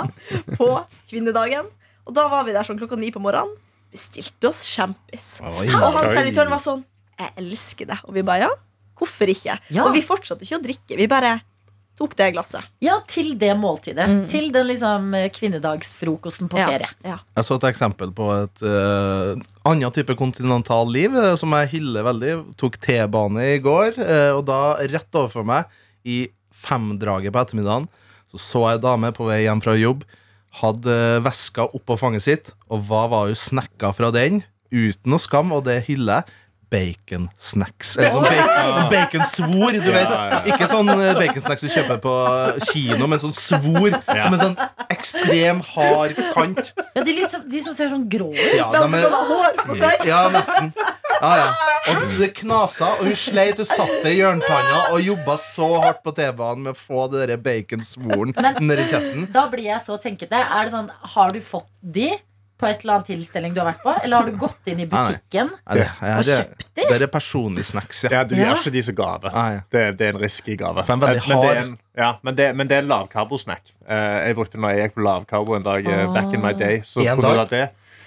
på 0.57 0.68
kvinnedagen. 1.11 1.66
Og 2.05 2.14
da 2.16 2.27
var 2.31 2.44
vi 2.46 2.55
der 2.55 2.66
sånn 2.66 2.79
klokka 2.81 2.98
ni 3.00 3.11
på 3.14 3.22
morgenen. 3.22 3.55
Bestilte 3.94 4.50
oss 4.50 4.62
kjempis. 4.66 5.38
Og 5.44 5.98
han 5.98 6.11
servitøren 6.14 6.50
var 6.50 6.62
sånn 6.62 6.83
Jeg 7.20 7.31
elsker 7.38 7.87
det. 7.92 7.98
Og 8.09 8.14
vi 8.16 8.24
bare 8.27 8.48
ja, 8.48 8.53
hvorfor 8.98 9.31
ikke? 9.31 9.55
Ja. 9.70 9.85
Og 9.87 9.92
vi 9.94 10.03
fortsatte 10.03 10.42
ikke 10.46 10.59
å 10.59 10.64
drikke. 10.64 10.96
Vi 10.98 11.07
bare 11.11 11.37
tok 11.98 12.16
det 12.18 12.30
glasset. 12.35 12.66
Ja, 12.83 12.96
til 13.07 13.35
det 13.38 13.52
måltidet. 13.59 14.07
Mm. 14.11 14.22
Til 14.30 14.48
den 14.54 14.66
liksom 14.70 15.12
eh, 15.14 15.28
kvinnedagsfrokosten 15.35 16.50
på 16.50 16.59
Ja, 16.59 16.66
ferie. 16.72 16.90
ja. 17.07 17.18
Jeg 17.38 17.46
så 17.46 17.59
et 17.59 17.68
eksempel 17.70 18.11
på 18.14 18.28
et 18.35 18.64
uh, 18.66 19.38
annet 19.70 19.94
type 19.94 20.16
kontinental 20.18 20.90
liv 20.90 21.14
eh, 21.14 21.35
som 21.40 21.54
jeg 21.59 21.72
hyller 21.76 22.07
veldig. 22.09 22.35
Tok 22.61 22.80
T-bane 22.83 23.46
i 23.54 23.61
går, 23.62 24.00
uh, 24.00 24.33
og 24.38 24.44
da 24.50 24.61
rett 24.90 25.20
overfor 25.20 25.46
meg, 25.46 25.70
i 26.04 26.26
femdraget 26.64 27.33
på 27.33 27.40
ettermiddagen, 27.40 27.88
så 28.33 28.40
så 28.40 28.62
jeg 28.68 28.78
ei 28.80 28.85
dame 28.85 29.11
på 29.14 29.28
vei 29.28 29.42
hjem 29.44 29.62
fra 29.64 29.76
jobb. 29.78 30.02
Hadde 30.61 30.90
eh, 30.90 31.20
veska 31.24 31.66
oppå 31.74 31.96
fanget 31.98 32.22
sitt, 32.26 32.52
og 32.70 32.85
hva 32.88 33.04
var 33.11 33.30
hun 33.30 33.38
snekka 33.38 33.90
fra 33.96 34.11
den? 34.14 34.42
Uten 34.74 35.11
noe 35.11 35.22
skam, 35.22 35.52
og 35.54 35.64
det 35.66 35.80
hyller 35.88 36.20
jeg. 36.22 36.40
Baconsnacks. 36.75 37.95
Eller 37.99 38.15
sånn 38.15 38.25
bacon, 38.27 38.89
baconsvor, 38.91 39.77
du 39.79 39.91
vet. 39.95 40.15
Ikke 40.51 40.69
sånn 40.71 40.91
eh, 40.95 41.13
baconsnacks 41.19 41.65
du 41.65 41.71
kjøper 41.71 42.01
på 42.03 42.15
kino, 42.73 43.07
men 43.11 43.23
sånn 43.23 43.37
svor 43.37 43.95
som 43.95 44.35
en 44.37 44.43
sånn 44.43 44.57
ekstrem 44.91 45.63
hard 45.75 46.19
kant. 46.35 46.75
Ja, 46.97 47.05
de, 47.05 47.15
litt 47.21 47.31
som, 47.33 47.45
de 47.51 47.63
som 47.65 47.77
ser 47.77 47.93
sånn 47.93 48.09
grå 48.11 48.33
ut. 48.35 48.43
Ja, 48.59 48.69
de 48.75 49.01
er, 49.85 50.05
ja 50.09 50.25
nesten. 50.35 50.73
Ja, 51.21 51.33
ja. 51.39 51.49
Og 51.93 52.15
det 52.19 52.31
knasa, 52.41 52.91
og 52.99 53.09
hun 53.09 53.17
sleit. 53.19 53.61
Hun 53.61 53.69
satt 53.69 54.07
i 54.09 54.17
hjørnetanna 54.17 54.85
og 54.95 55.03
jobba 55.05 55.37
så 55.41 55.69
hardt 55.85 56.03
på 56.05 56.15
T-banen 56.17 56.67
med 56.67 56.75
å 56.75 56.79
få 56.79 57.07
det 57.13 57.29
der 57.29 57.41
baconsvoren 57.41 58.35
nedi 58.65 58.87
kjeften. 58.91 59.29
Da 59.35 59.47
blir 59.53 59.69
jeg 59.71 59.83
så 59.85 59.99
tenkete. 60.03 60.41
Er 60.43 60.67
det 60.67 60.75
sånn, 60.75 60.91
Har 61.15 61.35
du 61.35 61.41
fått 61.45 61.71
de 61.81 62.15
på 62.61 62.67
et 62.69 62.81
eller 62.85 62.95
annet 62.95 63.07
tilstelning 63.11 63.55
du 63.55 63.61
har 63.61 63.67
vært 63.73 63.83
på? 63.83 63.95
Eller 64.05 64.17
har 64.23 64.29
du 64.31 64.37
gått 64.38 64.71
inn 64.71 64.81
i 64.81 64.87
butikken? 64.87 65.51
Nei, 65.67 65.77
det, 65.81 65.87
Og 66.01 66.09
er, 66.09 66.23
det, 66.29 66.37
kjøpt 66.38 66.67
de? 66.79 66.85
det 66.90 67.03
er 67.03 67.11
personlig 67.12 67.64
snacks, 67.67 68.05
ja. 68.07 68.11
Ja, 68.19 68.25
du 68.25 68.35
Ja. 68.37 68.45
gjør 68.53 68.61
ikke 68.62 68.73
de 68.77 68.83
som 68.88 68.95
gave. 69.01 69.33
Nei. 69.35 69.61
Det, 69.75 69.85
det 69.99 70.07
er 70.09 70.12
en 70.14 70.21
risky 70.23 70.57
gave. 70.57 70.85
Men, 70.88 71.03
en 71.03 71.09
Eh, 71.14 71.29
men 71.29 71.40
det 71.43 71.51
er 71.57 71.62
en, 71.64 71.79
ja, 71.99 72.11
men, 72.23 72.35
det, 72.38 72.51
men 72.57 72.69
det 72.71 72.77
er 72.79 72.83
lavkarbosnack. 72.90 73.62
Uh, 73.88 74.27
jeg 74.27 74.35
brukte 74.38 74.59
når 74.59 74.71
jeg 74.79 74.83
gikk 74.88 74.95
på 75.01 75.05
lavkarbo 75.09 75.57
en 75.59 75.62
dag 75.67 75.87
eh, 75.87 76.07
back 76.14 76.33
in 76.35 76.40
my 76.43 76.53
day. 76.53 76.81
Så 76.85 77.01
En 77.03 77.17
kunne 77.17 77.23
du 77.23 77.35
dag? 77.35 77.38
ha 77.38 77.45
det. 77.51 77.64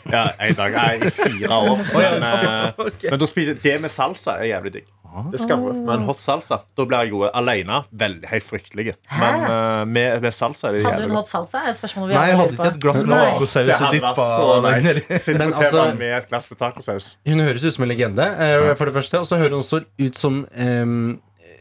Ja, 0.07 0.21
en 0.39 0.55
dag. 0.55 0.71
Nei, 0.71 0.93
I 1.03 1.09
fire 1.11 1.51
år. 1.51 1.81
Men, 1.93 2.23
eh, 2.23 2.85
men 3.11 3.19
da 3.19 3.27
spiser 3.27 3.57
det 3.59 3.73
med 3.83 3.91
salsa 3.91 4.37
er 4.39 4.47
jævlig 4.53 4.73
digg. 4.77 4.85
Det 5.33 5.41
skal 5.41 5.61
du. 5.63 5.81
Men 5.87 6.05
hot 6.07 6.21
salsa, 6.21 6.61
da 6.77 6.85
blir 6.87 7.05
jeg 7.05 7.13
god. 7.15 7.27
Alene 7.41 7.81
veldig 8.03 8.31
helt 8.31 8.47
fryktelig. 8.47 8.95
Men 9.19 9.45
uh, 9.45 9.83
med, 9.89 10.21
med 10.23 10.35
salsa 10.35 10.69
er 10.69 10.77
det 10.77 10.85
Hadde 10.87 11.07
hun 11.07 11.17
hot 11.17 11.31
salsa? 11.31 11.63
Er 11.67 11.77
spørsmålet 11.77 12.13
vi 12.13 12.17
Nei, 12.17 12.25
jeg 12.31 12.39
hadde 12.41 12.57
ikke 12.57 12.71
et 12.71 12.81
glass 12.83 13.03
med 13.03 13.23
tacosaus 13.23 13.71
og 13.77 13.95
dyppa 13.95 14.27
Men 14.63 15.45
altså- 15.51 15.85
med 15.99 16.17
et 16.19 16.29
glass 16.31 16.49
med 16.51 16.61
tacosaus. 16.61 17.11
Hun 17.27 17.45
høres 17.45 17.67
ut 17.67 17.77
som 17.77 17.87
en 17.87 17.93
legende, 17.93 18.27
eh, 18.47 18.73
for 18.75 18.89
det 18.89 18.97
første. 18.97 19.21
Og 19.23 19.29
så 19.29 19.39
hører 19.41 19.55
hun 19.55 19.63
også 19.63 19.83
ut 19.83 20.19
som 20.19 20.43
um, 20.45 20.97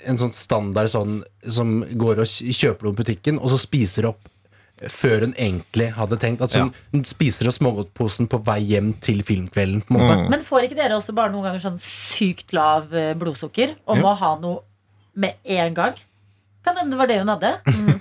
en 0.07 0.21
sånn 0.21 0.33
standard 0.35 0.90
sånn 0.92 1.21
som 1.49 1.81
går 1.99 2.23
og 2.23 2.31
kjøper 2.31 2.87
noe 2.87 2.95
i 2.97 3.01
butikken, 3.03 3.40
og 3.40 3.53
så 3.53 3.61
spiser 3.61 4.11
opp 4.11 4.29
før 4.92 5.24
hun 5.24 5.32
egentlig 5.34 5.88
hadde 5.96 6.18
tenkt. 6.20 6.42
At 6.44 6.52
hun, 6.58 6.72
hun 6.92 7.04
spiser 7.08 7.48
av 7.48 7.54
smågodtposen 7.56 8.28
på 8.28 8.40
vei 8.44 8.58
hjem 8.74 8.92
til 9.04 9.22
filmkvelden. 9.24 9.82
på 9.86 9.94
en 9.94 10.00
måte 10.02 10.30
Men 10.32 10.44
får 10.44 10.66
ikke 10.68 10.76
dere 10.78 10.98
også 10.98 11.14
bare 11.16 11.32
noen 11.32 11.48
ganger 11.48 11.62
sånn 11.64 11.78
sykt 11.80 12.52
lav 12.56 12.92
eh, 12.94 13.14
blodsukker 13.18 13.76
og 13.86 14.02
må 14.04 14.12
ha 14.20 14.34
noe 14.42 14.60
med 15.16 15.38
en 15.56 15.74
gang? 15.76 15.96
Kan 16.66 16.76
hende 16.76 16.92
det 16.92 16.98
var 17.00 17.08
det 17.08 17.18
hun 17.22 17.30
hadde. 17.30 17.52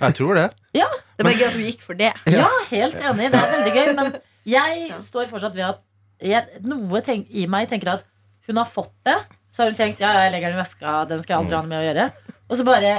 Jeg 0.02 0.14
tror 0.18 0.34
det. 0.36 0.46
Ja, 0.76 0.88
Det 1.16 1.24
var 1.24 1.38
gøy 1.38 1.46
at 1.46 1.56
du 1.56 1.64
gikk 1.64 1.82
for 1.86 1.96
det. 1.96 2.12
ja 2.28 2.48
helt 2.68 2.98
enig. 2.98 3.30
Det 3.32 3.40
er 3.40 3.52
veldig 3.54 3.74
gøy. 3.76 3.90
Men 3.96 4.12
jeg 4.46 5.00
står 5.06 5.30
fortsatt 5.30 5.54
ved 5.56 5.68
at 5.70 5.82
jeg, 6.20 6.60
noe 6.64 7.00
tenk, 7.04 7.28
i 7.30 7.46
meg 7.50 7.68
tenker 7.70 7.94
at 7.94 8.04
hun 8.48 8.58
har 8.60 8.68
fått 8.68 8.92
det. 9.06 9.16
Så 9.54 9.62
har 9.62 9.70
hun 9.72 9.78
tenkt 9.78 10.02
ja, 10.04 10.10
jeg 10.26 10.34
legger 10.34 10.52
den 10.52 10.58
i 10.58 10.60
veska, 10.60 10.96
den 11.08 11.22
skal 11.22 11.36
jeg 11.38 11.44
aldri 11.44 11.56
ha 11.56 11.62
noe 11.62 11.70
med 11.72 11.80
å 11.80 11.86
gjøre. 11.86 12.08
Og 12.50 12.58
så 12.58 12.66
bare 12.66 12.92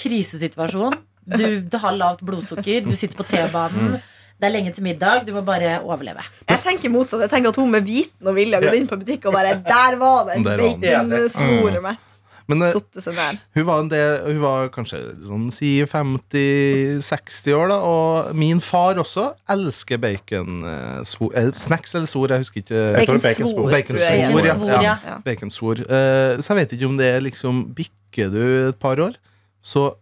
krisesituasjon. 0.00 0.96
Du, 1.26 1.60
du 1.60 1.76
har 1.82 1.96
lavt 1.96 2.24
blodsukker, 2.26 2.84
du 2.86 2.94
sitter 2.96 3.18
på 3.18 3.26
T-banen. 3.28 4.00
Det 4.40 4.48
er 4.48 4.54
lenge 4.54 4.72
til 4.72 4.84
middag, 4.86 5.26
du 5.26 5.34
må 5.36 5.42
bare 5.44 5.80
overleve. 5.84 6.22
Jeg 6.48 6.62
tenker 6.64 6.92
motsatt. 6.92 7.26
Jeg 7.26 7.32
tenker 7.34 7.52
at 7.52 7.58
hun 7.60 7.72
med 7.72 7.84
viten 7.84 8.30
og 8.30 8.38
vilje 8.38 8.56
har 8.56 8.64
gått 8.64 8.78
inn 8.78 8.88
på 8.88 8.96
butikk 9.02 9.28
og 9.28 9.36
bare 9.36 9.58
Der 9.66 9.98
var 10.00 10.30
det! 10.30 10.38
Baconsvoret 10.46 11.84
mitt. 11.84 12.06
Men 12.50 12.64
eh, 12.66 12.72
hun 13.54 13.66
var, 13.68 13.82
en 13.84 13.90
del, 13.92 14.16
hun 14.26 14.40
var 14.42 14.70
kanskje 14.74 14.98
sånn 15.22 15.44
si 15.54 15.68
50-60 15.86 17.54
år, 17.54 17.70
da. 17.70 17.76
Og 17.86 18.32
min 18.34 18.58
far 18.64 18.98
også 18.98 19.28
elsker 19.54 20.00
bacon. 20.02 20.64
so, 21.06 21.30
eh, 21.30 21.52
snacks 21.54 21.94
eller 21.94 22.10
sor, 22.10 22.32
jeg 22.32 22.42
husker 22.42 22.64
ikke. 22.64 22.82
Baconsvor. 22.96 23.70
Baconsvor, 23.70 24.74
ja. 24.74 24.82
Ja. 24.82 24.96
Ja. 25.12 25.18
Baconsvor. 25.26 25.84
Uh, 25.86 26.40
så 26.42 26.54
jeg 26.54 26.62
vet 26.64 26.76
ikke 26.78 26.90
om 26.90 26.98
det 26.98 27.12
er 27.12 27.22
liksom 27.22 27.68
Bikker 27.76 28.32
du 28.34 28.42
et 28.72 28.80
par 28.82 28.98
år, 28.98 29.14
så 29.62 29.92
eh, 29.92 29.98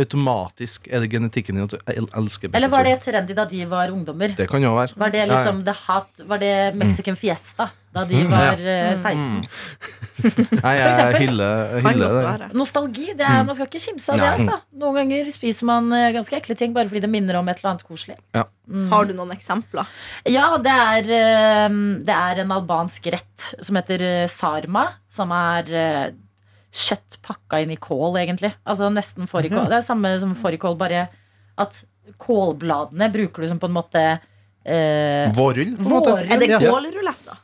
automatisk 0.00 0.88
er 0.90 1.04
det 1.04 1.10
genetikken 1.12 1.58
din 1.58 1.66
at 1.66 1.74
du 1.74 2.10
elsker. 2.18 2.52
Eller 2.54 2.72
var 2.72 2.86
det 2.86 2.98
trendy 3.04 3.36
da 3.36 3.44
de 3.50 3.64
var 3.70 3.92
ungdommer? 3.94 4.34
Det 4.36 4.48
kan 4.50 4.62
jo 4.64 4.74
være. 4.76 4.96
Var 5.00 5.14
det 5.14 5.24
liksom 5.30 5.64
the 5.66 5.74
hot, 5.86 6.24
Var 6.28 6.42
det 6.42 6.54
Mexican 6.80 7.16
Fiesta 7.18 7.70
da 7.94 8.02
de 8.08 8.24
var 8.26 8.58
eh, 8.58 8.90
16? 8.98 9.44
Nei, 10.64 10.72
jeg 10.74 10.88
eksempel. 10.88 11.20
hyller, 11.20 11.60
jeg 11.76 11.84
hyller 11.84 12.38
det. 12.42 12.48
Nostalgi. 12.58 13.06
Det 13.14 13.26
er, 13.26 13.44
man 13.46 13.54
skal 13.54 13.68
ikke 13.68 13.82
kimse 13.84 14.14
av 14.14 14.18
det. 14.18 14.30
Altså. 14.32 14.56
Noen 14.82 14.98
ganger 14.98 15.30
spiser 15.34 15.68
man 15.68 15.92
eh, 15.94 16.08
ganske 16.16 16.38
ekle 16.40 16.56
ting 16.58 16.74
bare 16.74 16.90
fordi 16.90 17.04
det 17.04 17.12
minner 17.12 17.38
om 17.38 17.50
et 17.52 17.60
eller 17.60 17.74
annet 17.74 17.86
koselig. 17.86 18.18
Har 18.34 19.06
du 19.06 19.14
noen 19.14 19.34
eksempler? 19.36 19.86
Ja, 20.30 20.48
det 20.62 20.74
er, 20.74 21.14
eh, 21.20 21.78
det 22.08 22.18
er 22.18 22.42
en 22.42 22.54
albansk 22.56 23.06
rett 23.14 23.48
som 23.60 23.78
heter 23.78 24.02
eh, 24.08 24.26
sarma, 24.32 24.88
som 25.12 25.30
er 25.36 25.70
eh, 25.70 26.06
kjøtt 26.74 27.18
pakka 27.22 27.62
inn 27.62 27.72
i 27.74 27.78
kål, 27.80 28.18
egentlig. 28.24 28.50
Altså 28.66 28.90
nesten 28.92 29.30
fårikål. 29.30 29.68
Det 29.70 29.78
er 29.78 29.86
samme 29.86 30.10
som 30.22 30.34
fårikål, 30.38 30.76
bare 30.80 31.06
at 31.60 31.84
kålbladene 32.20 33.08
bruker 33.14 33.44
du 33.44 33.50
som 33.52 33.60
på 33.62 33.70
en 33.70 33.76
måte 33.76 34.02
eh, 34.02 35.30
Vårrull. 35.36 35.76
Er 36.26 36.42
det 36.42 36.50
kålrulett, 36.58 37.24
da? 37.28 37.38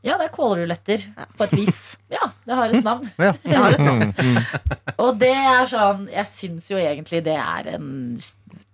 Ja, 0.00 0.16
det 0.16 0.30
er 0.30 0.32
kålruletter 0.32 1.02
på 1.36 1.44
et 1.44 1.54
vis. 1.58 1.80
Ja, 2.08 2.30
det 2.48 2.56
har 2.56 2.72
et 2.72 2.84
navn. 2.84 3.08
Ja. 3.20 3.34
Det 3.44 3.58
har 3.60 3.76
et 3.76 3.84
navn. 3.84 4.14
Og 4.96 5.18
det 5.20 5.34
er 5.36 5.68
sånn 5.68 6.06
Jeg 6.08 6.26
syns 6.28 6.70
jo 6.72 6.80
egentlig 6.80 7.20
det 7.26 7.36
er 7.36 7.68
en 7.74 7.90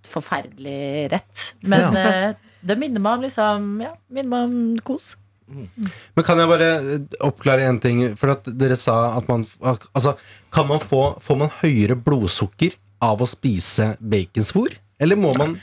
forferdelig 0.07 1.09
rett. 1.11 1.49
Men 1.66 1.99
ja. 1.99 2.33
det 2.62 2.79
minner 2.79 3.03
meg 3.03 3.19
om 3.19 3.27
liksom 3.27 3.71
Ja, 3.83 3.97
minner 4.07 4.31
meg 4.31 4.47
om 4.47 4.85
kos. 4.87 5.16
Men 5.46 6.24
kan 6.26 6.40
jeg 6.40 6.50
bare 6.50 6.68
eh, 6.74 7.02
oppklare 7.24 7.66
en 7.68 7.78
ting? 7.82 8.02
For 8.18 8.35
at 8.35 8.48
dere 8.59 8.76
sa 8.78 8.96
at 9.16 9.28
man 9.30 9.44
Altså, 9.62 10.16
kan 10.54 10.66
man 10.66 10.82
få 10.82 11.02
Får 11.22 11.38
man 11.38 11.52
høyere 11.62 11.98
blodsukker 11.98 12.74
av 13.04 13.22
å 13.22 13.28
spise 13.30 13.92
baconsvor? 14.00 14.74
Eller 14.98 15.20
må 15.20 15.30
man 15.38 15.59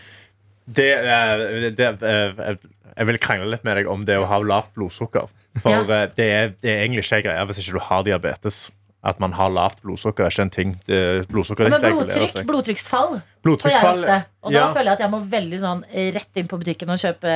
Det, 0.64 0.92
eh, 0.96 1.72
det, 1.76 1.90
eh, 2.00 2.54
jeg 2.94 3.10
vil 3.10 3.20
krangle 3.20 3.50
litt 3.52 3.66
med 3.68 3.82
deg 3.82 3.90
om 3.92 4.06
det 4.08 4.16
å 4.22 4.28
ha 4.30 4.38
lavt 4.40 4.72
blodsukker. 4.78 5.28
For 5.60 5.74
Ja. 5.74 6.06
det, 6.16 6.28
er, 6.30 6.54
det 6.62 6.70
er 6.72 6.86
egentlig 6.86 7.04
ikke 7.04 7.20
en 7.20 7.28
greie 7.28 7.46
hvis 7.50 7.60
ikke 7.60 7.76
du 7.76 7.84
har 7.90 8.08
diabetes. 8.08 8.62
At 9.04 9.20
man 9.20 9.34
har 9.36 9.50
lavt 9.52 9.82
blodsukker, 9.84 10.24
er 10.24 10.32
ikke 10.32 10.46
en 10.46 10.54
ting. 10.54 10.70
Blodsukker 11.28 11.68
Men 11.68 11.82
blodtrykk, 11.84 12.46
blodtrykksfall 12.48 13.10
får 13.10 13.20
jeg 13.20 13.42
Blodtrykksfall 13.44 14.00
ofte. 14.06 14.20
Og 14.46 14.54
da 14.54 14.60
ja. 14.62 14.68
føler 14.72 14.88
jeg 14.88 14.94
at 14.94 15.04
jeg 15.04 15.12
må 15.12 15.20
veldig 15.34 15.60
sånn 15.60 15.82
rett 16.16 16.40
inn 16.40 16.48
på 16.48 16.60
butikken 16.62 16.94
og 16.94 17.02
kjøpe 17.02 17.34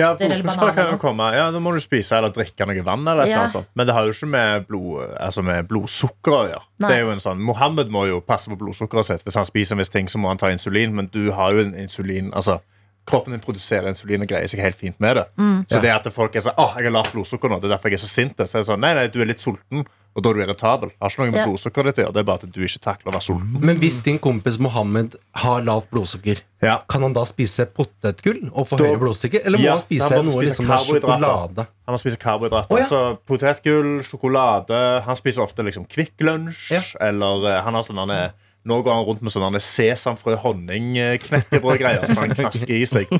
ja, 0.00 0.10
eller 0.18 0.38
kan 0.42 0.54
jo 0.54 0.72
bananer. 0.72 0.98
komme. 0.98 1.32
Ja, 1.34 1.50
Da 1.50 1.58
må 1.58 1.72
du 1.74 1.80
spise 1.80 2.16
eller 2.16 2.30
drikke 2.30 2.66
noe 2.66 2.82
vann. 2.84 3.00
Eller 3.06 3.22
eller 3.22 3.30
Ja. 3.30 3.42
annet. 3.46 3.66
Men 3.74 3.86
det 3.86 3.94
har 3.94 4.04
jo 4.04 4.12
ikke 4.12 4.28
med, 4.28 4.66
blod, 4.68 5.16
altså 5.20 5.42
med 5.44 5.68
blodsukker 5.68 6.32
å 6.32 6.48
gjøre. 6.50 6.62
Nei. 6.80 6.88
Det 6.88 6.96
er 6.96 7.00
jo 7.02 7.10
en 7.10 7.18
sånn, 7.20 7.38
Mohammed 7.40 7.88
må 7.90 8.06
jo 8.08 8.20
passe 8.20 8.48
på 8.48 8.56
blodsukkeret 8.58 9.04
sitt. 9.04 9.24
Hvis 9.24 9.34
han 9.34 9.44
spiser 9.44 9.74
en 9.74 9.78
viss 9.78 9.88
ting, 9.90 10.06
så 10.06 10.18
må 10.18 10.28
han 10.28 10.38
ta 10.38 10.46
insulin. 10.48 10.94
Men 10.94 11.06
du 11.12 11.30
har 11.32 11.52
jo 11.52 11.58
en 11.60 11.74
insulin 11.74 12.30
Altså, 12.32 12.60
kroppen 13.06 13.32
din 13.32 13.40
produserer 13.40 13.88
insulin 13.88 14.22
og 14.22 14.28
greier 14.28 14.46
seg 14.48 14.60
helt 14.60 14.76
fint 14.76 14.98
med 15.00 15.16
det. 15.16 15.26
Mm. 15.36 15.66
Så 15.68 15.80
det 15.82 15.90
at 15.90 16.12
folk 16.12 16.36
er 16.36 16.40
sånn 16.40 16.54
Åh, 16.56 16.76
jeg 16.76 16.84
har 16.84 16.92
lavt 16.92 17.12
blodsukker 17.12 17.48
nå, 17.50 17.60
det 17.60 17.70
er 17.70 17.76
derfor 17.76 17.90
jeg 17.90 17.94
er 17.98 18.06
så 18.06 18.08
sint. 18.08 18.36
Så 18.36 18.54
er 18.58 18.62
det 18.62 18.68
sånn, 18.68 18.80
nei, 18.80 18.94
nei, 18.94 19.06
du 19.08 19.20
er 19.20 19.26
litt 19.26 19.40
sulten, 19.40 19.84
og 20.14 20.22
da 20.22 20.30
er 20.30 20.34
du 20.34 20.40
irritabel. 20.44 20.88
Det 20.90 21.00
har 21.00 21.08
ikke 21.10 21.18
noe 21.22 21.30
med 21.30 21.38
Ja. 21.40 21.46
blodsukkeret 21.46 21.84
ditt 21.84 21.98
å 21.98 22.02
gjøre. 22.04 22.12
Det 22.12 22.20
er 22.20 22.26
bare 22.28 22.40
at 22.42 22.52
du 22.52 22.60
ikke 22.60 22.80
takler 22.84 23.08
å 23.10 23.14
være 23.14 23.22
sulten. 23.24 23.60
Men 23.64 23.78
hvis 23.78 24.02
din 24.04 24.18
kompis 24.18 24.58
Mohammed 24.58 25.14
har 25.34 25.62
lavt 25.62 25.90
blodsukker, 25.90 26.42
Ja. 26.62 26.78
kan 26.88 27.02
han 27.02 27.12
da 27.14 27.24
spise 27.24 27.66
potetgull 27.66 28.50
og 28.52 28.68
få 28.68 28.76
Da- 28.78 28.84
høyere 28.84 29.00
blodsukker? 29.00 29.40
Eller 29.46 29.58
må 29.58 29.62
Ja, 29.64 29.70
han 29.72 29.80
spise 29.80 30.08
han 30.12 30.24
må 30.26 30.32
noe 30.32 30.44
spise 30.44 30.62
liksom 30.62 30.66
sjokolade? 31.00 31.66
Han 31.86 31.94
må 31.94 31.98
spise 31.98 32.18
karbohydrater. 32.18 32.70
Oh, 32.72 32.78
ja. 32.78 32.84
Så 32.86 33.18
potetgull, 33.26 34.02
sjokolade 34.04 35.02
Han 35.04 35.16
spiser 35.16 35.42
ofte 35.42 35.64
liksom 35.64 35.86
Kvikk 35.88 36.20
Lunsj. 36.20 36.70
Ja. 36.72 36.82
Eller 37.00 37.46
eh, 37.58 37.62
han 37.62 37.74
har 37.74 37.82
sånne 37.82 38.32
nå 38.64 38.76
går 38.84 38.92
han 38.94 39.04
rundt 39.04 39.22
med 39.22 39.32
sånne 39.32 39.58
sesamfrø 39.58 40.36
honningknekkebrødgreier 40.38 42.08
Så 42.12 42.18
han 42.20 42.30
knasker 42.36 42.74
i 42.76 42.84
seg. 42.86 43.10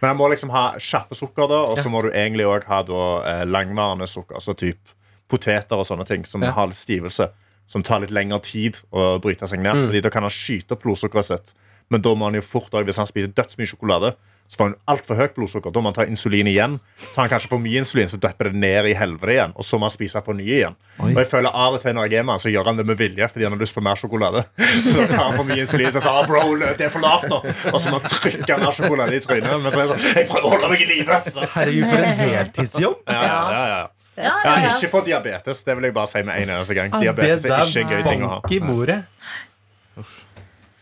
Men 0.00 0.08
han 0.12 0.16
må 0.16 0.28
liksom 0.32 0.50
ha 0.54 0.74
kjappe 0.80 1.16
sukker, 1.18 1.48
da 1.50 1.62
og 1.70 1.76
så 1.78 1.90
må 1.92 2.02
du 2.06 2.10
egentlig 2.12 2.46
òg 2.48 2.64
ha 2.70 2.82
da, 2.86 3.02
eh, 3.28 3.44
langvarende 3.44 4.08
sukker. 4.08 4.40
Så 4.40 4.54
typ 4.56 4.78
poteter 5.28 5.76
og 5.78 5.86
sånne 5.88 6.06
ting 6.06 6.24
som 6.24 6.42
Ja. 6.42 6.52
har 6.52 6.66
litt 6.66 6.76
stivelse. 6.76 7.30
Som 7.66 7.82
tar 7.82 7.98
litt 8.00 8.10
lengre 8.14 8.38
tid 8.42 8.78
å 8.92 9.18
bryte 9.20 9.48
seg 9.50 9.58
ned. 9.58 9.74
Mm. 9.74 9.86
Fordi 9.88 10.02
Da 10.02 10.10
kan 10.10 10.22
han 10.22 10.30
skyte 10.30 10.72
opp 10.76 10.82
blodsukkeret 10.82 11.24
sitt. 11.24 11.54
Men 11.90 12.00
da 12.02 12.14
må 12.14 12.24
han 12.26 12.34
jo 12.34 12.40
fort 12.42 12.70
også, 12.70 12.84
hvis 12.84 12.96
han 12.98 13.06
spiser 13.06 13.28
dødsmye 13.34 13.66
sjokolade, 13.66 14.14
så 14.48 14.56
får 14.58 14.64
han 14.68 14.74
altfor 14.86 15.16
høyt 15.18 15.34
blodsukker. 15.34 15.72
Da 15.74 15.80
må 15.80 15.90
han 15.90 15.94
ta 15.94 16.04
insulin 16.06 16.46
igjen. 16.46 16.78
Tar 17.14 17.26
han 17.26 17.30
kanskje 17.32 17.48
for 17.50 17.58
mye 17.58 17.78
insulin, 17.82 18.06
så 18.06 18.18
døpper 18.22 18.44
det 18.52 18.54
ned 18.54 18.86
i 18.86 18.94
helvete 18.94 19.32
igjen. 19.34 19.52
Og 19.58 19.64
så 19.66 19.74
må 19.78 19.88
han 19.88 19.90
spise 19.90 20.22
på 20.22 20.34
nye 20.38 20.46
igjen. 20.60 20.76
Og 21.02 21.14
jeg 21.18 21.26
føler 21.26 21.50
av 21.50 21.74
og 21.74 21.82
til 21.82 21.92
når 21.94 22.06
jeg 22.10 22.18
er 22.20 22.22
med 22.22 22.32
han, 22.34 22.38
så 22.44 22.52
gjør 22.54 22.64
han 22.70 22.76
det 22.78 22.86
med 22.86 22.96
vilje 22.96 23.26
fordi 23.28 23.42
han 23.42 23.52
har 23.52 23.58
lyst 23.58 23.74
på 23.74 23.82
mer 23.82 23.96
sjokolade. 23.98 24.44
Så 24.86 25.06
tar 25.10 25.24
han 25.24 25.34
for 25.36 25.42
mye 25.44 25.58
insulin, 25.66 25.90
så 25.90 25.98
jeg 25.98 26.02
sa 26.06 26.14
ah, 26.20 26.26
bro, 26.26 26.54
det 26.58 26.80
er 26.80 26.88
for 26.94 27.00
lavt 27.02 27.26
nå. 27.28 27.42
Og 27.72 27.80
så 27.82 27.90
må 27.90 27.98
han 27.98 28.06
trykke 28.10 28.58
mer 28.62 28.70
sjokolade 28.78 29.14
i 29.18 29.20
trynet. 29.26 29.50
Men 29.62 29.70
så 29.72 29.78
er 29.78 29.82
jeg 29.82 29.90
sånn, 29.90 30.06
jeg 30.14 30.28
prøver 30.30 30.46
å 30.46 30.50
holde 30.54 30.68
meg 30.70 30.80
i 30.80 30.88
live. 30.94 31.20
Herregud, 31.56 31.84
for 31.90 31.98
en 32.06 32.16
heltidsjobb! 32.22 33.02
Ja, 33.10 33.22
ja, 33.26 33.66
ja, 33.66 33.82
ja. 34.16 34.32
Ja, 34.44 34.54
ikke 34.70 34.90
få 34.92 35.02
diabetes. 35.06 35.62
Det 35.66 35.76
vil 35.76 35.88
jeg 35.90 35.94
bare 35.96 36.10
si 36.10 36.22
med 36.22 36.42
en 36.42 36.54
eneste 36.56 36.74
gang. 36.78 36.92
Diabetes 37.00 37.44
er 37.44 37.60
ikke 37.60 37.82
en 37.84 37.92
gøy 37.92 38.06
ting 38.10 38.24
å 38.24 38.30
ha. 38.36 38.38
bank 38.40 38.52
i 38.56 38.60
bordet. 38.64 39.02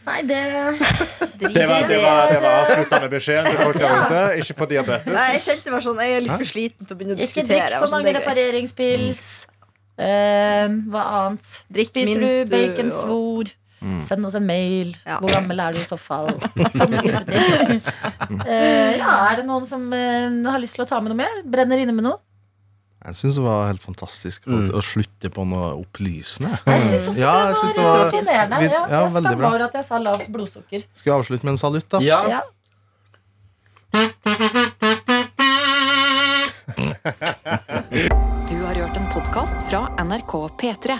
Nei, 0.04 0.20
det 0.28 0.38
Det 1.54 1.64
var, 1.68 1.86
det 1.88 1.98
var, 2.02 2.28
det 2.28 2.40
var 2.42 2.58
avsluttende 2.60 3.08
beskjeden 3.08 3.46
til 3.48 3.58
folk 3.62 3.78
der 3.80 3.96
ute. 4.04 4.20
Ikke 4.42 4.56
få 4.58 4.68
diabetes. 4.70 5.12
Nei, 5.16 5.26
jeg 5.38 5.42
kjente 5.46 5.72
var 5.72 5.84
sånn, 5.86 6.00
jeg 6.04 6.16
er 6.18 6.24
litt 6.26 6.36
for 6.36 6.50
sliten 6.50 6.86
til 6.86 6.96
å 6.96 7.00
begynne 7.00 7.16
å 7.16 7.18
Ikke 7.18 7.40
diskutere. 7.42 7.66
drikk 7.70 7.80
for 7.80 7.92
sånn, 7.92 8.02
mange 8.04 8.12
det 8.12 8.14
er 8.14 8.20
repareringspils. 8.20 9.24
Eh, 9.94 10.76
hva 10.92 11.04
annet? 11.22 11.52
Drikk 11.72 11.92
Spiser 11.94 12.20
du 12.20 12.26
mint, 12.26 12.50
bacon 12.52 12.90
og- 12.92 13.04
svor? 13.04 13.54
Send 14.00 14.24
oss 14.24 14.32
en 14.38 14.46
mail. 14.48 14.94
Ja. 15.04 15.18
Hvor 15.20 15.28
gammel 15.28 15.60
er 15.60 15.74
du 15.74 15.76
i 15.76 15.82
så 15.84 15.98
fall? 16.00 16.30
Sånne 16.78 17.02
type 17.04 17.24
ting. 17.28 17.82
Eh, 18.48 18.96
ja, 18.96 19.10
er 19.28 19.36
det 19.40 19.44
noen 19.46 19.66
som 19.68 19.82
uh, 19.92 20.50
har 20.50 20.60
lyst 20.62 20.78
til 20.78 20.84
å 20.84 20.88
ta 20.88 20.96
med 21.04 21.12
noe 21.12 21.18
mer? 21.20 21.42
Brenner 21.44 21.80
inne 21.82 21.92
med 21.92 22.06
noe? 22.06 22.16
Jeg 23.04 23.16
syns 23.18 23.34
det 23.36 23.42
var 23.44 23.66
helt 23.68 23.82
fantastisk 23.84 24.46
å, 24.48 24.58
å 24.78 24.80
slutte 24.80 25.28
på 25.34 25.44
noe 25.44 25.74
opplysende. 25.76 26.54
Jeg 26.64 26.86
syns 26.88 27.08
også 27.12 27.20
Ja, 27.20 27.34
det 27.50 27.58
var, 27.58 27.72
det 27.74 27.84
var- 27.84 28.10
fascinerende. 28.10 28.58
vi- 28.62 28.70
Ja, 28.72 28.86
ja, 28.88 29.00
jeg 29.02 29.10
skammer 29.10 29.46
over 29.50 29.64
at 29.66 29.72
jeg 29.74 29.84
sa 29.84 29.98
lavt 29.98 30.28
blodsukker. 30.32 30.84
Skal 30.94 31.12
vi 31.12 31.16
avslutte 31.18 31.44
med 31.44 31.52
en 31.52 31.60
salutt, 31.60 31.88
da? 31.92 32.00
Ja. 32.00 32.22
Ja. 32.28 32.40
Du 38.48 38.56
har 38.64 38.74
hørt 38.74 38.96
en 38.96 39.06
podkast 39.12 39.66
fra 39.70 39.88
NRK 40.04 40.48
P3. 40.60 40.98